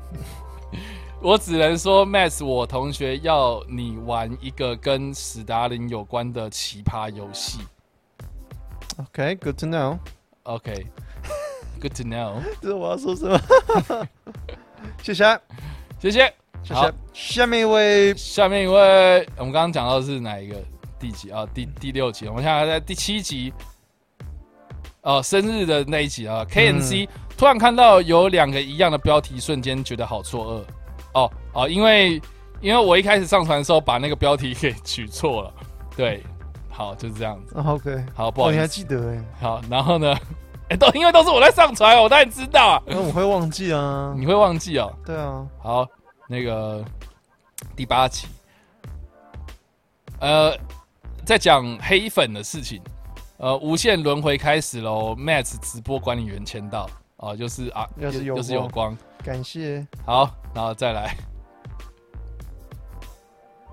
[1.22, 7.60] 我只能说，Max，我同学要你玩一个跟史达林有关的奇葩游戏。
[8.96, 10.00] OK，good、to know。
[10.44, 13.40] OK，Good、to know， 这是我要说什么？
[15.04, 15.40] 谢谢，
[16.00, 16.34] 谢谢。
[16.70, 16.94] 好谢谢。
[17.14, 20.56] 下面一位下面一位，我们刚刚讲到的是哪一个？
[21.00, 21.48] 第几啊？
[21.54, 22.28] 第第六集。
[22.28, 23.54] 我们现在在第七集。
[25.02, 27.08] 哦，生日的那一集啊，KNC、
[27.38, 30.66] 突然看到有两个一样的标题，瞬间觉得好错愕。
[31.14, 32.22] 哦哦，因为
[32.60, 35.54] 因为我一开始上传的时候把那个标题给取错了。
[35.96, 36.24] 对，
[36.78, 37.58] 好，就是这样子。
[37.58, 38.68] 啊 OK，好，不好哦，你还。
[38.68, 39.24] 记得哎？
[39.40, 40.16] 好，然后呢？
[40.70, 42.84] 哎、 都因为都是我在上传，我当然知道啊。
[42.86, 44.14] 那我会忘记啊。
[44.16, 44.94] 你会忘记哦。
[45.04, 45.88] 对啊，好，
[46.30, 46.86] 那个
[47.76, 48.28] 第八集，
[50.20, 50.56] 呃，
[51.26, 52.80] 在讲黑粉的事情，
[53.38, 59.84] 呃，无限轮回开始喽，Matt 直播管理员签到啊、就是啊，又是有又是有光，感谢。
[60.06, 61.18] 好，然后再来，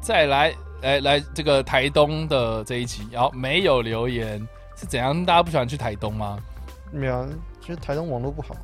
[0.00, 0.54] 再来，
[0.84, 4.38] 来来这个台东的这一集，然后没有留言
[4.76, 5.24] 是怎样？
[5.24, 6.38] 大家不喜欢去台东吗？
[6.92, 7.28] 没有啊，
[7.60, 8.54] 觉得台东网络不好。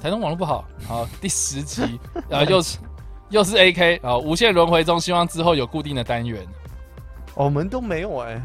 [0.00, 0.64] 台东网络不好。
[0.86, 1.98] 好，第十集，
[2.30, 2.78] 然后又是
[3.30, 6.40] 又是 AK 啊，无限轮回中，希望之后有固定的单元。
[7.34, 8.40] 哦我们都没有哎，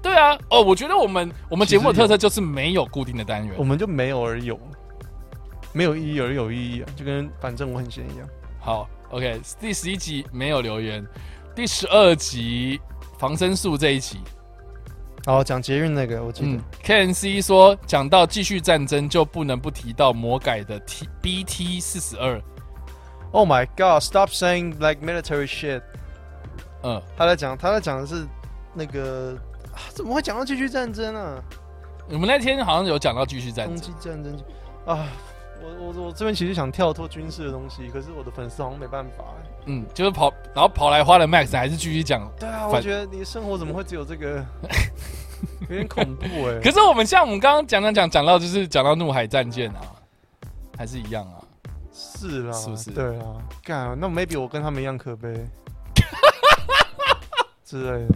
[0.00, 3.64] 对啊，哦，我觉得我们我们节目的特色就是没有固定的单元我。
[3.64, 4.56] 们就没有而有，
[5.72, 8.28] 没有意义而有意义啊，就跟反正我很闲一样。
[8.60, 11.04] 好，OK，第十一集没有留言，
[11.54, 12.80] 第十二集
[13.16, 14.18] 防身术这一集，
[15.26, 16.60] 哦，讲捷运那个，我记得嗯。
[16.82, 22.42] ，KNC 说讲到继续战争就不能不提到魔改的 T BT 四十二
[23.30, 24.02] ，Oh my God!
[24.02, 25.80] Stop saying like military shit.
[26.82, 28.26] 嗯，他在讲，他在讲的是
[28.74, 29.38] 那个、
[29.72, 31.40] 啊、怎么会讲到继续战争啊？
[32.10, 34.36] 我们那天好像有讲到继续战冬争，季战争
[34.86, 35.06] 啊！
[35.62, 39.53] 我我我这边其实想跳脱军事的东西，可是我的粉丝好像没办法、欸。
[39.66, 42.30] 嗯，就是跑，然后跑来花了 Max 还是继续讲。
[42.38, 44.44] 对啊，我觉得你的生活怎么会只有这个？
[45.68, 49.80] 有点恐怖哎、可是我们像我们刚刚讲讲讲讲到，就是讲到怒海战舰啊，
[50.76, 51.36] 还是一样啊。
[51.92, 53.24] 是啦，是不是对啊，
[53.62, 55.32] 干，那 maybe 我跟他们一样可悲
[57.74, 58.14] 之类的。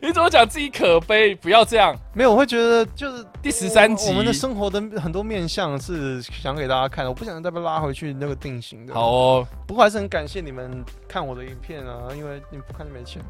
[0.02, 1.34] 你怎么讲自己可悲？
[1.34, 1.96] 不要这样。
[2.12, 8.94] 没有，我会觉得就是第十三集我们的生活的很多面向是想给大家看的，我不想再被拉回去那个定型的。
[8.94, 13.22] 好，哦，不过还是很感谢你们看我的影片啊，因为你不看就没钱。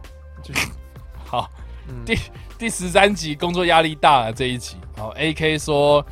[0.42, 0.68] 就是
[1.24, 1.50] 好，
[1.88, 2.18] 嗯第
[2.59, 4.76] 第十三集工作压力大了这一集。
[4.96, 6.05] 好，A K 说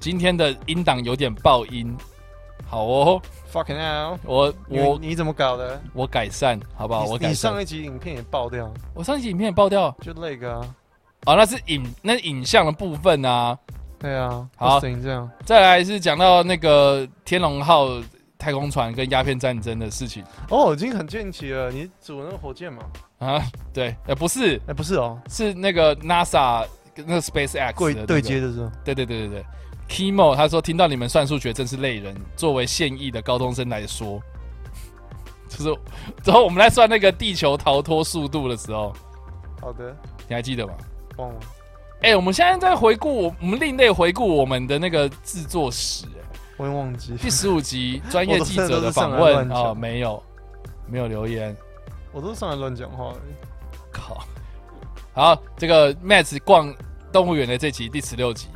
[0.00, 1.96] 今天的音档有点爆音。
[2.66, 3.22] 好哦，
[3.52, 5.80] fucking hell，我我我你怎么搞的？
[5.92, 7.04] 我改善，好不好？
[7.04, 7.62] 我改善你你上。
[7.62, 10.74] 一集影片也爆掉，我上一集影片也爆掉，就那个啊，
[11.26, 13.56] 哦，那是影那是影像的部分啊。
[13.98, 17.86] 对啊，好不行这样，再来是讲到那个天龙号
[18.36, 21.70] 太空船跟鸦片战争的事情哦，已经很近期了。
[21.70, 22.82] 你组那个火箭嘛？
[23.18, 23.40] 啊。
[23.72, 29.44] 对，呃，不是，哎，不是哦，是那个 NASA 跟那个 SpaceX 对对接的时候，对对对对对
[29.88, 34.20] ，Kimo 他说听到你们算数学真是累人，作为现役的高中生来说，
[35.48, 35.78] 就是
[36.22, 38.92] 之后我们来算那个地球逃脱速度的时候，
[39.60, 39.96] 好的，
[40.28, 40.72] 你还记得吗？
[41.16, 41.40] 忘了。
[42.02, 46.18] 哎、我们现在在回顾我我们另类回顾我们的那个制作史、哎
[46.58, 50.22] 我也忘记，第十五集 专业记者的访问哦，没有
[50.86, 51.56] 没有留言，
[52.12, 53.12] 我都是上来乱讲话。
[53.90, 54.22] 靠。
[55.14, 56.72] 好，这个 Matt 逛
[57.12, 58.48] 动物园的这集第十六集，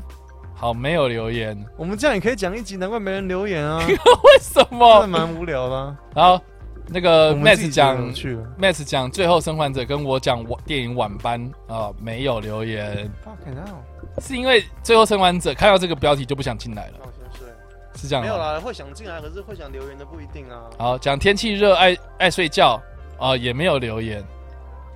[0.58, 5.06] 好没有留言，我们这样也可以讲一集，难怪没人留言啊， 为什么？
[5.06, 5.96] 蛮无聊的啊。
[6.14, 6.40] 然后
[6.88, 11.38] 那个我们自 Matt 己觉得讲有趣了 Matt 讲《最后生还者》，跟我讲晚电影晚班
[11.68, 17.46] 啊、没有留言，，fucking hell，是因为《最后生还者》看到这个标题就不想进来了，那我先睡。
[17.94, 18.30] 是这样吗？
[18.30, 20.62] 没有啦，会想进来，可是会想留言的不一定啊。
[20.78, 22.80] 好，讲天气热爱爱睡觉
[23.18, 24.24] 啊、也没有留言。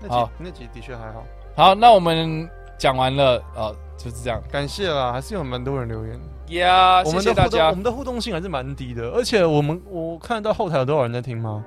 [0.01, 1.25] 那好集那集的确还好，
[1.55, 3.73] 好，那我们讲完了啊、
[4.03, 4.43] 就是这样。
[4.51, 6.19] 感谢啦，还是有蛮多人留言。
[6.49, 7.75] 呀、我谢们的互动，谢大家我。
[7.75, 11.63] 们的互动性还是蛮低的，而且我们我看到后台有多少人在听吗？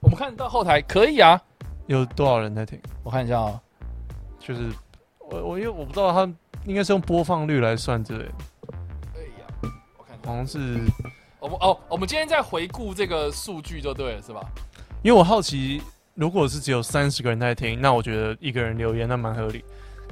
[0.00, 1.40] 我们看到后台可以啊，
[1.86, 2.80] 有多少人在听？
[3.02, 3.60] 我看一下啊、
[4.38, 4.62] 就是
[5.18, 6.30] 我我因为我不知道他
[6.64, 8.32] 应该是用播放率来算之类的，
[9.12, 9.44] 可以啊，
[9.98, 10.80] 我看好像是
[11.38, 14.40] 我们哦，我们今天在回顾这个数据就对了，是吧？
[15.02, 15.82] 因为我好奇，
[16.14, 19.64] 如果是只有三十个人在听，那我觉得一个人留言那蛮合理。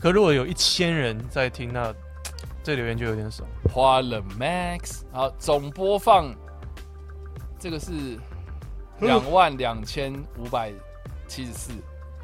[0.02, 1.94] 可如果有一千人在听，那
[2.60, 3.44] 这留言就有点少。
[3.72, 6.34] 花了 Max，好，总播放
[7.56, 8.18] 这个是
[8.98, 10.72] 两万两千五百
[11.28, 11.70] 七十四，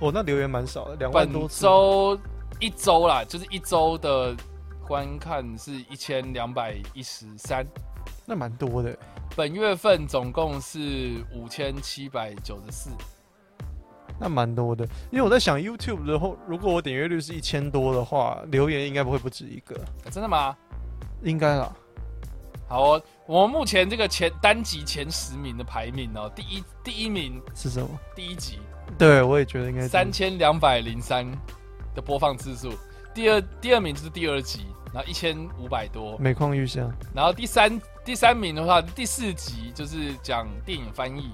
[0.00, 1.62] 哦，那留言蛮少的，两万多次。
[1.62, 2.18] 周
[2.58, 4.34] 一周啦，就是一周的
[4.84, 7.64] 观看是一千两百一十三，
[8.26, 8.98] 那蛮多的。
[9.36, 12.90] 本月份总共是五千七百九十四。
[14.18, 20.56] 那蛮多的，因为我在想 YouTube 的后，如果我点阅率是一千多的话，留言应该不会不止一个，啊真的吗？
[21.22, 21.72] 应该啦。
[22.68, 27.88] 好哦，我们目前这个前单集前十名的排名哦，第一第一名是什么？
[28.14, 28.58] 第一集
[28.98, 31.26] 对，我也觉得应该是三千两百零三
[31.94, 32.72] 的播放次数，
[33.14, 36.86] 第二第二名就是第二集，然后一千五百多，每况愈下。
[37.14, 41.30] 然后第三第三名的话，第四集就是讲电影翻译，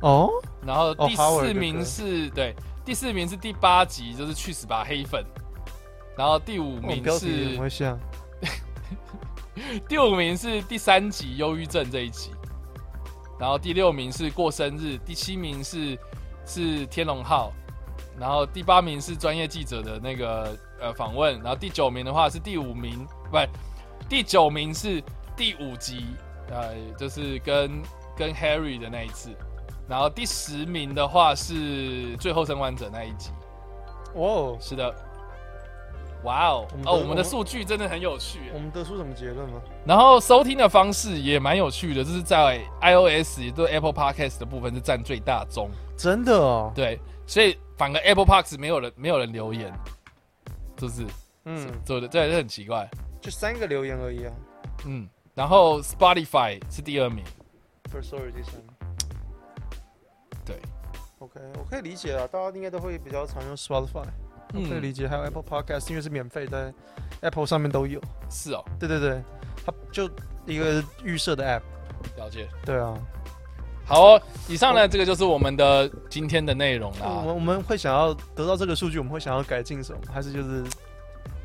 [0.00, 0.30] 哦，
[0.64, 2.54] 然后哦第四名是对，
[2.84, 5.24] 第四名是第八集，就是去死吧黑粉，
[6.16, 7.58] 然后第五名是。
[9.88, 12.30] 第五名是第三集忧郁症这一集，
[13.40, 15.98] 然后第六名是过生日，第七名是
[16.44, 17.50] 是天龙号，
[18.18, 23.48] 然后第八名是专业记者的那个呃访问，然后第九名的话是第五名，不是，
[24.10, 25.02] 第九名是
[25.34, 26.04] 第五集，
[26.50, 27.82] 呃，就是跟
[28.14, 29.34] 跟 Harry 的那一次，
[29.88, 33.30] 然后第十名的话是最后生还者那一集，
[34.14, 34.94] 哇哦，是的。
[36.24, 36.84] 哇哦我们！
[36.84, 38.40] 的哦，我们的数据真的很有趣。
[38.52, 39.60] 我们得出什么结论吗？
[39.84, 46.72] 然后收听的方式也蛮有趣的，就是在 iOS 也就是 Apple Podcast 的部分是占最大宗，真的哦。
[46.74, 49.72] 对，所以反而 Apple Podcast 没有人没有人留言，
[50.80, 51.06] 是不是
[51.44, 52.90] 嗯，做的这这很奇怪，
[53.20, 54.32] 就三个留言而已啊。
[54.86, 57.22] 嗯，然后 Spotify 是第二名
[57.92, 58.54] ，First Story 第三。
[58.54, 58.75] 对
[61.26, 64.06] ，OK，我可以理解啊，大家应该都会比较常用 Spotify，
[64.54, 65.08] 我可以理嗯，解。
[65.08, 66.72] 还有 Apple Podcast，因为是免费，在
[67.20, 68.00] Apple 上面都有。
[68.30, 69.20] 是哦，对对对，
[69.64, 70.08] 它就
[70.46, 71.62] 一个预设的 App。
[72.16, 72.48] 了解。
[72.64, 72.94] 对啊，
[73.84, 77.06] 好哦，以上呢，这个就是我们的今天的内容啦。
[77.06, 80.00] 我们我们会想要得到这个数据，我们会想要改进什么？
[80.12, 80.64] 还是就是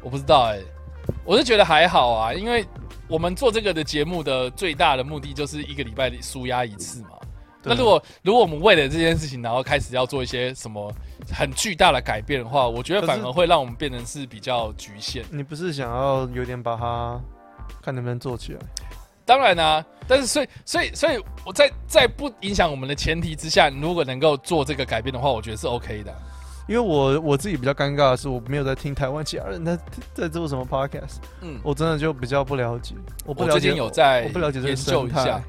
[0.01, 0.59] 我不知道哎、
[1.25, 2.65] 我是觉得还好啊，因为
[3.07, 7.09] 我们做这个的节目的最大的目的就是一个礼拜里舒压一次嘛。
[7.63, 10.91] 那如果如果我们为了这件事情，然后开始要做一些什么
[11.31, 15.23] 很巨大的改变的话，我觉得反而会让我们变成是比较局限。
[15.29, 17.19] 你不是想要有点把它
[17.81, 18.59] 看能不能做起来？
[19.23, 26.13] 当然啊，但是所以所以所以我在在不影响我们的前提之下，如果能够做这个改变的话，我觉得是 OK 的。
[26.67, 29.77] 因为我我自己比较尴尬的是，我没有在听台湾其他人在
[30.13, 32.95] 在做什么 podcast，嗯，我真的就比较不了解。
[33.25, 35.41] 我不了解，我最近有在我不了解这个研究生态一下。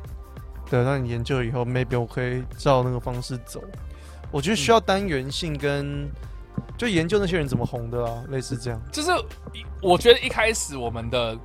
[0.73, 3.63] 对，那你研究以后，maybe 我可以照那个方式走。
[4.31, 6.11] 我觉得需要单元性跟，
[6.79, 8.81] 就研究那些人怎么红的啊，类似这样。
[8.91, 9.11] 就是
[9.83, 11.37] 我觉得一开始我们的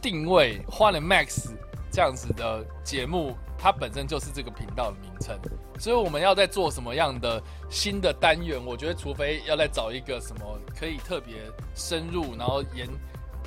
[0.00, 1.48] 定位换了 Max
[1.90, 5.36] 这样子的节目，它本身就是这个频道的名称，
[5.80, 11.34] 所以我们要在做什么样的新的单元，我觉得除非要再找一个什么可以特别
[11.74, 12.86] 深入，然后研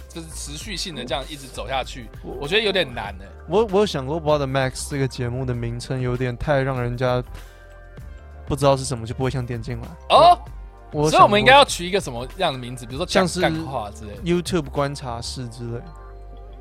[0.09, 7.23] 就是持续性的这样一直走下去，我觉得有点难呢、我我有想过 What Max 这个节目的名称有点太让人家
[8.47, 9.87] 不知道是什么，就不会想点进来。
[10.09, 10.37] 哦，
[10.91, 12.85] 我所以我们应该要取一个什么样的名字？
[12.85, 14.21] 比如说讲像是干话之类的。
[14.23, 15.81] YouTube 观察室之类，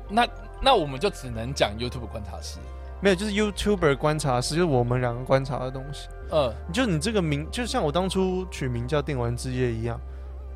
[0.07, 0.27] 那
[0.61, 2.59] 那我们就只能讲 YouTube 观察室。
[3.01, 6.09] 没有，就是 YouTuber 观察室，就是我们两个观察的东西。
[6.31, 9.97] 嗯，就你这个名，就像我当初取名叫电玩之夜一样，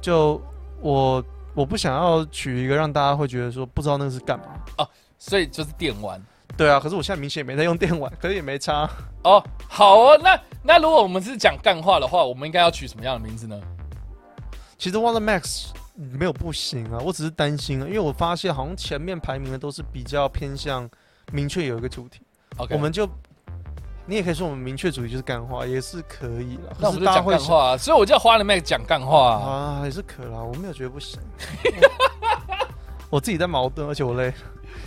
[0.01, 0.41] 就
[0.81, 1.23] 我
[1.53, 4.45] 我不想要取一个让大家会觉得说不知道那个是干嘛
[4.77, 4.89] 哦。
[5.17, 6.21] 所以就是电玩。
[6.55, 8.87] 对啊，可是我现在明显也没在用电玩，可是也没差。
[9.23, 13.59] 哦，好哦，那那如果我们是讲干话的话，我们应该要取什么样的名字呢？
[14.77, 20.87] 其实 Water Max 没有不行啊，我只是担心啊，因为我发现好像前面排名的都是比较偏向
[21.31, 22.21] 明确有一个主题
[22.57, 23.09] ，OK，我们就
[24.05, 26.75] 你也可以说我们明确主题就是干话，也是可以了。
[26.77, 29.79] 那我们就讲干话、啊，所以我叫花了 Mac 讲干话、啊。
[29.79, 31.19] 啊，也是可啦，我没有觉得不行。
[33.09, 34.33] 我自己在矛盾，而且我累。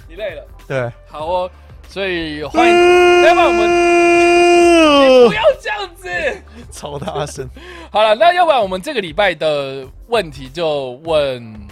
[0.08, 1.50] 你累了，对，好哦，
[1.88, 6.08] 所以欢迎，要不然我们 不要这样子。
[6.70, 7.48] 超大声。
[7.90, 11.65] 好了，那要不然我们这个礼拜的问题就问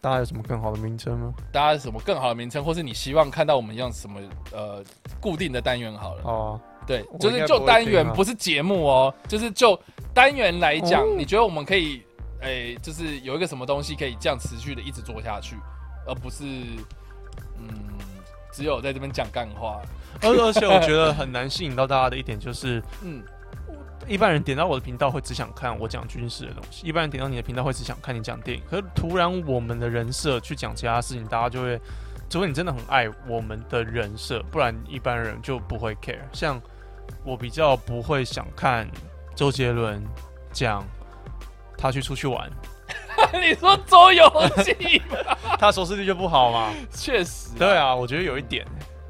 [0.00, 1.34] 大家有什么更好的名称吗？
[1.52, 4.18] 大家有什么更好的名称，或是你希望看到我们用什么
[4.52, 4.82] 呃
[5.20, 6.22] 固定的单元好了。
[6.22, 9.78] 好啊，对，就是就单元不是节目哦，就是就
[10.14, 12.02] 单元来讲，哦你觉得我们可以，
[12.40, 15.56] 诶、就是有一个什么东西可以这样持续的一直做下去，
[16.06, 16.44] 而不是
[17.58, 17.68] 嗯，
[18.52, 19.82] 只有在这边讲干话。
[20.22, 23.22] 而而且我觉得很难吸引到大家的一点就是， 嗯，
[24.06, 28.62] 一般人点到我的频道会只想看我讲军事的东西，一般人点到你的频道会只想看你讲电影。
[28.68, 31.80] 可是突然我们的人设去讲其他事情，大家就会，
[32.28, 36.18] 除非你真的很爱我们的人设，不然一般人就不会 care。
[36.32, 36.60] 像
[37.24, 38.88] 我比较不会想看
[39.34, 40.02] 周杰伦
[40.52, 40.84] 讲
[41.76, 42.50] 他去出去玩，
[43.40, 44.28] 你说周游
[44.64, 45.36] 记吗？
[45.58, 46.72] 他收视率就不好嘛。
[46.90, 47.76] 确实、对。
[47.76, 48.66] 啊，我觉得有一点，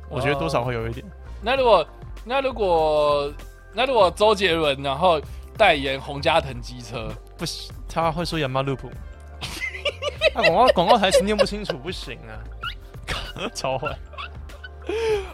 [0.08, 1.04] 我觉得多少会有一点。
[1.42, 1.86] 那如果
[2.24, 3.32] 那如果
[3.72, 5.20] 那如果周杰伦然后
[5.56, 8.90] 代言洪家腾机车，不行，他会说亚马路普，
[10.34, 12.32] 那广告广告台词念不清楚，不行啊，
[13.54, 13.96] 超 坏。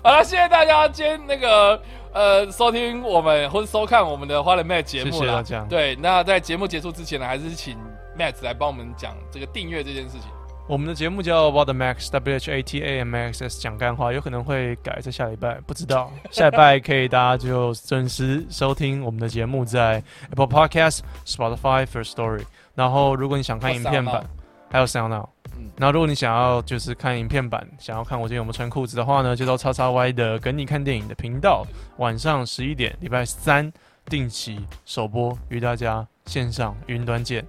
[0.02, 1.80] 好了，谢谢大家今天那个
[2.12, 7.78] 呃收听我们或者收看我们的花人 Matt 节目啦谢谢大家对，那在节目结束之前呢，还是请
[8.18, 10.30] Matt 来帮我们讲这个订阅这件事情。
[10.68, 16.10] 我们的节目叫 What Max W H A T A M X S 讲干话，有可能会改在下礼拜，不知道。
[16.32, 22.42] 下礼拜可以大家就准时收听我们的节目，在 Apple Podcast、Spotify、First Story。
[22.74, 24.24] 然后，如果你想看影片版，
[24.70, 25.28] 还有 Sound Now。
[25.56, 31.64] 嗯然后，如果你想要就是看影片版，想要看我今天有没有穿裤子的话呢，就到叉叉 Y 的跟你看电影的频道，
[31.98, 33.72] 晚上十一点，礼拜三
[34.06, 37.44] 定期首播，与大家线上云端见。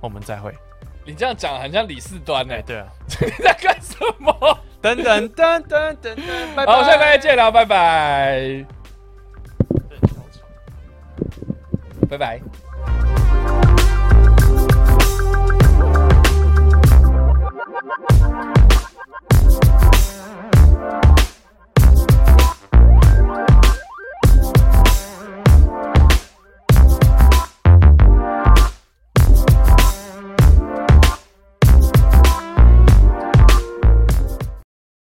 [0.00, 0.67] 我们再会。
[1.08, 2.86] 你这样讲很像李四端呢、哎，对啊。
[3.18, 4.58] 你 在干什么？
[4.82, 6.16] 等等等等等等，
[6.54, 6.72] 拜拜。
[6.72, 8.66] 好，下礼拜见了，拜拜，
[12.10, 12.40] 拜拜。